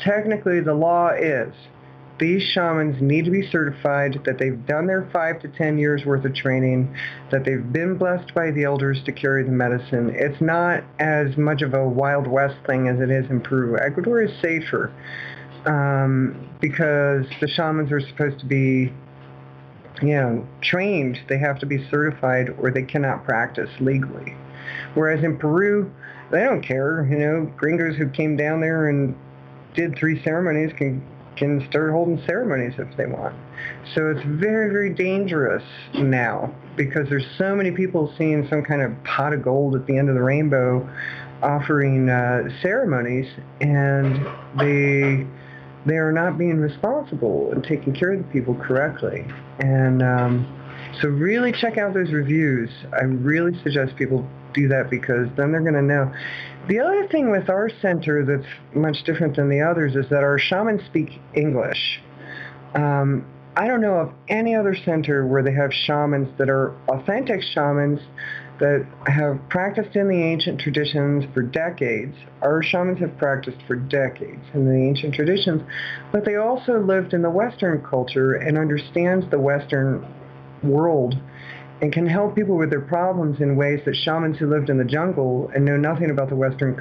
technically 0.00 0.60
the 0.60 0.74
law 0.74 1.10
is 1.10 1.54
these 2.18 2.42
shamans 2.42 3.00
need 3.00 3.24
to 3.24 3.30
be 3.30 3.48
certified 3.48 4.20
that 4.24 4.38
they've 4.38 4.66
done 4.66 4.88
their 4.88 5.08
five 5.12 5.40
to 5.40 5.48
ten 5.48 5.78
years 5.78 6.04
worth 6.04 6.24
of 6.24 6.34
training, 6.34 6.92
that 7.30 7.44
they've 7.44 7.72
been 7.72 7.96
blessed 7.96 8.34
by 8.34 8.50
the 8.50 8.64
elders 8.64 9.00
to 9.04 9.12
carry 9.12 9.44
the 9.44 9.50
medicine. 9.50 10.12
It's 10.14 10.40
not 10.40 10.82
as 10.98 11.36
much 11.36 11.62
of 11.62 11.74
a 11.74 11.88
Wild 11.88 12.26
West 12.26 12.56
thing 12.66 12.88
as 12.88 13.00
it 13.00 13.10
is 13.10 13.30
in 13.30 13.40
Peru. 13.40 13.78
Ecuador 13.78 14.20
is 14.20 14.30
safer 14.42 14.92
um, 15.64 16.50
because 16.60 17.24
the 17.40 17.48
shamans 17.48 17.92
are 17.92 18.00
supposed 18.00 18.40
to 18.40 18.46
be 18.46 18.92
you 20.02 20.14
know, 20.14 20.46
trained. 20.60 21.18
They 21.28 21.38
have 21.38 21.60
to 21.60 21.66
be 21.66 21.88
certified 21.88 22.50
or 22.58 22.72
they 22.72 22.82
cannot 22.82 23.24
practice 23.24 23.70
legally. 23.80 24.34
Whereas 24.94 25.22
in 25.24 25.36
Peru, 25.38 25.92
they 26.30 26.40
don't 26.40 26.62
care. 26.62 27.06
You 27.10 27.18
know, 27.18 27.52
gringos 27.56 27.96
who 27.96 28.08
came 28.08 28.36
down 28.36 28.60
there 28.60 28.88
and 28.88 29.16
did 29.74 29.96
three 29.96 30.22
ceremonies 30.22 30.72
can 30.76 31.02
can 31.36 31.66
start 31.68 31.90
holding 31.90 32.24
ceremonies 32.26 32.74
if 32.78 32.96
they 32.96 33.06
want. 33.06 33.34
So 33.94 34.10
it's 34.10 34.24
very, 34.24 34.70
very 34.70 34.94
dangerous 34.94 35.64
now 35.94 36.54
because 36.76 37.08
there's 37.08 37.26
so 37.36 37.56
many 37.56 37.70
people 37.70 38.12
seeing 38.16 38.46
some 38.48 38.62
kind 38.62 38.82
of 38.82 38.92
pot 39.04 39.32
of 39.32 39.42
gold 39.42 39.74
at 39.74 39.86
the 39.86 39.98
end 39.98 40.08
of 40.08 40.14
the 40.14 40.22
rainbow 40.22 40.88
offering 41.42 42.08
uh, 42.08 42.48
ceremonies 42.62 43.26
and 43.60 44.26
they 44.58 45.26
they 45.86 45.96
are 45.96 46.12
not 46.12 46.38
being 46.38 46.58
responsible 46.58 47.52
and 47.52 47.62
taking 47.62 47.92
care 47.92 48.12
of 48.12 48.18
the 48.18 48.32
people 48.32 48.54
correctly. 48.54 49.26
And 49.58 50.02
um, 50.02 50.63
so 51.00 51.08
really 51.08 51.52
check 51.52 51.78
out 51.78 51.94
those 51.94 52.12
reviews. 52.12 52.70
I 52.92 53.04
really 53.04 53.58
suggest 53.62 53.96
people 53.96 54.28
do 54.52 54.68
that 54.68 54.90
because 54.90 55.28
then 55.36 55.52
they're 55.52 55.60
going 55.60 55.74
to 55.74 55.82
know. 55.82 56.12
The 56.68 56.80
other 56.80 57.06
thing 57.08 57.30
with 57.30 57.48
our 57.48 57.68
center 57.82 58.24
that's 58.24 58.48
much 58.74 59.04
different 59.04 59.36
than 59.36 59.50
the 59.50 59.60
others 59.60 59.96
is 59.96 60.08
that 60.10 60.22
our 60.22 60.38
shamans 60.38 60.82
speak 60.86 61.20
English. 61.34 62.00
Um, 62.74 63.26
I 63.56 63.68
don't 63.68 63.80
know 63.80 63.96
of 63.96 64.12
any 64.28 64.54
other 64.54 64.74
center 64.74 65.26
where 65.26 65.42
they 65.42 65.52
have 65.52 65.72
shamans 65.72 66.28
that 66.38 66.48
are 66.48 66.74
authentic 66.88 67.42
shamans 67.42 68.00
that 68.58 68.86
have 69.06 69.48
practiced 69.48 69.96
in 69.96 70.08
the 70.08 70.22
ancient 70.22 70.60
traditions 70.60 71.24
for 71.34 71.42
decades. 71.42 72.16
Our 72.42 72.62
shamans 72.62 73.00
have 73.00 73.16
practiced 73.18 73.58
for 73.66 73.76
decades 73.76 74.44
in 74.54 74.64
the 74.64 74.76
ancient 74.76 75.14
traditions, 75.14 75.62
but 76.12 76.24
they 76.24 76.36
also 76.36 76.80
lived 76.80 77.14
in 77.14 77.22
the 77.22 77.30
Western 77.30 77.82
culture 77.82 78.34
and 78.34 78.56
understands 78.56 79.28
the 79.30 79.38
Western 79.38 80.06
world 80.64 81.16
and 81.80 81.92
can 81.92 82.06
help 82.06 82.34
people 82.34 82.56
with 82.56 82.70
their 82.70 82.80
problems 82.80 83.40
in 83.40 83.56
ways 83.56 83.80
that 83.84 83.94
shamans 83.96 84.38
who 84.38 84.48
lived 84.48 84.70
in 84.70 84.78
the 84.78 84.84
jungle 84.84 85.50
and 85.54 85.64
know 85.64 85.76
nothing 85.76 86.10
about 86.10 86.28
the 86.28 86.36
Western 86.36 86.74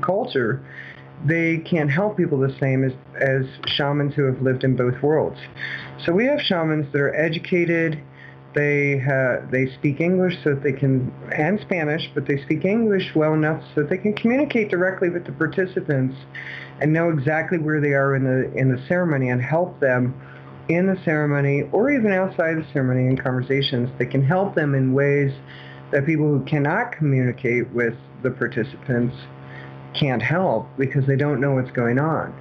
culture, 0.00 0.64
they 1.26 1.58
can't 1.58 1.90
help 1.90 2.16
people 2.16 2.38
the 2.38 2.54
same 2.60 2.84
as, 2.84 2.92
as 3.20 3.44
shamans 3.66 4.14
who 4.14 4.24
have 4.24 4.40
lived 4.40 4.64
in 4.64 4.76
both 4.76 5.02
worlds. 5.02 5.38
So 6.04 6.12
we 6.12 6.26
have 6.26 6.40
shamans 6.40 6.90
that 6.92 7.00
are 7.00 7.14
educated, 7.14 8.00
they 8.54 8.98
have, 8.98 9.50
they 9.50 9.66
speak 9.74 10.00
English 10.00 10.34
so 10.42 10.54
that 10.54 10.62
they 10.62 10.72
can 10.72 11.12
and 11.36 11.60
Spanish, 11.60 12.08
but 12.14 12.26
they 12.26 12.40
speak 12.42 12.64
English 12.64 13.14
well 13.14 13.34
enough 13.34 13.62
so 13.74 13.82
that 13.82 13.90
they 13.90 13.98
can 13.98 14.14
communicate 14.14 14.70
directly 14.70 15.10
with 15.10 15.26
the 15.26 15.32
participants 15.32 16.16
and 16.80 16.92
know 16.92 17.10
exactly 17.10 17.58
where 17.58 17.80
they 17.80 17.92
are 17.92 18.14
in 18.16 18.24
the 18.24 18.50
in 18.56 18.74
the 18.74 18.82
ceremony 18.86 19.28
and 19.28 19.42
help 19.42 19.78
them 19.80 20.14
in 20.68 20.86
the 20.86 21.00
ceremony 21.04 21.62
or 21.72 21.90
even 21.90 22.12
outside 22.12 22.56
the 22.56 22.66
ceremony 22.72 23.08
in 23.08 23.16
conversations 23.16 23.90
that 23.98 24.06
can 24.06 24.22
help 24.22 24.54
them 24.54 24.74
in 24.74 24.92
ways 24.92 25.32
that 25.90 26.04
people 26.04 26.26
who 26.26 26.44
cannot 26.44 26.92
communicate 26.92 27.70
with 27.72 27.94
the 28.22 28.30
participants 28.30 29.14
can't 29.98 30.22
help 30.22 30.68
because 30.76 31.06
they 31.06 31.16
don't 31.16 31.40
know 31.40 31.52
what's 31.52 31.70
going 31.70 31.98
on. 31.98 32.34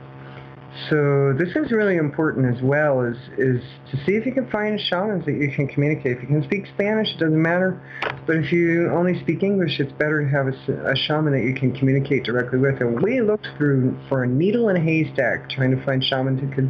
So 0.90 1.34
this 1.34 1.56
is 1.56 1.72
really 1.72 1.98
important 1.98 2.56
as 2.56 2.62
well, 2.62 3.02
is, 3.02 3.18
is 3.38 3.64
to 3.90 3.98
see 4.06 4.14
if 4.14 4.26
you 4.26 4.32
can 4.32 4.48
find 4.52 4.80
shamans 4.80 5.26
that 5.26 5.34
you 5.34 5.52
can 5.52 5.68
communicate. 5.68 6.18
If 6.18 6.22
you 6.22 6.28
can 6.28 6.44
speak 6.44 6.68
Spanish, 6.68 7.10
it 7.16 7.18
doesn't 7.18 7.42
matter. 7.42 7.82
But 8.28 8.36
if 8.36 8.52
you 8.52 8.92
only 8.92 9.20
speak 9.22 9.42
English, 9.42 9.80
it's 9.80 9.92
better 9.94 10.24
to 10.24 10.30
have 10.30 10.48
a, 10.48 10.92
a 10.92 10.96
shaman 10.96 11.34
that 11.34 11.44
you 11.44 11.56
can 11.56 11.74
communicate 11.74 12.26
directly 12.26 12.60
with. 12.60 12.80
And 12.80 13.02
we 13.02 13.22
looked 13.22 13.48
through 13.58 13.98
for 14.08 14.24
a 14.24 14.28
needle 14.28 14.70
in 14.70 14.78
a 14.78 14.80
haystack 14.80 15.50
trying 15.50 15.72
to 15.72 15.84
find 15.84 16.04
shamans 16.04 16.42
who 16.42 16.50
could 16.50 16.70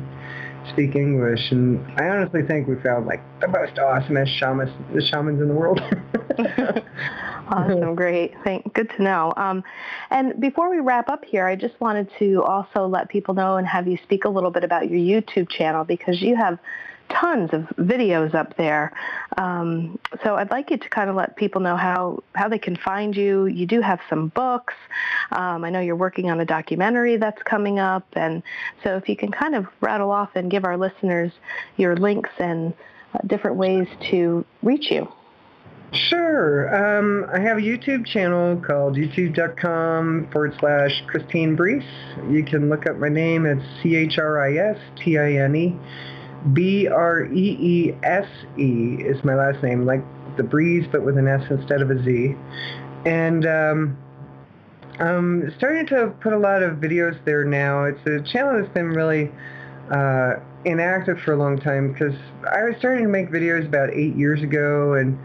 speak 0.69 0.95
English, 0.95 1.51
and 1.51 1.83
I 1.99 2.07
honestly 2.09 2.43
think 2.43 2.67
we 2.67 2.75
found 2.81 3.05
like 3.05 3.21
the 3.39 3.47
most 3.47 3.75
awesomest 3.75 4.37
shamans, 4.37 4.71
the 4.93 5.01
shamans 5.01 5.41
in 5.41 5.47
the 5.47 5.53
world. 5.53 5.81
awesome, 7.49 7.95
great, 7.95 8.33
thank, 8.43 8.73
good 8.73 8.89
to 8.97 9.03
know. 9.03 9.33
Um, 9.37 9.63
and 10.09 10.39
before 10.39 10.69
we 10.69 10.79
wrap 10.79 11.09
up 11.09 11.25
here, 11.25 11.45
I 11.45 11.55
just 11.55 11.79
wanted 11.79 12.09
to 12.19 12.43
also 12.43 12.87
let 12.87 13.09
people 13.09 13.33
know 13.33 13.57
and 13.57 13.67
have 13.67 13.87
you 13.87 13.97
speak 14.03 14.25
a 14.25 14.29
little 14.29 14.51
bit 14.51 14.63
about 14.63 14.89
your 14.89 14.99
YouTube 14.99 15.49
channel 15.49 15.83
because 15.83 16.21
you 16.21 16.35
have 16.35 16.59
tons 17.09 17.51
of 17.53 17.61
videos 17.77 18.33
up 18.33 18.55
there. 18.57 18.91
Um, 19.37 19.99
so 20.23 20.35
I'd 20.35 20.51
like 20.51 20.71
you 20.71 20.77
to 20.77 20.89
kind 20.89 21.09
of 21.09 21.15
let 21.15 21.35
people 21.35 21.61
know 21.61 21.75
how, 21.75 22.23
how 22.33 22.47
they 22.49 22.59
can 22.59 22.75
find 22.75 23.15
you. 23.15 23.45
You 23.45 23.65
do 23.65 23.81
have 23.81 23.99
some 24.09 24.29
books. 24.29 24.73
Um, 25.31 25.63
I 25.63 25.69
know 25.69 25.79
you're 25.79 25.95
working 25.95 26.29
on 26.29 26.39
a 26.39 26.45
documentary 26.45 27.17
that's 27.17 27.41
coming 27.43 27.79
up. 27.79 28.05
And 28.13 28.43
so 28.83 28.95
if 28.97 29.07
you 29.09 29.15
can 29.15 29.31
kind 29.31 29.55
of 29.55 29.67
rattle 29.81 30.11
off 30.11 30.35
and 30.35 30.49
give 30.51 30.65
our 30.65 30.77
listeners 30.77 31.31
your 31.77 31.95
links 31.95 32.31
and 32.39 32.73
uh, 33.13 33.19
different 33.25 33.57
ways 33.57 33.87
to 34.11 34.45
reach 34.61 34.91
you. 34.91 35.11
Sure. 35.93 36.67
Um, 36.75 37.25
I 37.33 37.39
have 37.39 37.57
a 37.57 37.61
YouTube 37.61 38.05
channel 38.05 38.57
called 38.57 38.95
youtube.com 38.95 40.29
forward 40.31 40.53
slash 40.59 41.01
Christine 41.07 41.55
Breese. 41.55 41.85
You 42.29 42.43
can 42.43 42.67
look 42.69 42.85
up 42.87 42.97
my 42.97 43.07
name. 43.07 43.45
It's 43.45 43.63
C-H-R-I-S-T-I-N-E. 43.81 45.75
B-R-E-E-S-E 46.53 47.93
is 48.99 49.23
my 49.23 49.35
last 49.35 49.63
name, 49.63 49.85
like 49.85 50.03
the 50.37 50.43
breeze, 50.43 50.87
but 50.91 51.03
with 51.03 51.17
an 51.17 51.27
S 51.27 51.43
instead 51.49 51.81
of 51.81 51.89
a 51.91 52.03
Z. 52.03 52.35
And 53.05 53.45
um, 53.45 53.97
I'm 54.99 55.53
starting 55.57 55.85
to 55.87 56.13
put 56.21 56.33
a 56.33 56.37
lot 56.37 56.63
of 56.63 56.77
videos 56.77 57.17
there 57.25 57.43
now. 57.43 57.83
It's 57.85 58.05
a 58.05 58.21
channel 58.21 58.59
that's 58.59 58.73
been 58.73 58.89
really 58.89 59.31
uh, 59.91 60.35
inactive 60.65 61.19
for 61.21 61.33
a 61.33 61.37
long 61.37 61.59
time 61.59 61.91
because 61.91 62.15
I 62.51 62.63
was 62.63 62.75
starting 62.77 63.03
to 63.03 63.09
make 63.09 63.29
videos 63.29 63.65
about 63.65 63.91
eight 63.91 64.15
years 64.15 64.41
ago, 64.41 64.93
and 64.93 65.17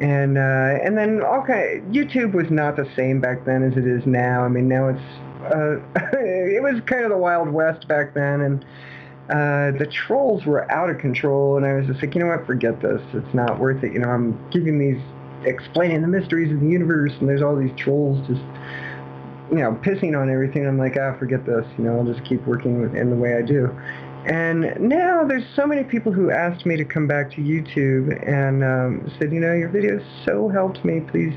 and 0.00 0.38
uh, 0.38 0.84
and 0.84 0.96
then 0.96 1.22
all 1.22 1.42
kind. 1.42 1.94
YouTube 1.94 2.32
was 2.34 2.50
not 2.50 2.76
the 2.76 2.88
same 2.96 3.20
back 3.20 3.44
then 3.44 3.62
as 3.62 3.76
it 3.76 3.86
is 3.86 4.04
now. 4.06 4.44
I 4.44 4.48
mean, 4.48 4.68
now 4.68 4.88
it's 4.88 5.00
uh, 5.54 5.76
it 6.18 6.62
was 6.62 6.80
kind 6.86 7.04
of 7.04 7.10
the 7.10 7.18
wild 7.18 7.48
west 7.48 7.88
back 7.88 8.14
then, 8.14 8.40
and 8.40 8.64
uh, 9.30 9.72
the 9.78 9.86
trolls 9.90 10.44
were 10.44 10.70
out 10.70 10.90
of 10.90 10.98
control, 10.98 11.56
and 11.56 11.64
I 11.64 11.74
was 11.74 11.86
just 11.86 12.02
like, 12.02 12.14
you 12.14 12.20
know 12.20 12.26
what, 12.26 12.46
forget 12.46 12.82
this. 12.82 13.00
It's 13.14 13.34
not 13.34 13.58
worth 13.58 13.82
it. 13.82 13.92
You 13.92 14.00
know, 14.00 14.10
I'm 14.10 14.50
giving 14.50 14.78
these, 14.78 15.00
explaining 15.46 16.02
the 16.02 16.08
mysteries 16.08 16.52
of 16.52 16.60
the 16.60 16.66
universe, 16.66 17.12
and 17.20 17.28
there's 17.28 17.42
all 17.42 17.56
these 17.56 17.74
trolls 17.76 18.18
just, 18.28 18.42
you 19.50 19.60
know, 19.60 19.78
pissing 19.82 20.18
on 20.18 20.28
everything. 20.28 20.66
I'm 20.66 20.78
like, 20.78 20.96
ah, 21.00 21.16
forget 21.18 21.46
this. 21.46 21.64
You 21.78 21.84
know, 21.84 21.98
I'll 21.98 22.04
just 22.04 22.24
keep 22.28 22.46
working 22.46 22.94
in 22.94 23.10
the 23.10 23.16
way 23.16 23.34
I 23.36 23.42
do. 23.42 23.74
And 24.26 24.80
now 24.80 25.22
there's 25.26 25.44
so 25.54 25.66
many 25.66 25.84
people 25.84 26.10
who 26.10 26.30
asked 26.30 26.64
me 26.64 26.76
to 26.76 26.84
come 26.84 27.06
back 27.06 27.30
to 27.32 27.42
YouTube 27.42 28.26
and 28.26 28.64
um, 28.64 29.12
said, 29.18 29.30
you 29.32 29.40
know, 29.40 29.52
your 29.52 29.68
videos 29.68 30.02
so 30.24 30.48
helped 30.48 30.82
me. 30.82 31.00
Please, 31.00 31.34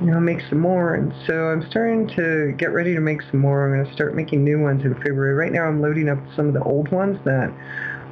you 0.00 0.06
know, 0.06 0.20
make 0.20 0.40
some 0.48 0.60
more. 0.60 0.94
And 0.94 1.12
so 1.26 1.48
I'm 1.48 1.68
starting 1.68 2.06
to 2.14 2.52
get 2.56 2.72
ready 2.72 2.94
to 2.94 3.00
make 3.00 3.22
some 3.22 3.40
more. 3.40 3.66
I'm 3.66 3.74
going 3.74 3.84
to 3.84 3.92
start 3.92 4.14
making 4.14 4.44
new 4.44 4.60
ones 4.60 4.84
in 4.84 4.94
February. 4.94 5.34
Right 5.34 5.50
now 5.50 5.64
I'm 5.64 5.82
loading 5.82 6.08
up 6.08 6.18
some 6.36 6.46
of 6.46 6.54
the 6.54 6.62
old 6.62 6.92
ones 6.92 7.18
that 7.24 7.52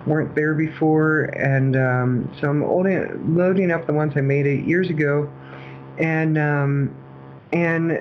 weren't 0.04 0.34
there 0.34 0.54
before. 0.54 1.24
And 1.36 1.76
um, 1.76 2.36
so 2.40 2.50
I'm 2.50 2.62
loading, 3.36 3.70
up 3.70 3.86
the 3.86 3.92
ones 3.92 4.14
I 4.16 4.20
made 4.20 4.48
eight 4.48 4.64
years 4.64 4.90
ago. 4.90 5.30
And, 5.98 6.36
um, 6.36 6.96
and, 7.52 7.92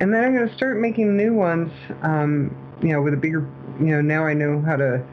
and 0.00 0.12
then 0.12 0.24
I'm 0.24 0.34
going 0.34 0.48
to 0.48 0.54
start 0.56 0.80
making 0.80 1.16
new 1.16 1.34
ones, 1.34 1.70
um, 2.02 2.56
you 2.82 2.88
know, 2.88 3.00
with 3.00 3.14
a 3.14 3.16
bigger, 3.16 3.48
you 3.78 3.86
know, 3.86 4.00
now 4.00 4.26
I 4.26 4.34
know 4.34 4.60
how 4.60 4.74
to 4.74 5.06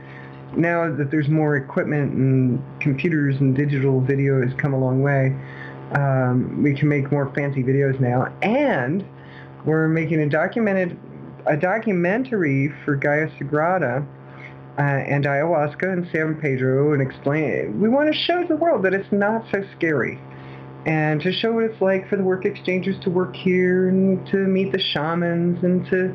now 0.57 0.93
that 0.95 1.11
there's 1.11 1.29
more 1.29 1.55
equipment 1.55 2.13
and 2.13 2.63
computers 2.79 3.37
and 3.39 3.55
digital 3.55 4.01
video 4.01 4.41
has 4.41 4.53
come 4.57 4.73
a 4.73 4.79
long 4.79 5.01
way, 5.01 5.35
um, 5.93 6.61
we 6.63 6.73
can 6.73 6.87
make 6.87 7.11
more 7.11 7.31
fancy 7.33 7.63
videos 7.63 7.99
now. 7.99 8.33
And 8.41 9.05
we're 9.65 9.87
making 9.87 10.19
a 10.19 10.29
documented 10.29 10.97
a 11.45 11.57
documentary 11.57 12.73
for 12.85 12.95
Gaia 12.95 13.27
Sagrada 13.31 14.05
uh, 14.77 14.81
and 14.81 15.25
ayahuasca 15.25 15.91
and 15.91 16.07
San 16.09 16.35
Pedro 16.35 16.93
and 16.93 17.01
explain. 17.01 17.81
We 17.81 17.89
want 17.89 18.13
to 18.13 18.17
show 18.17 18.45
the 18.45 18.55
world 18.55 18.83
that 18.83 18.93
it's 18.93 19.11
not 19.11 19.45
so 19.51 19.63
scary 19.75 20.19
and 20.85 21.21
to 21.21 21.31
show 21.31 21.53
what 21.53 21.63
it's 21.63 21.81
like 21.81 22.09
for 22.09 22.17
the 22.17 22.23
work 22.23 22.45
exchangers 22.45 22.95
to 23.03 23.09
work 23.09 23.35
here 23.35 23.87
and 23.87 24.25
to 24.27 24.37
meet 24.37 24.71
the 24.71 24.79
shamans 24.79 25.63
and 25.63 25.85
to 25.85 26.13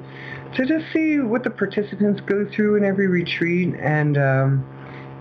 to 0.54 0.66
just 0.66 0.84
see 0.92 1.18
what 1.18 1.44
the 1.44 1.50
participants 1.50 2.20
go 2.26 2.46
through 2.54 2.76
in 2.76 2.84
every 2.84 3.06
retreat 3.06 3.74
and 3.80 4.18
um, 4.18 4.66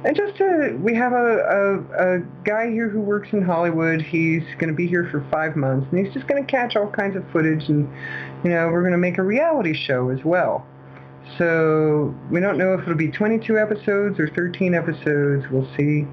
and 0.05 0.15
just 0.15 0.37
to 0.37 0.77
we 0.81 0.93
have 0.93 1.13
a, 1.13 1.15
a, 1.15 2.17
a 2.17 2.19
guy 2.43 2.69
here 2.69 2.89
who 2.89 2.99
works 3.01 3.29
in 3.31 3.41
Hollywood. 3.41 4.01
He's 4.01 4.43
going 4.57 4.69
to 4.69 4.73
be 4.73 4.87
here 4.87 5.07
for 5.11 5.25
five 5.31 5.55
months 5.55 5.87
and 5.91 6.05
he's 6.05 6.13
just 6.13 6.27
going 6.27 6.45
to 6.45 6.49
catch 6.49 6.75
all 6.75 6.89
kinds 6.89 7.15
of 7.15 7.29
footage 7.31 7.67
and 7.69 7.89
you 8.43 8.51
know 8.51 8.67
we're 8.67 8.81
going 8.81 8.91
to 8.91 8.97
make 8.97 9.17
a 9.17 9.23
reality 9.23 9.73
show 9.73 10.09
as 10.09 10.23
well. 10.23 10.65
So 11.37 12.15
we 12.31 12.39
don't 12.39 12.57
know 12.57 12.73
if 12.73 12.81
it'll 12.81 12.95
be 12.95 13.11
22 13.11 13.59
episodes 13.59 14.19
or 14.19 14.29
13 14.29 14.73
episodes. 14.73 15.45
We'll 15.51 15.67
see. 15.75 16.07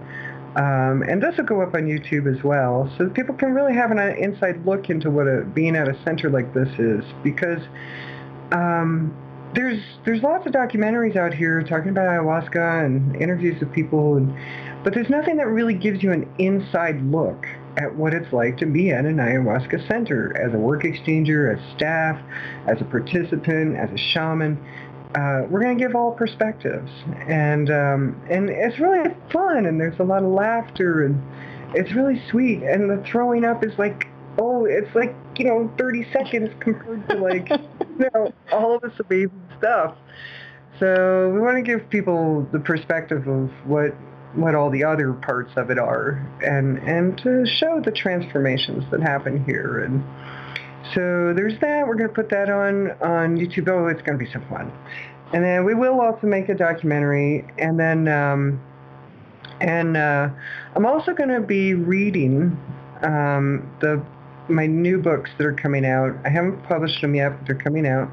Um, 0.56 1.02
and 1.02 1.20
this 1.20 1.36
will 1.36 1.44
go 1.44 1.62
up 1.62 1.74
on 1.74 1.82
YouTube 1.82 2.32
as 2.32 2.44
well, 2.44 2.90
so 2.96 3.08
people 3.08 3.34
can 3.34 3.54
really 3.54 3.74
have 3.74 3.90
an 3.90 3.98
inside 3.98 4.64
look 4.64 4.88
into 4.88 5.10
what 5.10 5.26
a, 5.26 5.44
being 5.44 5.74
at 5.74 5.88
a 5.88 6.00
center 6.04 6.30
like 6.30 6.54
this 6.54 6.68
is. 6.78 7.04
Because 7.24 7.60
um, 8.52 9.16
there's 9.54 9.82
there's 10.04 10.22
lots 10.22 10.46
of 10.46 10.52
documentaries 10.52 11.16
out 11.16 11.34
here 11.34 11.62
talking 11.62 11.90
about 11.90 12.06
ayahuasca 12.06 12.86
and 12.86 13.16
interviews 13.16 13.58
with 13.58 13.72
people, 13.72 14.16
and, 14.16 14.32
but 14.84 14.94
there's 14.94 15.10
nothing 15.10 15.36
that 15.38 15.48
really 15.48 15.74
gives 15.74 16.02
you 16.02 16.12
an 16.12 16.32
inside 16.38 17.02
look 17.02 17.46
at 17.76 17.96
what 17.96 18.14
it's 18.14 18.32
like 18.32 18.56
to 18.58 18.66
be 18.66 18.90
at 18.92 19.04
an 19.04 19.16
ayahuasca 19.16 19.88
center 19.88 20.36
as 20.40 20.54
a 20.54 20.56
work 20.56 20.84
exchanger, 20.84 21.52
as 21.52 21.76
staff, 21.76 22.20
as 22.68 22.80
a 22.80 22.84
participant, 22.84 23.76
as 23.76 23.90
a 23.90 23.98
shaman 23.98 24.56
uh, 25.14 25.46
we're 25.48 25.60
going 25.60 25.78
to 25.78 25.84
give 25.84 25.94
all 25.94 26.12
perspectives, 26.12 26.90
and 27.28 27.70
um, 27.70 28.20
and 28.28 28.50
it's 28.50 28.78
really 28.78 29.14
fun, 29.32 29.66
and 29.66 29.80
there's 29.80 29.98
a 30.00 30.02
lot 30.02 30.22
of 30.22 30.30
laughter, 30.30 31.04
and 31.04 31.22
it's 31.74 31.92
really 31.92 32.20
sweet, 32.30 32.62
and 32.62 32.90
the 32.90 33.02
throwing 33.04 33.44
up 33.44 33.64
is 33.64 33.78
like, 33.78 34.08
oh, 34.38 34.64
it's 34.64 34.92
like 34.94 35.14
you 35.38 35.44
know, 35.44 35.72
30 35.78 36.06
seconds 36.12 36.50
compared 36.60 37.08
to 37.08 37.16
like, 37.16 37.48
you 37.98 38.08
know, 38.14 38.32
all 38.52 38.76
of 38.76 38.82
this 38.82 38.92
amazing 39.08 39.48
stuff. 39.58 39.96
So 40.80 41.30
we 41.32 41.40
want 41.40 41.56
to 41.56 41.62
give 41.62 41.88
people 41.88 42.46
the 42.52 42.58
perspective 42.58 43.28
of 43.28 43.50
what 43.66 43.94
what 44.34 44.56
all 44.56 44.68
the 44.68 44.82
other 44.82 45.12
parts 45.12 45.52
of 45.56 45.70
it 45.70 45.78
are, 45.78 46.26
and 46.42 46.78
and 46.78 47.16
to 47.18 47.46
show 47.46 47.80
the 47.80 47.92
transformations 47.92 48.82
that 48.90 49.00
happen 49.00 49.44
here, 49.44 49.84
and 49.84 50.02
so 50.94 51.32
there's 51.34 51.58
that. 51.60 51.86
We're 51.86 51.96
going 51.96 52.08
to 52.08 52.14
put 52.14 52.30
that 52.30 52.48
on 52.48 52.92
on 53.02 53.36
YouTube. 53.36 53.68
Oh, 53.68 53.86
it's 53.88 54.02
going 54.02 54.18
to 54.18 54.24
be 54.24 54.30
so 54.30 54.40
fun. 54.48 54.72
And 55.32 55.44
then 55.44 55.64
we 55.64 55.74
will 55.74 56.00
also 56.00 56.26
make 56.26 56.48
a 56.48 56.54
documentary. 56.54 57.44
And 57.58 57.78
then 57.78 58.08
um, 58.08 58.60
and 59.60 59.96
uh, 59.96 60.28
I'm 60.74 60.86
also 60.86 61.12
going 61.12 61.30
to 61.30 61.40
be 61.40 61.74
reading 61.74 62.56
um, 63.02 63.70
the 63.80 64.04
my 64.48 64.66
new 64.66 64.98
books 64.98 65.30
that 65.38 65.46
are 65.46 65.54
coming 65.54 65.86
out. 65.86 66.14
I 66.24 66.28
haven't 66.28 66.62
published 66.64 67.00
them 67.00 67.14
yet, 67.14 67.30
but 67.38 67.46
they're 67.46 67.62
coming 67.62 67.86
out. 67.86 68.10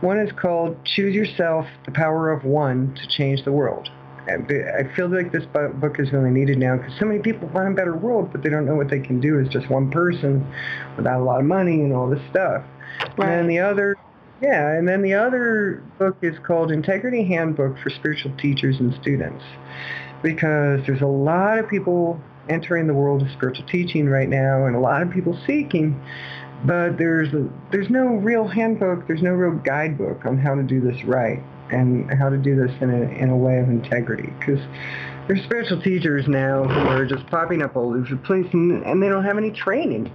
One 0.00 0.18
is 0.18 0.32
called 0.32 0.76
Choose 0.84 1.14
Yourself: 1.14 1.66
The 1.84 1.92
Power 1.92 2.30
of 2.30 2.44
One 2.44 2.94
to 2.94 3.08
Change 3.08 3.44
the 3.44 3.52
World. 3.52 3.88
I 4.28 4.94
feel 4.94 5.08
like 5.08 5.32
this 5.32 5.44
book 5.46 5.98
is 5.98 6.12
really 6.12 6.30
needed 6.30 6.58
now 6.58 6.76
because 6.76 6.92
so 6.98 7.06
many 7.06 7.20
people 7.20 7.48
want 7.48 7.68
a 7.68 7.74
better 7.74 7.96
world, 7.96 8.30
but 8.32 8.42
they 8.42 8.50
don't 8.50 8.66
know 8.66 8.74
what 8.74 8.90
they 8.90 9.00
can 9.00 9.20
do 9.20 9.40
as 9.40 9.48
just 9.48 9.70
one 9.70 9.90
person 9.90 10.46
without 10.96 11.20
a 11.20 11.24
lot 11.24 11.40
of 11.40 11.46
money 11.46 11.80
and 11.80 11.92
all 11.92 12.08
this 12.08 12.22
stuff. 12.30 12.62
Right. 13.16 13.28
And 13.28 13.30
then 13.30 13.46
the 13.48 13.58
other, 13.60 13.96
yeah, 14.42 14.72
and 14.76 14.86
then 14.86 15.02
the 15.02 15.14
other 15.14 15.82
book 15.98 16.16
is 16.22 16.38
called 16.46 16.70
Integrity 16.70 17.24
Handbook 17.24 17.78
for 17.78 17.90
Spiritual 17.90 18.36
Teachers 18.36 18.78
and 18.80 18.94
Students 19.00 19.44
because 20.22 20.80
there's 20.86 21.02
a 21.02 21.06
lot 21.06 21.58
of 21.58 21.68
people 21.68 22.20
entering 22.48 22.86
the 22.86 22.94
world 22.94 23.22
of 23.22 23.30
spiritual 23.30 23.66
teaching 23.66 24.08
right 24.08 24.28
now 24.28 24.66
and 24.66 24.74
a 24.74 24.80
lot 24.80 25.02
of 25.02 25.10
people 25.10 25.38
seeking 25.46 26.00
but 26.64 26.96
there's 26.98 27.32
a, 27.34 27.48
there's 27.70 27.90
no 27.90 28.06
real 28.06 28.48
handbook 28.48 29.06
there's 29.06 29.22
no 29.22 29.30
real 29.30 29.56
guidebook 29.62 30.24
on 30.24 30.38
how 30.38 30.54
to 30.54 30.62
do 30.62 30.80
this 30.80 31.04
right 31.04 31.42
and 31.70 32.10
how 32.18 32.28
to 32.28 32.36
do 32.36 32.56
this 32.56 32.70
in 32.80 32.90
a, 32.90 33.02
in 33.22 33.30
a 33.30 33.36
way 33.36 33.58
of 33.58 33.68
integrity. 33.68 34.32
Because 34.38 34.60
there's 35.26 35.42
spiritual 35.44 35.80
teachers 35.82 36.26
now 36.26 36.64
who 36.64 36.80
are 36.88 37.06
just 37.06 37.26
popping 37.26 37.62
up 37.62 37.76
all 37.76 37.90
over 37.90 38.06
the 38.08 38.16
place 38.16 38.46
and, 38.52 38.82
and 38.84 39.02
they 39.02 39.08
don't 39.08 39.24
have 39.24 39.38
any 39.38 39.50
training. 39.50 40.12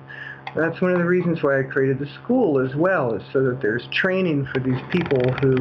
That's 0.56 0.80
one 0.82 0.91
of 0.91 0.99
the 0.99 1.06
reasons 1.06 1.41
why 1.41 1.60
I 1.60 1.64
created 1.64 1.97
the 1.99 2.10
school 2.22 2.60
as 2.60 2.76
well, 2.76 3.14
is 3.16 3.24
so 3.34 3.43
that 3.43 3.62
there's 3.62 3.88
training 3.91 4.47
for 4.54 4.60
these 4.60 4.82
people 4.91 5.22
who 5.41 5.58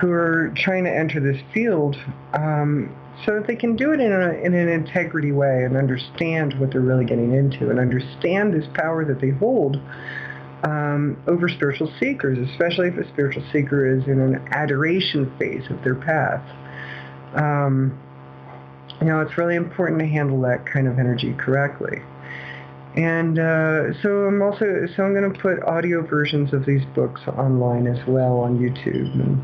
who 0.00 0.10
are 0.10 0.52
trying 0.56 0.82
to 0.84 0.90
enter 0.90 1.20
this 1.20 1.40
field 1.54 1.96
um, 2.34 2.92
so 3.24 3.34
that 3.34 3.46
they 3.46 3.54
can 3.54 3.76
do 3.76 3.92
it 3.92 4.00
in, 4.00 4.10
a, 4.10 4.32
in 4.32 4.52
an 4.52 4.68
integrity 4.68 5.30
way 5.30 5.62
and 5.64 5.76
understand 5.76 6.58
what 6.58 6.72
they're 6.72 6.80
really 6.80 7.04
getting 7.04 7.32
into 7.32 7.70
and 7.70 7.78
understand 7.78 8.52
this 8.52 8.66
power 8.74 9.04
that 9.04 9.20
they 9.20 9.30
hold 9.30 9.80
um, 10.62 11.20
over 11.26 11.48
spiritual 11.48 11.92
seekers, 11.98 12.38
especially 12.50 12.88
if 12.88 12.96
a 12.96 13.08
spiritual 13.08 13.42
seeker 13.52 13.86
is 13.86 14.06
in 14.06 14.20
an 14.20 14.46
adoration 14.52 15.32
phase 15.38 15.68
of 15.70 15.82
their 15.82 15.94
path. 15.94 16.42
Um, 17.34 17.98
you 19.00 19.06
know, 19.08 19.20
it's 19.20 19.36
really 19.36 19.56
important 19.56 19.98
to 20.00 20.06
handle 20.06 20.40
that 20.42 20.64
kind 20.66 20.86
of 20.86 20.98
energy 20.98 21.34
correctly. 21.34 22.02
And 22.94 23.38
uh, 23.38 24.00
so 24.02 24.26
I'm 24.26 24.42
also 24.42 24.86
so 24.94 25.02
I'm 25.02 25.14
going 25.14 25.32
to 25.32 25.38
put 25.38 25.62
audio 25.62 26.06
versions 26.06 26.52
of 26.52 26.66
these 26.66 26.84
books 26.94 27.22
online 27.26 27.86
as 27.86 28.06
well 28.06 28.38
on 28.40 28.58
YouTube, 28.58 29.14
and, 29.14 29.42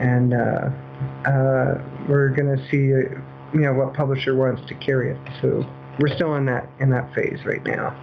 and 0.00 0.34
uh, 0.34 1.28
uh, 1.30 1.82
we're 2.08 2.30
going 2.30 2.56
to 2.56 2.70
see 2.70 2.86
you 2.86 3.60
know 3.60 3.74
what 3.74 3.92
publisher 3.92 4.34
wants 4.34 4.66
to 4.68 4.74
carry 4.76 5.10
it. 5.10 5.18
So 5.42 5.62
we're 6.00 6.14
still 6.14 6.34
in 6.36 6.46
that 6.46 6.66
in 6.80 6.88
that 6.90 7.14
phase 7.14 7.44
right 7.44 7.62
now. 7.64 7.94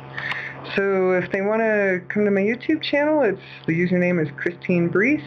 So 0.75 1.11
if 1.11 1.31
they 1.31 1.41
want 1.41 1.61
to 1.61 2.01
come 2.07 2.23
to 2.25 2.31
my 2.31 2.41
YouTube 2.41 2.81
channel, 2.81 3.23
it's 3.23 3.41
the 3.67 3.73
username 3.73 4.23
is 4.23 4.31
Christine 4.37 4.87
Breese. 4.87 5.21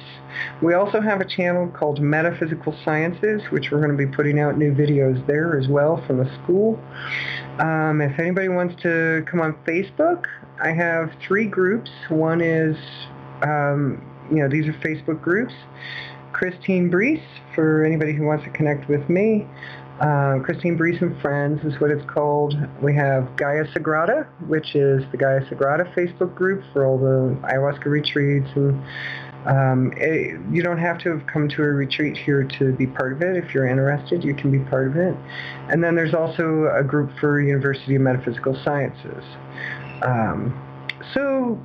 We 0.62 0.72
also 0.74 1.01
have 1.01 1.20
a 1.20 1.24
channel 1.24 1.68
called 1.68 2.01
Metaphysical 2.01 2.74
Sciences, 2.84 3.42
which 3.51 3.70
we're 3.70 3.80
going 3.80 3.90
to 3.90 3.97
be 3.97 4.07
putting 4.07 4.40
out 4.40 4.57
new 4.57 4.72
videos 4.72 5.26
there 5.26 5.59
as 5.59 5.68
well 5.68 6.03
from 6.07 6.18
the 6.18 6.32
school. 6.42 6.80
Um, 7.59 8.01
if 8.01 8.18
anybody 8.18 8.49
wants 8.49 8.80
to 8.82 9.24
come 9.30 9.40
on 9.40 9.55
Facebook, 9.66 10.26
I 10.62 10.70
have 10.70 11.12
three 11.26 11.47
groups. 11.47 11.90
One 12.09 12.40
is, 12.40 12.76
um, 13.42 14.03
you 14.30 14.38
know, 14.38 14.49
these 14.49 14.66
are 14.66 14.72
Facebook 14.74 15.20
groups. 15.20 15.53
Christine 16.32 16.90
Breese 16.90 17.22
for 17.55 17.84
anybody 17.84 18.12
who 18.12 18.24
wants 18.24 18.45
to 18.45 18.51
connect 18.51 18.88
with 18.88 19.09
me. 19.09 19.47
Uh, 20.01 20.40
Christine 20.40 20.76
Breese 20.76 21.01
and 21.01 21.20
Friends 21.20 21.64
is 21.64 21.80
what 21.80 21.90
it's 21.90 22.05
called. 22.11 22.57
We 22.82 22.95
have 22.97 23.36
Gaia 23.36 23.64
Sagrada, 23.66 24.26
which 24.49 24.74
is 24.74 25.05
the 25.12 25.16
Gaia 25.16 25.40
Sagrada 25.47 25.92
Facebook 25.95 26.34
group 26.34 26.64
for 26.72 26.84
all 26.84 26.99
the 26.99 27.36
ayahuasca 27.47 27.86
retreats. 27.86 28.49
And 28.57 28.82
um, 29.47 29.92
it, 29.97 30.40
you 30.51 30.62
don't 30.62 30.78
have 30.78 30.99
to 31.01 31.11
have 31.11 31.26
come 31.28 31.49
to 31.51 31.62
a 31.62 31.66
retreat 31.66 32.16
here 32.16 32.42
to 32.59 32.72
be 32.72 32.88
part 32.88 33.12
of 33.12 33.22
it. 33.22 33.36
If 33.36 33.55
you're 33.55 33.68
interested, 33.68 34.24
you 34.24 34.34
can 34.34 34.51
be 34.51 34.59
part 34.68 34.88
of 34.88 34.97
it. 34.97 35.14
And 35.70 35.84
then 35.84 35.95
there's 35.95 36.14
also 36.14 36.68
a 36.74 36.82
group 36.82 37.11
for 37.20 37.40
University 37.40 37.95
of 37.95 38.03
Metaphysical 38.03 38.59
Sciences. 38.64 39.24
Um, 40.03 40.61
so, 41.12 41.61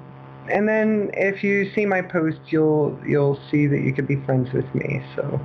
and 0.51 0.69
then 0.69 1.09
if 1.13 1.43
you 1.43 1.71
see 1.73 1.85
my 1.87 2.03
post, 2.03 2.37
you'll 2.47 2.99
you'll 3.07 3.39
see 3.49 3.65
that 3.65 3.81
you 3.81 3.91
could 3.91 4.07
be 4.07 4.17
friends 4.17 4.53
with 4.53 4.65
me. 4.75 5.01
So. 5.15 5.39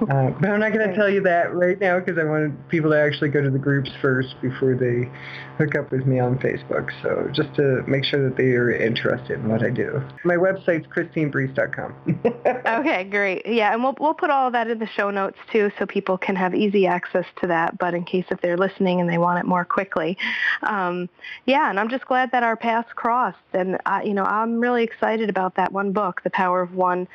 Uh, 0.00 0.30
but 0.30 0.50
I'm 0.50 0.60
not 0.60 0.72
going 0.72 0.88
to 0.88 0.94
tell 0.94 1.08
you 1.08 1.20
that 1.22 1.54
right 1.54 1.78
now 1.80 1.98
because 1.98 2.18
I 2.18 2.24
want 2.24 2.68
people 2.68 2.90
to 2.90 3.00
actually 3.00 3.30
go 3.30 3.42
to 3.42 3.50
the 3.50 3.58
groups 3.58 3.90
first 4.00 4.40
before 4.40 4.74
they 4.74 5.10
hook 5.58 5.74
up 5.74 5.90
with 5.90 6.06
me 6.06 6.20
on 6.20 6.38
Facebook. 6.38 6.90
So 7.02 7.28
just 7.32 7.52
to 7.56 7.82
make 7.88 8.04
sure 8.04 8.22
that 8.28 8.36
they 8.36 8.50
are 8.52 8.70
interested 8.70 9.40
in 9.40 9.48
what 9.48 9.64
I 9.64 9.70
do. 9.70 10.00
My 10.24 10.36
website's 10.36 10.86
christinebreese.com. 10.86 12.20
okay, 12.80 13.04
great. 13.04 13.44
Yeah, 13.44 13.72
and 13.72 13.82
we'll 13.82 13.96
we'll 13.98 14.14
put 14.14 14.30
all 14.30 14.46
of 14.46 14.52
that 14.52 14.70
in 14.70 14.78
the 14.78 14.86
show 14.86 15.10
notes 15.10 15.38
too, 15.50 15.72
so 15.78 15.86
people 15.86 16.16
can 16.16 16.36
have 16.36 16.54
easy 16.54 16.86
access 16.86 17.26
to 17.40 17.48
that. 17.48 17.76
But 17.78 17.94
in 17.94 18.04
case 18.04 18.26
if 18.30 18.40
they're 18.40 18.56
listening 18.56 19.00
and 19.00 19.10
they 19.10 19.18
want 19.18 19.40
it 19.40 19.46
more 19.46 19.64
quickly, 19.64 20.16
um, 20.62 21.08
yeah. 21.46 21.68
And 21.70 21.80
I'm 21.80 21.88
just 21.88 22.06
glad 22.06 22.30
that 22.30 22.44
our 22.44 22.56
paths 22.56 22.92
crossed, 22.94 23.38
and 23.52 23.78
I, 23.84 24.04
you 24.04 24.14
know 24.14 24.24
I'm 24.24 24.60
really 24.60 24.84
excited 24.84 25.28
about 25.28 25.56
that 25.56 25.72
one 25.72 25.92
book, 25.92 26.22
The 26.22 26.30
Power 26.30 26.62
of 26.62 26.74
One 26.74 27.08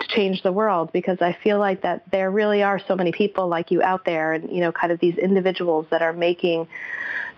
to 0.00 0.08
change 0.08 0.42
the 0.42 0.52
world 0.52 0.92
because 0.92 1.18
I 1.20 1.36
feel 1.44 1.58
like 1.58 1.82
that 1.82 2.10
there 2.10 2.30
really 2.30 2.62
are 2.62 2.80
so 2.88 2.96
many 2.96 3.12
people 3.12 3.48
like 3.48 3.70
you 3.70 3.82
out 3.82 4.04
there 4.04 4.32
and 4.32 4.50
you 4.50 4.60
know 4.60 4.72
kind 4.72 4.92
of 4.92 4.98
these 4.98 5.16
individuals 5.16 5.86
that 5.90 6.02
are 6.02 6.12
making 6.12 6.66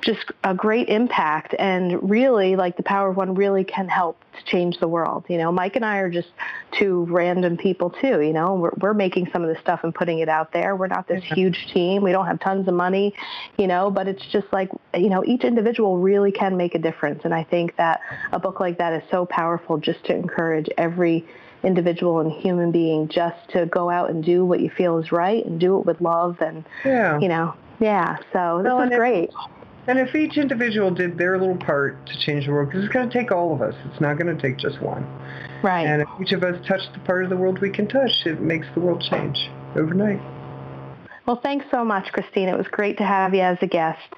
just 0.01 0.33
a 0.43 0.53
great 0.53 0.89
impact 0.89 1.55
and 1.61 2.11
really 2.11 2.57
like 2.57 2.77
the 2.77 2.83
power 2.83 3.11
of 3.11 3.17
one 3.17 3.35
really 3.35 3.63
can 3.63 3.89
help 3.89 4.19
to 4.37 4.45
change 4.45 4.79
the 4.81 4.89
world 4.89 5.25
you 5.29 5.39
know. 5.39 5.53
Mike 5.53 5.77
and 5.77 5.85
i 5.85 5.99
are 5.99 6.11
just 6.11 6.31
two 6.73 7.05
random 7.09 7.57
people 7.57 7.91
too 7.91 8.21
you 8.21 8.33
know. 8.33 8.55
We're, 8.55 8.73
we're 8.79 8.95
making 8.95 9.29
some 9.33 9.43
of 9.43 9.49
this 9.49 9.61
stuff 9.61 9.81
and 9.83 9.95
putting 9.95 10.21
it 10.21 10.29
out 10.29 10.53
there. 10.53 10.75
We're 10.75 10.87
not 10.87 11.07
this 11.07 11.23
mm-hmm. 11.25 11.35
huge 11.35 11.69
team. 11.73 12.03
We 12.03 12.13
don't 12.13 12.27
have 12.27 12.41
tons 12.41 12.67
of 12.69 12.75
money 12.75 13.15
you 13.59 13.67
know 13.67 13.91
but 13.91 14.09
it's 14.09 14.25
just 14.33 14.47
like 14.53 14.71
you 14.95 15.09
know 15.09 15.25
each 15.25 15.45
individual 15.45 15.99
really 15.99 16.33
can 16.33 16.57
make 16.57 16.75
a 16.75 16.79
difference. 16.79 17.23
And 17.25 17.35
i 17.35 17.45
think 17.45 17.77
that 17.77 18.01
a 18.33 18.39
book 18.39 18.61
like 18.61 18.79
that 18.79 18.93
is 18.93 19.03
so 19.11 19.27
powerful 19.27 19.79
just 19.79 20.05
to 20.05 20.15
encourage 20.15 20.69
every 20.79 21.27
individual 21.63 22.21
and 22.21 22.33
human 22.33 22.73
being 22.73 23.09
just 23.09 23.37
to 23.51 23.67
go 23.67 23.89
out 23.91 24.11
and 24.11 24.25
do 24.25 24.45
what 24.45 24.61
you 24.61 24.71
feel 24.71 24.99
is 24.99 25.13
right 25.13 25.45
and 25.47 25.61
do 25.61 25.79
it 25.79 25.87
with 25.87 26.01
love 26.01 26.37
and 26.41 26.65
yeah. 26.85 27.19
you 27.21 27.29
know 27.29 27.55
yeah 27.81 28.17
so 28.33 28.61
this 28.63 28.73
well, 28.73 28.83
is 28.83 28.91
great 28.91 29.31
and 29.87 29.99
if 29.99 30.15
each 30.15 30.37
individual 30.37 30.91
did 30.91 31.19
their 31.19 31.39
little 31.39 31.57
part 31.57 32.05
to 32.07 32.19
change 32.19 32.47
the 32.47 32.53
world 32.53 32.69
because 32.69 32.85
it's 32.85 32.93
going 32.93 33.09
to 33.09 33.19
take 33.19 33.31
all 33.31 33.55
of 33.55 33.63
us 33.63 33.75
it's 33.91 34.01
not 34.01 34.19
going 34.19 34.35
to 34.35 34.43
take 34.43 34.59
just 34.59 34.81
one 34.83 35.05
right 35.63 35.87
and 35.87 36.03
if 36.03 36.09
each 36.21 36.33
of 36.33 36.43
us 36.43 36.57
touch 36.67 36.81
the 36.95 36.99
part 37.01 37.25
of 37.25 37.31
the 37.31 37.37
world 37.37 37.61
we 37.61 37.71
can 37.71 37.87
touch 37.87 38.11
it 38.27 38.41
makes 38.41 38.67
the 38.75 38.81
world 38.81 39.03
change 39.11 39.49
overnight 39.77 40.21
well 41.27 41.41
thanks 41.43 41.65
so 41.71 41.85
much 41.85 42.11
christine 42.13 42.49
it 42.49 42.57
was 42.57 42.67
great 42.69 42.99
to 42.99 43.05
have 43.05 43.35
you 43.35 43.41
as 43.41 43.59
a 43.63 43.67
guest 43.67 44.15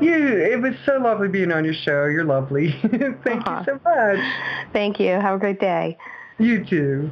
you, 0.00 0.12
it 0.12 0.60
was 0.60 0.74
so 0.84 0.98
lovely 0.98 1.28
being 1.28 1.52
on 1.52 1.64
your 1.64 1.74
show. 1.74 2.04
You're 2.06 2.24
lovely. 2.24 2.72
Thank 2.82 3.46
uh-huh. 3.46 3.64
you 3.66 3.72
so 3.72 3.80
much. 3.84 4.18
Thank 4.72 5.00
you. 5.00 5.08
Have 5.08 5.36
a 5.36 5.38
great 5.38 5.60
day. 5.60 5.96
You 6.38 6.64
too. 6.64 7.10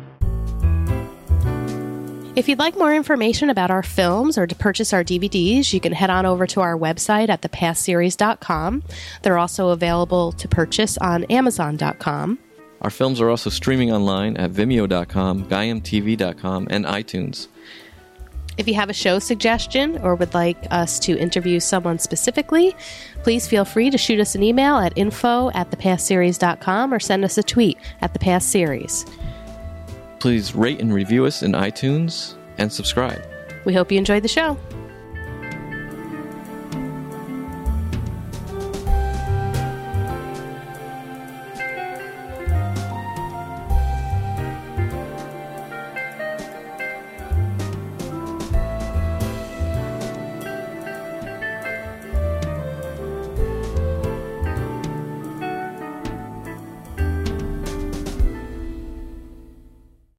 If 2.36 2.48
you'd 2.48 2.58
like 2.58 2.76
more 2.76 2.92
information 2.92 3.48
about 3.48 3.70
our 3.70 3.84
films 3.84 4.36
or 4.36 4.46
to 4.46 4.54
purchase 4.56 4.92
our 4.92 5.04
DVDs, 5.04 5.72
you 5.72 5.78
can 5.78 5.92
head 5.92 6.10
on 6.10 6.26
over 6.26 6.48
to 6.48 6.60
our 6.60 6.76
website 6.76 7.28
at 7.28 7.42
thepastseries.com. 7.42 8.82
They're 9.22 9.38
also 9.38 9.68
available 9.68 10.32
to 10.32 10.48
purchase 10.48 10.98
on 10.98 11.24
amazon.com. 11.24 12.40
Our 12.82 12.90
films 12.90 13.20
are 13.20 13.30
also 13.30 13.50
streaming 13.50 13.92
online 13.92 14.36
at 14.36 14.50
vimeo.com, 14.50 15.44
gaiamtv.com, 15.44 16.66
and 16.70 16.84
iTunes. 16.84 17.46
If 18.56 18.68
you 18.68 18.74
have 18.74 18.90
a 18.90 18.94
show 18.94 19.18
suggestion 19.18 19.98
or 19.98 20.14
would 20.14 20.34
like 20.34 20.56
us 20.70 20.98
to 21.00 21.18
interview 21.18 21.58
someone 21.60 21.98
specifically, 21.98 22.76
please 23.22 23.48
feel 23.48 23.64
free 23.64 23.90
to 23.90 23.98
shoot 23.98 24.20
us 24.20 24.34
an 24.34 24.42
email 24.42 24.76
at 24.76 24.96
info 24.96 25.50
at 25.50 25.70
thepastseries.com 25.70 26.94
or 26.94 27.00
send 27.00 27.24
us 27.24 27.36
a 27.36 27.42
tweet 27.42 27.78
at 28.00 28.14
thepastseries. 28.14 29.10
Please 30.20 30.54
rate 30.54 30.80
and 30.80 30.94
review 30.94 31.26
us 31.26 31.42
in 31.42 31.52
iTunes 31.52 32.34
and 32.58 32.72
subscribe. 32.72 33.22
We 33.64 33.74
hope 33.74 33.90
you 33.90 33.98
enjoyed 33.98 34.22
the 34.22 34.28
show. 34.28 34.56